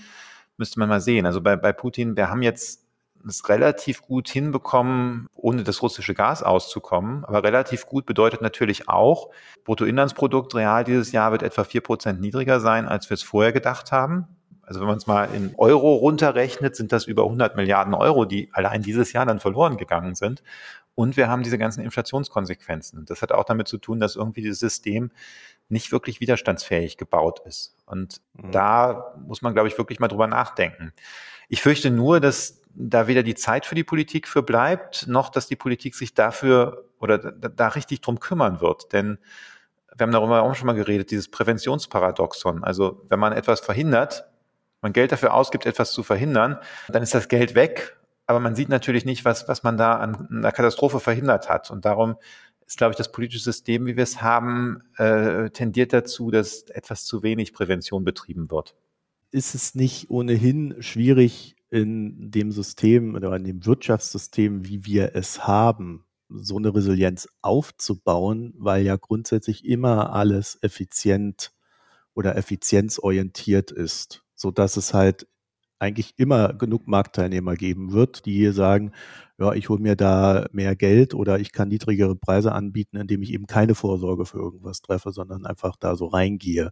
müsste 0.57 0.79
man 0.81 0.89
mal 0.89 1.01
sehen. 1.01 1.27
Also 1.27 1.41
bei, 1.41 1.57
bei 1.57 1.73
Putin, 1.73 2.17
wir 2.17 2.31
haben 2.31 2.43
jetzt 2.43 2.88
es 3.27 3.49
relativ 3.49 4.03
gut 4.03 4.29
hinbekommen, 4.29 5.29
ohne 5.35 5.65
das 5.65 5.83
russische 5.83 6.15
Gas 6.15 6.43
auszukommen. 6.43 7.25
Aber 7.25 7.43
relativ 7.43 7.87
gut 7.87 8.07
bedeutet 8.07 8.43
natürlich 8.43 8.89
auch, 8.89 9.31
Bruttoinlandsprodukt 9.65 10.55
real 10.55 10.85
dieses 10.85 11.13
Jahr 11.13 11.33
wird 11.33 11.43
etwa 11.43 11.65
vier 11.65 11.81
Prozent 11.81 12.21
niedriger 12.21 12.61
sein, 12.61 12.87
als 12.87 13.11
wir 13.11 13.15
es 13.15 13.23
vorher 13.23 13.53
gedacht 13.53 13.93
haben. 13.93 14.27
Also 14.63 14.81
wenn 14.81 14.89
man 14.89 14.99
es 14.99 15.07
mal 15.07 15.29
in 15.35 15.55
Euro 15.57 15.95
runterrechnet, 15.95 16.77
sind 16.77 16.93
das 16.93 17.07
über 17.07 17.23
100 17.23 17.57
Milliarden 17.57 17.95
Euro, 17.95 18.27
die 18.27 18.51
allein 18.53 18.83
dieses 18.83 19.15
Jahr 19.15 19.25
dann 19.25 19.41
verloren 19.41 19.79
gegangen 19.79 20.15
sind. 20.15 20.43
Und 20.95 21.17
wir 21.17 21.29
haben 21.29 21.43
diese 21.43 21.59
ganzen 21.59 21.83
Inflationskonsequenzen. 21.83 23.07
Das 23.07 23.23
hat 23.23 23.33
auch 23.33 23.45
damit 23.45 23.69
zu 23.69 23.79
tun, 23.79 24.01
dass 24.01 24.17
irgendwie 24.17 24.43
dieses 24.43 24.59
System 24.59 25.11
nicht 25.69 25.93
wirklich 25.93 26.21
widerstandsfähig 26.21 26.97
gebaut 26.97 27.41
ist. 27.47 27.77
Und 27.87 28.21
mhm. 28.35 28.51
da 28.51 29.15
muss 29.27 29.41
man, 29.41 29.55
glaube 29.55 29.69
ich, 29.69 29.79
wirklich 29.79 30.01
mal 30.01 30.09
drüber 30.09 30.27
nachdenken. 30.27 30.93
Ich 31.49 31.63
fürchte 31.63 31.91
nur, 31.91 32.21
dass 32.21 32.63
da 32.81 33.09
weder 33.09 33.25
die 33.25 33.35
Zeit 33.35 33.67
für 33.67 33.75
die 33.75 33.85
Politik 33.85 34.29
für 34.29 34.43
bleibt, 34.43 35.09
noch 35.09 35.31
dass 35.31 35.49
die 35.49 35.57
Politik 35.57 35.97
sich 35.97 36.15
dafür 36.15 36.85
oder 37.01 37.19
da, 37.19 37.49
da 37.49 37.69
richtig 37.69 38.01
drum 38.01 38.21
kümmern 38.21 38.61
wird. 38.61 38.93
Denn 38.93 39.19
wir 39.97 40.05
haben 40.05 40.13
darüber 40.13 40.43
auch 40.43 40.55
schon 40.55 40.67
mal 40.67 40.75
geredet, 40.75 41.11
dieses 41.11 41.29
Präventionsparadoxon. 41.29 42.63
Also 42.63 43.05
wenn 43.09 43.19
man 43.19 43.33
etwas 43.33 43.61
verhindert, 43.61 44.29
man 44.81 44.93
Geld 44.93 45.11
dafür 45.11 45.35
ausgibt, 45.35 45.67
etwas 45.67 45.91
zu 45.91 46.05
verhindern, 46.05 46.59
dann 46.89 47.03
ist 47.03 47.15
das 47.15 47.29
Geld 47.29 47.57
weg, 47.57 47.97
aber 48.27 48.39
man 48.39 48.55
sieht 48.55 48.69
natürlich 48.69 49.05
nicht, 49.05 49.25
was, 49.25 49.49
was 49.49 49.65
man 49.65 49.77
da 49.77 49.97
an 49.97 50.29
einer 50.31 50.53
Katastrophe 50.53 51.01
verhindert 51.01 51.49
hat. 51.49 51.73
Und 51.73 51.85
darum 51.85 52.17
ist, 52.65 52.79
glaube 52.79 52.93
ich, 52.93 52.97
das 52.97 53.11
politische 53.11 53.43
System, 53.43 53.87
wie 53.87 53.97
wir 53.97 54.05
es 54.05 54.23
haben, 54.23 54.83
äh, 54.99 55.51
tendiert 55.51 55.93
dazu, 55.93 56.31
dass 56.31 56.63
etwas 56.71 57.05
zu 57.05 57.25
wenig 57.25 57.53
Prävention 57.53 58.05
betrieben 58.05 58.51
wird. 58.53 58.77
Ist 59.33 59.57
es 59.57 59.75
nicht 59.75 60.11
ohnehin 60.11 60.77
schwierig, 60.81 61.57
in 61.71 62.31
dem 62.31 62.51
System 62.53 63.15
oder 63.15 63.35
in 63.37 63.45
dem 63.45 63.67
Wirtschaftssystem, 63.67 64.67
wie 64.67 64.85
wir 64.87 65.15
es 65.15 65.47
haben, 65.47 66.05
so 66.29 66.57
eine 66.57 66.75
Resilienz 66.75 67.29
aufzubauen, 67.43 68.55
weil 68.57 68.85
ja 68.85 68.97
grundsätzlich 68.97 69.65
immer 69.65 70.13
alles 70.13 70.59
effizient 70.63 71.53
oder 72.15 72.37
effizienzorientiert 72.37 73.71
ist, 73.71 74.25
so 74.35 74.51
dass 74.51 74.77
es 74.77 74.93
halt 74.95 75.27
eigentlich 75.79 76.15
immer 76.19 76.53
genug 76.55 76.89
Marktteilnehmer 76.89 77.55
geben 77.55 77.93
wird, 77.93 78.27
die 78.27 78.35
hier 78.35 78.53
sagen, 78.53 78.93
ja, 79.41 79.53
ich 79.53 79.69
hole 79.69 79.81
mir 79.81 79.95
da 79.95 80.47
mehr 80.51 80.75
Geld 80.75 81.15
oder 81.15 81.39
ich 81.39 81.53
kann 81.53 81.69
niedrigere 81.69 82.17
Preise 82.17 82.51
anbieten, 82.53 82.97
indem 82.97 83.23
ich 83.23 83.33
eben 83.33 83.47
keine 83.47 83.77
Vorsorge 83.77 84.27
für 84.27 84.39
irgendwas 84.39 84.83
treffe, 84.83 85.13
sondern 85.13 85.47
einfach 85.47 85.77
da 85.77 85.95
so 85.95 86.07
reingehe. 86.07 86.71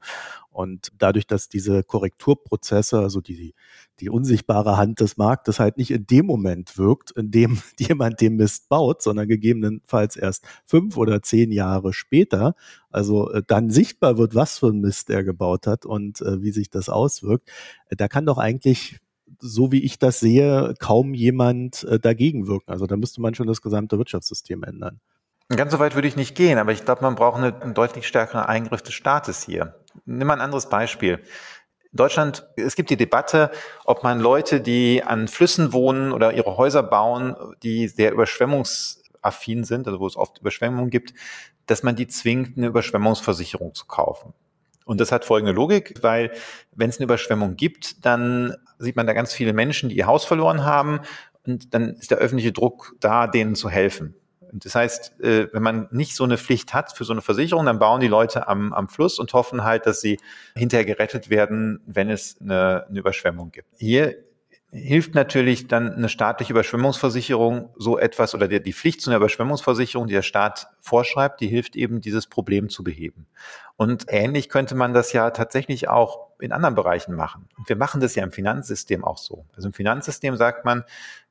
Und 0.50 0.88
dadurch, 0.98 1.28
dass 1.28 1.48
diese 1.48 1.84
Korrekturprozesse, 1.84 2.98
also 2.98 3.20
die, 3.20 3.54
die 4.00 4.10
unsichtbare 4.10 4.76
Hand 4.76 4.98
des 4.98 5.16
Marktes 5.16 5.60
halt 5.60 5.76
nicht 5.76 5.92
in 5.92 6.06
dem 6.06 6.26
Moment 6.26 6.76
wirkt, 6.76 7.12
in 7.12 7.30
dem 7.30 7.58
jemand 7.78 8.20
den 8.20 8.34
Mist 8.34 8.68
baut, 8.68 9.00
sondern 9.00 9.28
gegebenenfalls 9.28 10.16
erst 10.16 10.44
fünf 10.64 10.96
oder 10.96 11.22
zehn 11.22 11.52
Jahre 11.52 11.92
später, 11.92 12.56
also 12.90 13.30
äh, 13.30 13.42
dann 13.46 13.70
sichtbar 13.70 14.18
wird, 14.18 14.34
was 14.34 14.58
für 14.58 14.68
ein 14.68 14.80
Mist 14.80 15.08
er 15.10 15.22
gebaut 15.22 15.68
hat 15.68 15.86
und 15.86 16.20
äh, 16.20 16.42
wie 16.42 16.50
sich 16.50 16.68
das 16.68 16.88
auswirkt, 16.88 17.48
äh, 17.90 17.96
da 17.96 18.08
kann 18.08 18.26
doch 18.26 18.38
eigentlich 18.38 18.98
so 19.38 19.72
wie 19.72 19.82
ich 19.82 19.98
das 19.98 20.20
sehe, 20.20 20.74
kaum 20.78 21.14
jemand 21.14 21.84
äh, 21.84 21.98
dagegen 21.98 22.46
wirken. 22.46 22.70
Also 22.70 22.86
da 22.86 22.96
müsste 22.96 23.20
man 23.20 23.34
schon 23.34 23.46
das 23.46 23.62
gesamte 23.62 23.98
Wirtschaftssystem 23.98 24.62
ändern. 24.62 25.00
Ganz 25.48 25.70
so 25.70 25.78
weit 25.78 25.94
würde 25.94 26.08
ich 26.08 26.16
nicht 26.16 26.34
gehen, 26.34 26.58
aber 26.58 26.72
ich 26.72 26.84
glaube, 26.84 27.02
man 27.02 27.14
braucht 27.14 27.36
eine, 27.36 27.60
einen 27.60 27.74
deutlich 27.74 28.08
stärkeren 28.08 28.40
Eingriff 28.40 28.82
des 28.82 28.94
Staates 28.94 29.44
hier. 29.44 29.76
Nimm 30.04 30.26
mal 30.26 30.34
ein 30.34 30.40
anderes 30.40 30.68
Beispiel. 30.68 31.20
In 31.92 31.96
Deutschland, 31.96 32.46
es 32.56 32.74
gibt 32.74 32.90
die 32.90 32.96
Debatte, 32.96 33.50
ob 33.84 34.02
man 34.02 34.20
Leute, 34.20 34.60
die 34.60 35.02
an 35.04 35.28
Flüssen 35.28 35.72
wohnen 35.72 36.12
oder 36.12 36.32
ihre 36.34 36.56
Häuser 36.56 36.82
bauen, 36.82 37.36
die 37.62 37.86
sehr 37.86 38.12
überschwemmungsaffin 38.12 39.64
sind, 39.64 39.86
also 39.86 40.00
wo 40.00 40.06
es 40.06 40.16
oft 40.16 40.38
Überschwemmungen 40.40 40.90
gibt, 40.90 41.14
dass 41.66 41.82
man 41.82 41.96
die 41.96 42.08
zwingt, 42.08 42.56
eine 42.56 42.66
Überschwemmungsversicherung 42.66 43.74
zu 43.74 43.86
kaufen. 43.86 44.34
Und 44.84 45.00
das 45.00 45.10
hat 45.10 45.24
folgende 45.24 45.52
Logik, 45.52 45.94
weil 46.02 46.32
wenn 46.72 46.90
es 46.90 46.98
eine 46.98 47.04
Überschwemmung 47.04 47.56
gibt, 47.56 48.04
dann 48.04 48.54
sieht 48.78 48.96
man 48.96 49.06
da 49.06 49.12
ganz 49.12 49.32
viele 49.32 49.52
Menschen, 49.52 49.88
die 49.88 49.96
ihr 49.96 50.06
Haus 50.06 50.24
verloren 50.24 50.64
haben 50.64 51.00
und 51.44 51.74
dann 51.74 51.94
ist 51.94 52.10
der 52.10 52.18
öffentliche 52.18 52.52
Druck 52.52 52.94
da, 53.00 53.26
denen 53.26 53.54
zu 53.54 53.68
helfen. 53.70 54.14
Das 54.52 54.74
heißt, 54.74 55.20
äh, 55.20 55.48
wenn 55.52 55.62
man 55.62 55.88
nicht 55.90 56.14
so 56.14 56.24
eine 56.24 56.38
Pflicht 56.38 56.72
hat 56.72 56.92
für 56.92 57.04
so 57.04 57.12
eine 57.12 57.20
Versicherung, 57.20 57.66
dann 57.66 57.78
bauen 57.78 58.00
die 58.00 58.08
Leute 58.08 58.48
am, 58.48 58.72
am 58.72 58.88
Fluss 58.88 59.18
und 59.18 59.32
hoffen 59.32 59.64
halt, 59.64 59.86
dass 59.86 60.00
sie 60.00 60.18
hinterher 60.54 60.84
gerettet 60.84 61.30
werden, 61.30 61.80
wenn 61.86 62.10
es 62.10 62.40
eine, 62.40 62.86
eine 62.88 62.98
Überschwemmung 62.98 63.50
gibt. 63.50 63.68
Hier 63.78 64.16
hilft 64.72 65.14
natürlich 65.14 65.68
dann 65.68 65.92
eine 65.94 66.08
staatliche 66.08 66.52
Überschwemmungsversicherung 66.52 67.70
so 67.76 67.98
etwas 67.98 68.34
oder 68.34 68.48
die, 68.48 68.72
Pflicht 68.72 69.00
zu 69.00 69.10
einer 69.10 69.18
Überschwemmungsversicherung, 69.18 70.06
die 70.06 70.14
der 70.14 70.22
Staat 70.22 70.68
vorschreibt, 70.80 71.40
die 71.40 71.46
hilft 71.46 71.76
eben, 71.76 72.00
dieses 72.00 72.26
Problem 72.26 72.68
zu 72.68 72.82
beheben. 72.84 73.26
Und 73.76 74.06
ähnlich 74.08 74.48
könnte 74.48 74.74
man 74.74 74.92
das 74.92 75.12
ja 75.12 75.30
tatsächlich 75.30 75.88
auch 75.88 76.26
in 76.40 76.52
anderen 76.52 76.74
Bereichen 76.74 77.14
machen. 77.14 77.48
Und 77.56 77.68
wir 77.68 77.76
machen 77.76 78.00
das 78.00 78.14
ja 78.14 78.24
im 78.24 78.32
Finanzsystem 78.32 79.04
auch 79.04 79.18
so. 79.18 79.46
Also 79.54 79.68
im 79.68 79.74
Finanzsystem 79.74 80.36
sagt 80.36 80.64
man, 80.64 80.84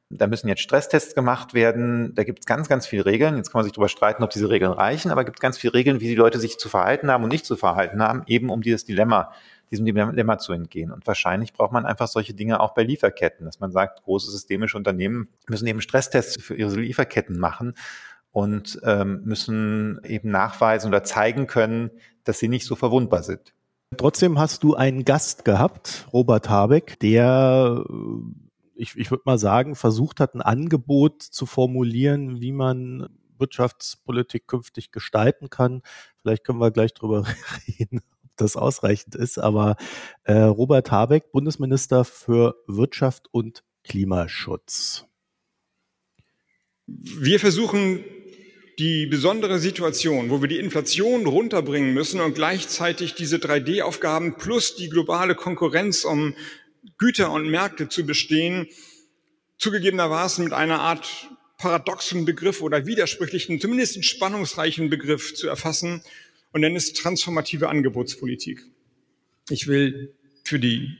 da 0.09 0.27
müssen 0.27 0.47
jetzt 0.47 0.61
Stresstests 0.61 1.15
gemacht 1.15 1.53
werden. 1.53 2.13
Da 2.13 2.23
gibt 2.23 2.39
es 2.39 2.45
ganz, 2.45 2.69
ganz 2.69 2.85
viele 2.85 3.05
Regeln. 3.05 3.37
Jetzt 3.37 3.51
kann 3.51 3.59
man 3.59 3.63
sich 3.63 3.73
darüber 3.73 3.89
streiten, 3.89 4.23
ob 4.23 4.29
diese 4.29 4.49
Regeln 4.49 4.71
reichen, 4.71 5.11
aber 5.11 5.21
es 5.21 5.25
gibt 5.25 5.39
ganz 5.39 5.57
viele 5.57 5.73
Regeln, 5.73 5.99
wie 5.99 6.07
die 6.07 6.15
Leute 6.15 6.39
sich 6.39 6.59
zu 6.59 6.69
verhalten 6.69 7.09
haben 7.11 7.23
und 7.23 7.31
nicht 7.31 7.45
zu 7.45 7.55
verhalten 7.55 8.01
haben, 8.01 8.23
eben 8.27 8.49
um 8.49 8.61
dieses 8.61 8.85
Dilemma 8.85 9.31
diesem 9.71 9.85
Dilemma 9.85 10.37
zu 10.37 10.53
entgehen. 10.53 10.91
Und 10.91 11.07
wahrscheinlich 11.07 11.53
braucht 11.53 11.71
man 11.71 11.85
einfach 11.85 12.07
solche 12.07 12.33
Dinge 12.33 12.59
auch 12.59 12.73
bei 12.73 12.83
Lieferketten, 12.83 13.45
dass 13.45 13.59
man 13.59 13.71
sagt, 13.71 14.03
große 14.03 14.31
systemische 14.31 14.77
Unternehmen 14.77 15.29
müssen 15.47 15.67
eben 15.67 15.81
Stresstests 15.81 16.41
für 16.41 16.55
ihre 16.55 16.75
Lieferketten 16.75 17.39
machen 17.39 17.73
und 18.31 18.79
ähm, 18.83 19.21
müssen 19.23 20.01
eben 20.03 20.29
nachweisen 20.29 20.89
oder 20.89 21.03
zeigen 21.03 21.47
können, 21.47 21.91
dass 22.25 22.39
sie 22.39 22.49
nicht 22.49 22.65
so 22.65 22.75
verwundbar 22.75 23.23
sind. 23.23 23.53
Trotzdem 23.97 24.39
hast 24.39 24.63
du 24.63 24.75
einen 24.75 25.05
Gast 25.05 25.45
gehabt, 25.45 26.07
Robert 26.11 26.49
Habeck, 26.49 26.99
der, 26.99 27.85
äh, 27.87 27.93
ich, 28.75 28.95
ich 28.97 29.09
würde 29.09 29.23
mal 29.25 29.37
sagen, 29.37 29.75
versucht 29.75 30.19
hat, 30.19 30.35
ein 30.35 30.41
Angebot 30.41 31.21
zu 31.23 31.45
formulieren, 31.45 32.41
wie 32.41 32.51
man 32.51 33.07
Wirtschaftspolitik 33.37 34.47
künftig 34.47 34.91
gestalten 34.91 35.49
kann. 35.49 35.81
Vielleicht 36.17 36.43
können 36.43 36.59
wir 36.59 36.71
gleich 36.71 36.93
drüber 36.93 37.25
reden, 37.79 38.01
das 38.35 38.55
ausreichend 38.55 39.15
ist. 39.15 39.37
Aber 39.37 39.75
äh, 40.23 40.33
Robert 40.33 40.91
Habeck, 40.91 41.31
Bundesminister 41.31 42.05
für 42.05 42.55
Wirtschaft 42.67 43.27
und 43.31 43.63
Klimaschutz. 43.83 45.05
Wir 46.87 47.39
versuchen 47.39 48.03
die 48.77 49.05
besondere 49.05 49.59
Situation, 49.59 50.29
wo 50.29 50.41
wir 50.41 50.47
die 50.47 50.59
Inflation 50.59 51.25
runterbringen 51.25 51.93
müssen 51.93 52.19
und 52.19 52.35
gleichzeitig 52.35 53.15
diese 53.15 53.37
3D-Aufgaben 53.37 54.35
plus 54.37 54.75
die 54.75 54.89
globale 54.89 55.35
Konkurrenz 55.35 56.03
um 56.03 56.35
Güter 56.97 57.31
und 57.31 57.49
Märkte 57.49 57.89
zu 57.89 58.05
bestehen, 58.05 58.67
zugegebenermaßen 59.57 60.43
mit 60.43 60.53
einer 60.53 60.81
Art 60.81 61.29
paradoxen 61.57 62.25
Begriff 62.25 62.61
oder 62.61 62.85
widersprüchlichen, 62.85 63.61
zumindest 63.61 64.03
spannungsreichen 64.03 64.89
Begriff 64.89 65.33
zu 65.35 65.47
erfassen, 65.47 66.03
und 66.55 66.61
nenne 66.61 66.77
es 66.77 66.93
transformative 66.93 67.67
Angebotspolitik. 67.67 68.63
Ich 69.49 69.67
will 69.67 70.15
für 70.45 70.57
die 70.57 70.97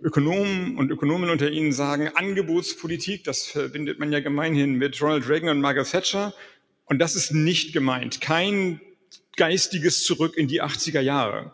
Ökonomen 0.00 0.76
und 0.78 0.92
Ökonomen 0.92 1.30
unter 1.30 1.50
Ihnen 1.50 1.72
sagen, 1.72 2.12
Angebotspolitik, 2.14 3.24
das 3.24 3.46
verbindet 3.46 3.98
man 3.98 4.12
ja 4.12 4.20
gemeinhin 4.20 4.76
mit 4.76 5.02
Ronald 5.02 5.28
Reagan 5.28 5.48
und 5.48 5.60
Margaret 5.60 5.90
Thatcher. 5.90 6.32
Und 6.84 7.00
das 7.00 7.16
ist 7.16 7.32
nicht 7.32 7.72
gemeint. 7.72 8.20
Kein 8.20 8.80
geistiges 9.34 10.04
Zurück 10.04 10.36
in 10.36 10.46
die 10.46 10.62
80er 10.62 11.00
Jahre. 11.00 11.52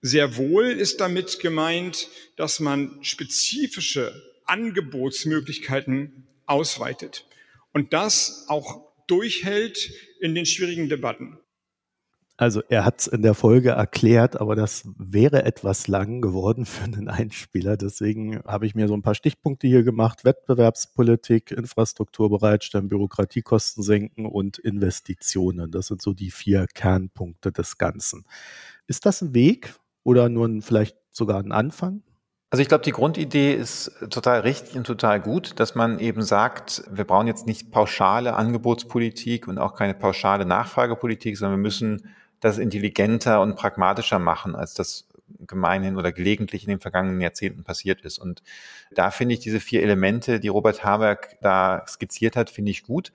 Sehr 0.00 0.36
wohl 0.36 0.70
ist 0.72 1.00
damit 1.00 1.38
gemeint, 1.38 2.08
dass 2.34 2.58
man 2.58 2.98
spezifische 3.02 4.12
Angebotsmöglichkeiten 4.46 6.26
ausweitet 6.46 7.26
und 7.72 7.92
das 7.92 8.46
auch 8.48 8.88
durchhält 9.06 9.92
in 10.18 10.34
den 10.34 10.46
schwierigen 10.46 10.88
Debatten. 10.88 11.38
Also 12.38 12.62
er 12.68 12.84
hat 12.84 13.00
es 13.00 13.06
in 13.06 13.22
der 13.22 13.34
Folge 13.34 13.70
erklärt, 13.70 14.40
aber 14.40 14.56
das 14.56 14.88
wäre 14.96 15.44
etwas 15.44 15.86
lang 15.86 16.22
geworden 16.22 16.64
für 16.64 16.84
einen 16.84 17.08
Einspieler. 17.08 17.76
Deswegen 17.76 18.42
habe 18.44 18.66
ich 18.66 18.74
mir 18.74 18.88
so 18.88 18.94
ein 18.94 19.02
paar 19.02 19.14
Stichpunkte 19.14 19.66
hier 19.66 19.84
gemacht. 19.84 20.24
Wettbewerbspolitik, 20.24 21.50
Infrastruktur 21.50 22.30
bereitstellen, 22.30 22.88
Bürokratiekosten 22.88 23.82
senken 23.84 24.26
und 24.26 24.58
Investitionen. 24.58 25.70
Das 25.70 25.88
sind 25.88 26.00
so 26.00 26.14
die 26.14 26.30
vier 26.30 26.66
Kernpunkte 26.72 27.52
des 27.52 27.76
Ganzen. 27.76 28.24
Ist 28.86 29.04
das 29.04 29.20
ein 29.20 29.34
Weg 29.34 29.74
oder 30.02 30.28
nur 30.28 30.48
ein, 30.48 30.62
vielleicht 30.62 30.96
sogar 31.12 31.38
ein 31.38 31.52
Anfang? 31.52 32.02
Also 32.50 32.60
ich 32.60 32.68
glaube, 32.68 32.84
die 32.84 32.92
Grundidee 32.92 33.54
ist 33.54 33.92
total 34.10 34.40
richtig 34.40 34.76
und 34.76 34.86
total 34.86 35.20
gut, 35.20 35.58
dass 35.58 35.74
man 35.74 35.98
eben 35.98 36.22
sagt, 36.22 36.84
wir 36.90 37.04
brauchen 37.04 37.26
jetzt 37.26 37.46
nicht 37.46 37.70
pauschale 37.70 38.34
Angebotspolitik 38.36 39.48
und 39.48 39.58
auch 39.58 39.74
keine 39.74 39.94
pauschale 39.94 40.44
Nachfragepolitik, 40.44 41.38
sondern 41.38 41.58
wir 41.58 41.62
müssen 41.62 42.10
das 42.42 42.58
intelligenter 42.58 43.40
und 43.40 43.54
pragmatischer 43.56 44.18
machen, 44.18 44.54
als 44.54 44.74
das 44.74 45.08
gemeinhin 45.46 45.96
oder 45.96 46.12
gelegentlich 46.12 46.64
in 46.64 46.70
den 46.70 46.80
vergangenen 46.80 47.20
Jahrzehnten 47.20 47.64
passiert 47.64 48.02
ist. 48.02 48.18
Und 48.18 48.42
da 48.90 49.10
finde 49.10 49.34
ich 49.34 49.40
diese 49.40 49.60
vier 49.60 49.82
Elemente, 49.82 50.40
die 50.40 50.48
Robert 50.48 50.84
Habeck 50.84 51.38
da 51.40 51.84
skizziert 51.86 52.36
hat, 52.36 52.50
finde 52.50 52.72
ich 52.72 52.82
gut. 52.82 53.12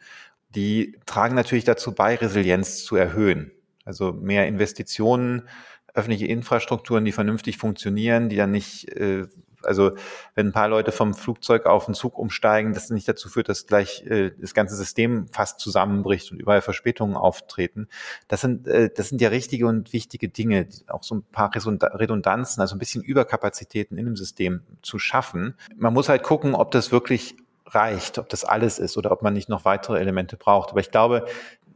Die 0.56 0.98
tragen 1.06 1.36
natürlich 1.36 1.66
dazu 1.66 1.94
bei, 1.94 2.16
Resilienz 2.16 2.84
zu 2.84 2.96
erhöhen. 2.96 3.52
Also 3.84 4.14
mehr 4.14 4.48
Investitionen, 4.48 5.48
öffentliche 5.94 6.28
Infrastrukturen, 6.28 7.04
die 7.04 7.12
vernünftig 7.12 7.58
funktionieren, 7.58 8.30
die 8.30 8.38
dann 8.38 8.52
nicht, 8.52 8.90
äh, 8.94 9.28
also 9.64 9.92
wenn 10.36 10.48
ein 10.48 10.52
paar 10.52 10.68
Leute 10.68 10.92
vom 10.92 11.14
Flugzeug 11.14 11.66
auf 11.66 11.86
den 11.86 11.94
Zug 11.94 12.18
umsteigen, 12.18 12.74
das 12.74 12.90
nicht 12.90 13.08
dazu 13.08 13.30
führt, 13.30 13.50
dass 13.50 13.66
gleich 13.66 14.06
äh, 14.06 14.32
das 14.40 14.54
ganze 14.54 14.76
System 14.76 15.28
fast 15.32 15.60
zusammenbricht 15.60 16.32
und 16.32 16.40
überall 16.40 16.62
Verspätungen 16.62 17.16
auftreten. 17.16 17.88
Das 18.28 18.42
sind, 18.42 18.68
äh, 18.68 18.90
das 18.96 19.10
sind 19.10 19.22
ja 19.22 19.30
richtige 19.30 19.68
und 19.68 19.94
wichtige 19.94 20.30
Dinge, 20.30 20.68
auch 20.88 21.04
so 21.04 21.16
ein 21.16 21.24
paar 21.24 21.52
Redundanzen, 21.54 22.62
also 22.62 22.76
ein 22.76 22.80
bisschen 22.80 23.04
Überkapazitäten 23.04 23.98
in 23.98 24.06
dem 24.06 24.16
System 24.16 24.62
zu 24.82 25.00
schaffen. 25.00 25.56
Man 25.76 25.94
muss 25.94 26.10
halt 26.10 26.24
gucken, 26.24 26.56
ob 26.56 26.72
das 26.72 26.92
wirklich 26.92 27.36
reicht, 27.66 28.18
ob 28.18 28.30
das 28.30 28.46
alles 28.46 28.80
ist 28.80 28.98
oder 28.98 29.12
ob 29.12 29.22
man 29.22 29.34
nicht 29.34 29.50
noch 29.50 29.66
weitere 29.66 30.00
Elemente 30.00 30.38
braucht. 30.38 30.72
Aber 30.72 30.80
ich 30.80 30.92
glaube, 30.92 31.26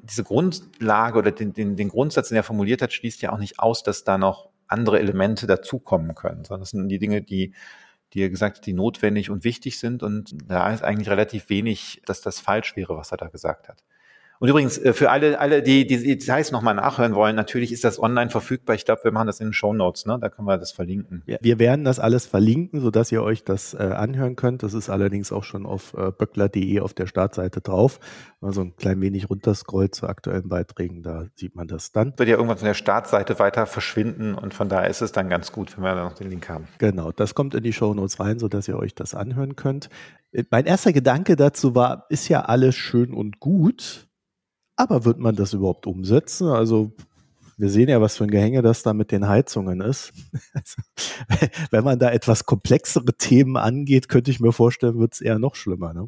diese 0.03 0.23
Grundlage 0.23 1.19
oder 1.19 1.31
den, 1.31 1.53
den, 1.53 1.75
den 1.75 1.89
Grundsatz, 1.89 2.29
den 2.29 2.37
er 2.37 2.43
formuliert 2.43 2.81
hat, 2.81 2.93
schließt 2.93 3.21
ja 3.21 3.31
auch 3.31 3.37
nicht 3.37 3.59
aus, 3.59 3.83
dass 3.83 4.03
da 4.03 4.17
noch 4.17 4.50
andere 4.71 4.99
Elemente 4.99 5.47
dazukommen 5.47 6.15
können, 6.15 6.43
sondern 6.45 6.61
das 6.61 6.71
sind 6.71 6.89
die 6.89 6.99
Dinge, 6.99 7.21
die, 7.21 7.53
die 8.13 8.21
er 8.21 8.29
gesagt 8.29 8.57
hat, 8.57 8.65
die 8.65 8.73
notwendig 8.73 9.29
und 9.29 9.43
wichtig 9.43 9.79
sind. 9.79 10.03
Und 10.03 10.35
da 10.49 10.71
ist 10.71 10.83
eigentlich 10.83 11.09
relativ 11.09 11.49
wenig, 11.49 12.01
dass 12.05 12.21
das 12.21 12.39
falsch 12.39 12.75
wäre, 12.75 12.95
was 12.97 13.11
er 13.11 13.17
da 13.17 13.27
gesagt 13.27 13.69
hat. 13.69 13.83
Und 14.41 14.49
übrigens, 14.49 14.79
äh, 14.79 14.93
für 14.93 15.11
alle, 15.11 15.39
alle, 15.39 15.61
die 15.61 15.85
die 15.85 16.01
Details 16.01 16.51
nochmal 16.51 16.73
nachhören 16.73 17.13
wollen, 17.13 17.35
natürlich 17.35 17.71
ist 17.71 17.83
das 17.83 18.01
online 18.01 18.31
verfügbar. 18.31 18.75
Ich 18.75 18.85
glaube, 18.85 19.03
wir 19.03 19.11
machen 19.11 19.27
das 19.27 19.39
in 19.39 19.49
den 19.49 19.53
Show 19.53 19.71
Notes, 19.71 20.07
ne? 20.07 20.17
Da 20.19 20.29
können 20.29 20.47
wir 20.47 20.57
das 20.57 20.71
verlinken. 20.71 21.21
Ja, 21.27 21.37
wir 21.41 21.59
werden 21.59 21.85
das 21.85 21.99
alles 21.99 22.25
verlinken, 22.25 22.81
sodass 22.81 23.11
ihr 23.11 23.21
euch 23.21 23.43
das 23.43 23.75
äh, 23.75 23.77
anhören 23.77 24.35
könnt. 24.35 24.63
Das 24.63 24.73
ist 24.73 24.89
allerdings 24.89 25.31
auch 25.31 25.43
schon 25.43 25.67
auf 25.67 25.93
äh, 25.93 26.09
böckler.de 26.09 26.79
auf 26.79 26.95
der 26.95 27.05
Startseite 27.05 27.61
drauf. 27.61 27.99
Also 28.41 28.61
ein 28.61 28.75
klein 28.75 28.99
wenig 28.99 29.29
runterscrollt 29.29 29.93
zu 29.93 30.07
aktuellen 30.07 30.49
Beiträgen, 30.49 31.03
da 31.03 31.27
sieht 31.35 31.55
man 31.55 31.67
das 31.67 31.91
dann. 31.91 32.17
Wird 32.17 32.27
ja 32.27 32.37
irgendwann 32.37 32.57
von 32.57 32.65
der 32.65 32.73
Startseite 32.73 33.37
weiter 33.37 33.67
verschwinden 33.67 34.33
und 34.33 34.55
von 34.55 34.69
daher 34.69 34.89
ist 34.89 35.01
es 35.01 35.11
dann 35.11 35.29
ganz 35.29 35.51
gut, 35.51 35.77
wenn 35.77 35.83
wir 35.83 35.93
da 35.93 36.03
noch 36.03 36.15
den 36.15 36.31
Link 36.31 36.49
haben. 36.49 36.67
Genau, 36.79 37.11
das 37.11 37.35
kommt 37.35 37.53
in 37.53 37.61
die 37.61 37.73
Show 37.73 37.93
Notes 37.93 38.19
rein, 38.19 38.39
sodass 38.39 38.67
ihr 38.67 38.79
euch 38.79 38.95
das 38.95 39.13
anhören 39.13 39.55
könnt. 39.55 39.89
Äh, 40.31 40.45
mein 40.49 40.65
erster 40.65 40.93
Gedanke 40.93 41.35
dazu 41.35 41.75
war, 41.75 42.07
ist 42.09 42.27
ja 42.27 42.41
alles 42.41 42.73
schön 42.73 43.13
und 43.13 43.39
gut, 43.39 44.07
aber 44.81 45.05
wird 45.05 45.19
man 45.19 45.35
das 45.35 45.53
überhaupt 45.53 45.85
umsetzen? 45.87 46.47
Also 46.47 46.91
wir 47.57 47.69
sehen 47.69 47.89
ja, 47.89 48.01
was 48.01 48.17
für 48.17 48.23
ein 48.23 48.31
Gehänge 48.31 48.63
das 48.63 48.81
da 48.81 48.93
mit 48.93 49.11
den 49.11 49.27
Heizungen 49.27 49.81
ist. 49.81 50.13
Also, 50.53 50.81
wenn 51.69 51.83
man 51.83 51.99
da 51.99 52.11
etwas 52.11 52.45
komplexere 52.45 53.13
Themen 53.17 53.55
angeht, 53.55 54.09
könnte 54.09 54.31
ich 54.31 54.39
mir 54.39 54.51
vorstellen, 54.51 54.99
wird 54.99 55.13
es 55.13 55.21
eher 55.21 55.39
noch 55.39 55.55
schlimmer. 55.55 55.93
Ne? 55.93 56.07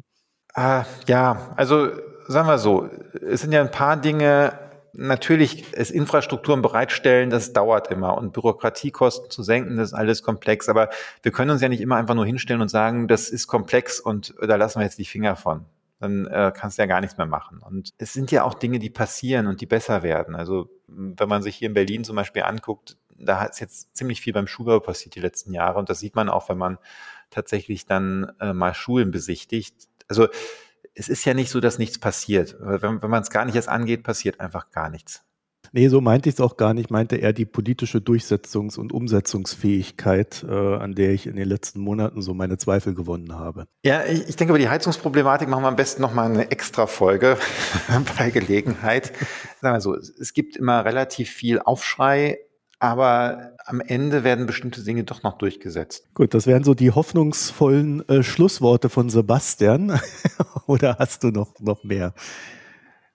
Ah, 0.54 0.84
ja, 1.06 1.52
also 1.56 1.90
sagen 2.26 2.48
wir 2.48 2.58
so, 2.58 2.88
es 3.26 3.40
sind 3.40 3.52
ja 3.52 3.60
ein 3.60 3.70
paar 3.70 3.96
Dinge, 3.96 4.58
natürlich 4.92 5.72
ist 5.72 5.90
Infrastrukturen 5.90 6.62
bereitstellen, 6.62 7.30
das 7.30 7.52
dauert 7.52 7.90
immer 7.90 8.16
und 8.16 8.32
Bürokratiekosten 8.32 9.30
zu 9.30 9.42
senken, 9.42 9.76
das 9.76 9.88
ist 9.90 9.94
alles 9.94 10.22
komplex, 10.22 10.68
aber 10.68 10.90
wir 11.22 11.32
können 11.32 11.50
uns 11.50 11.62
ja 11.62 11.68
nicht 11.68 11.80
immer 11.80 11.96
einfach 11.96 12.14
nur 12.14 12.26
hinstellen 12.26 12.60
und 12.60 12.68
sagen, 12.68 13.08
das 13.08 13.30
ist 13.30 13.46
komplex 13.46 14.00
und 14.00 14.34
da 14.40 14.56
lassen 14.56 14.80
wir 14.80 14.84
jetzt 14.84 14.98
die 14.98 15.04
Finger 15.04 15.36
von 15.36 15.64
dann 16.04 16.26
äh, 16.26 16.52
kannst 16.54 16.78
du 16.78 16.82
ja 16.82 16.86
gar 16.86 17.00
nichts 17.00 17.16
mehr 17.16 17.26
machen. 17.26 17.58
Und 17.58 17.92
es 17.98 18.12
sind 18.12 18.30
ja 18.30 18.44
auch 18.44 18.54
Dinge, 18.54 18.78
die 18.78 18.90
passieren 18.90 19.46
und 19.46 19.60
die 19.60 19.66
besser 19.66 20.02
werden. 20.02 20.36
Also 20.36 20.68
wenn 20.86 21.28
man 21.28 21.42
sich 21.42 21.56
hier 21.56 21.68
in 21.68 21.74
Berlin 21.74 22.04
zum 22.04 22.16
Beispiel 22.16 22.42
anguckt, 22.42 22.96
da 23.16 23.40
hat 23.40 23.52
es 23.52 23.60
jetzt 23.60 23.96
ziemlich 23.96 24.20
viel 24.20 24.32
beim 24.32 24.46
Schulbau 24.46 24.80
passiert 24.80 25.14
die 25.14 25.20
letzten 25.20 25.52
Jahre. 25.52 25.78
Und 25.78 25.88
das 25.88 26.00
sieht 26.00 26.14
man 26.14 26.28
auch, 26.28 26.48
wenn 26.48 26.58
man 26.58 26.78
tatsächlich 27.30 27.86
dann 27.86 28.32
äh, 28.40 28.52
mal 28.52 28.74
Schulen 28.74 29.10
besichtigt. 29.10 29.88
Also 30.08 30.28
es 30.94 31.08
ist 31.08 31.24
ja 31.24 31.34
nicht 31.34 31.50
so, 31.50 31.60
dass 31.60 31.78
nichts 31.78 31.98
passiert. 31.98 32.56
Wenn, 32.60 33.02
wenn 33.02 33.10
man 33.10 33.22
es 33.22 33.30
gar 33.30 33.44
nicht 33.44 33.56
erst 33.56 33.68
angeht, 33.68 34.04
passiert 34.04 34.40
einfach 34.40 34.70
gar 34.70 34.90
nichts. 34.90 35.24
Nee, 35.76 35.88
so 35.88 36.00
meinte 36.00 36.28
ich 36.28 36.36
es 36.36 36.40
auch 36.40 36.56
gar 36.56 36.72
nicht. 36.72 36.92
Meinte 36.92 37.16
er 37.16 37.32
die 37.32 37.46
politische 37.46 37.98
Durchsetzungs- 37.98 38.78
und 38.78 38.92
Umsetzungsfähigkeit, 38.92 40.46
äh, 40.48 40.54
an 40.54 40.94
der 40.94 41.10
ich 41.10 41.26
in 41.26 41.34
den 41.34 41.48
letzten 41.48 41.80
Monaten 41.80 42.22
so 42.22 42.32
meine 42.32 42.58
Zweifel 42.58 42.94
gewonnen 42.94 43.32
habe. 43.34 43.66
Ja, 43.84 44.04
ich, 44.04 44.28
ich 44.28 44.36
denke, 44.36 44.52
über 44.52 44.60
die 44.60 44.68
Heizungsproblematik 44.68 45.48
machen 45.48 45.64
wir 45.64 45.68
am 45.68 45.74
besten 45.74 46.00
nochmal 46.00 46.30
eine 46.30 46.52
extra 46.52 46.86
Folge 46.86 47.36
bei 48.18 48.30
Gelegenheit. 48.30 49.12
Sagen 49.60 49.74
wir 49.74 49.80
so, 49.80 49.96
es 49.96 50.32
gibt 50.32 50.56
immer 50.56 50.84
relativ 50.84 51.28
viel 51.28 51.58
Aufschrei, 51.58 52.38
aber 52.78 53.56
am 53.64 53.80
Ende 53.80 54.22
werden 54.22 54.46
bestimmte 54.46 54.84
Dinge 54.84 55.02
doch 55.02 55.24
noch 55.24 55.38
durchgesetzt. 55.38 56.06
Gut, 56.14 56.34
das 56.34 56.46
wären 56.46 56.62
so 56.62 56.74
die 56.74 56.92
hoffnungsvollen 56.92 58.08
äh, 58.08 58.22
Schlussworte 58.22 58.90
von 58.90 59.10
Sebastian. 59.10 59.98
Oder 60.68 60.98
hast 61.00 61.24
du 61.24 61.32
noch, 61.32 61.58
noch 61.58 61.82
mehr? 61.82 62.14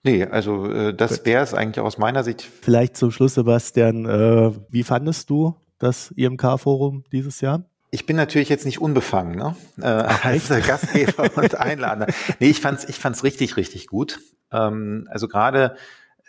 Nee, 0.02 0.24
also 0.24 0.66
äh, 0.66 0.94
das 0.94 1.24
wäre 1.26 1.42
es 1.42 1.52
eigentlich 1.52 1.80
aus 1.80 1.98
meiner 1.98 2.24
Sicht. 2.24 2.42
Vielleicht 2.42 2.96
zum 2.96 3.10
Schluss, 3.10 3.34
Sebastian, 3.34 4.06
äh, 4.06 4.52
wie 4.70 4.82
fandest 4.82 5.28
du 5.28 5.56
das 5.78 6.10
IMK-Forum 6.12 7.04
dieses 7.12 7.40
Jahr? 7.40 7.64
Ich 7.90 8.06
bin 8.06 8.16
natürlich 8.16 8.48
jetzt 8.48 8.64
nicht 8.64 8.80
unbefangen, 8.80 9.36
ne? 9.36 9.56
Äh, 9.80 9.86
als 9.86 10.48
Gastgeber 10.48 11.28
und 11.36 11.56
Einlader. 11.56 12.06
Nee, 12.38 12.50
ich 12.50 12.60
fand's, 12.60 12.84
ich 12.88 12.96
fand's 12.96 13.24
richtig, 13.24 13.56
richtig 13.56 13.88
gut. 13.88 14.20
Ähm, 14.52 15.08
also 15.10 15.28
gerade, 15.28 15.76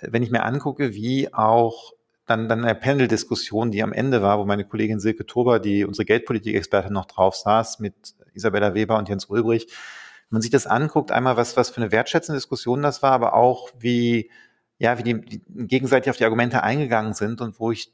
wenn 0.02 0.24
ich 0.24 0.32
mir 0.32 0.44
angucke, 0.44 0.94
wie 0.94 1.34
auch 1.34 1.94
dann, 2.26 2.50
dann 2.50 2.64
eine 2.64 2.76
Panel-Diskussion, 2.76 3.72
die 3.72 3.84
am 3.84 3.94
Ende 3.94 4.22
war, 4.22 4.40
wo 4.40 4.46
meine 4.46 4.66
Kollegin 4.66 5.00
Silke 5.00 5.26
Tober, 5.26 5.60
die 5.60 5.86
unsere 5.86 6.06
Geldpolitik-Expertin 6.06 6.94
noch 6.94 7.06
drauf 7.06 7.36
saß, 7.36 7.80
mit 7.80 7.94
Isabella 8.34 8.74
Weber 8.74 8.98
und 8.98 9.10
Jens 9.10 9.26
Ulbrich, 9.26 9.68
man 10.32 10.42
sich 10.42 10.52
das 10.52 10.68
anguckt, 10.68 11.12
einmal 11.12 11.38
was, 11.38 11.58
was 11.58 11.70
für 11.70 11.82
eine 11.82 11.92
wertschätzende 11.92 12.38
Diskussion 12.38 12.82
das 12.82 13.04
war, 13.04 13.12
aber 13.12 13.34
auch 13.34 13.70
wie, 13.78 14.32
ja, 14.78 14.98
wie 14.98 15.04
die, 15.04 15.22
die 15.22 15.42
gegenseitig 15.68 16.10
auf 16.10 16.18
die 16.18 16.24
Argumente 16.24 16.64
eingegangen 16.64 17.14
sind 17.14 17.42
und 17.42 17.60
wo 17.60 17.72
ich 17.72 17.94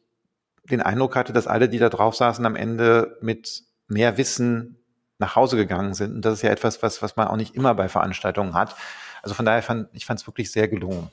den 0.70 0.82
Eindruck 0.82 1.16
hatte, 1.16 1.34
dass 1.34 1.48
alle, 1.48 1.70
die 1.70 1.80
da 1.80 1.90
drauf 1.90 2.16
saßen, 2.16 2.46
am 2.46 2.56
Ende 2.56 3.18
mit 3.22 3.64
mehr 3.88 4.18
Wissen 4.18 4.78
nach 5.20 5.36
Hause 5.36 5.58
gegangen 5.58 5.94
sind. 5.94 6.16
Und 6.16 6.26
das 6.26 6.36
ist 6.36 6.42
ja 6.44 6.52
etwas, 6.52 6.84
was, 6.84 7.02
was 7.02 7.16
man 7.16 7.28
auch 7.28 7.38
nicht 7.38 7.56
immer 7.56 7.74
bei 7.74 7.90
Veranstaltungen 7.90 8.54
hat. 8.54 8.76
Also 9.24 9.34
von 9.34 9.46
daher 9.46 9.64
fand 9.64 9.90
ich 9.94 10.06
fand 10.06 10.20
es 10.20 10.28
wirklich 10.28 10.52
sehr 10.52 10.68
gelungen. 10.68 11.10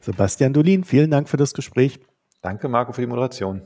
Sebastian 0.00 0.52
Dolin, 0.52 0.84
vielen 0.84 1.10
Dank 1.10 1.28
für 1.28 1.36
das 1.36 1.52
Gespräch. 1.52 2.00
Danke, 2.42 2.68
Marco, 2.68 2.92
für 2.92 3.00
die 3.00 3.06
Moderation. 3.06 3.62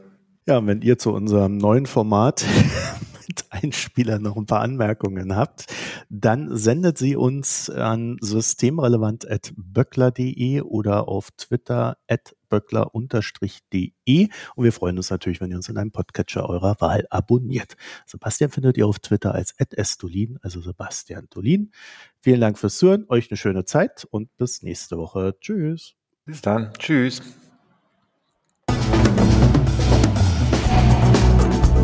Ja, 0.47 0.59
und 0.59 0.67
wenn 0.67 0.83
ihr 0.83 0.99
zu 0.99 1.13
unserem 1.13 1.57
neuen 1.59 1.87
Format 1.87 2.45
mit 3.29 3.45
Einspieler 3.51 4.18
noch 4.18 4.37
ein 4.37 4.47
paar 4.47 4.61
Anmerkungen 4.61 5.37
habt, 5.37 5.66
dann 6.09 6.57
sendet 6.57 6.97
sie 6.99 7.14
uns 7.16 7.68
an 7.70 8.16
systemrelevant.böckler.de 8.20 10.61
oder 10.62 11.09
auf 11.09 11.31
Twitter 11.33 11.97
at 12.09 12.35
böckler-de. 12.49 14.29
Und 14.55 14.64
wir 14.64 14.72
freuen 14.72 14.97
uns 14.97 15.11
natürlich, 15.11 15.41
wenn 15.41 15.51
ihr 15.51 15.57
uns 15.57 15.68
in 15.68 15.77
einem 15.77 15.91
Podcatcher 15.91 16.49
eurer 16.49 16.77
Wahl 16.81 17.09
abonniert. 17.11 17.77
Sebastian 18.07 18.51
findet 18.51 18.77
ihr 18.77 18.87
auf 18.87 19.01
Twitter 19.01 19.35
als 19.35 19.57
@estolin, 19.59 20.39
also 20.43 20.61
Sebastian 20.61 21.27
Dolin. 21.31 21.72
Vielen 22.20 22.41
Dank 22.41 22.57
fürs 22.59 22.79
Zuhören, 22.79 23.07
euch 23.09 23.29
eine 23.31 23.37
schöne 23.37 23.64
Zeit 23.64 24.07
und 24.11 24.37
bis 24.37 24.62
nächste 24.62 24.99
Woche. 24.99 25.37
Tschüss. 25.41 25.95
Bis 26.25 26.41
dann. 26.41 26.72
Tschüss. 26.79 27.22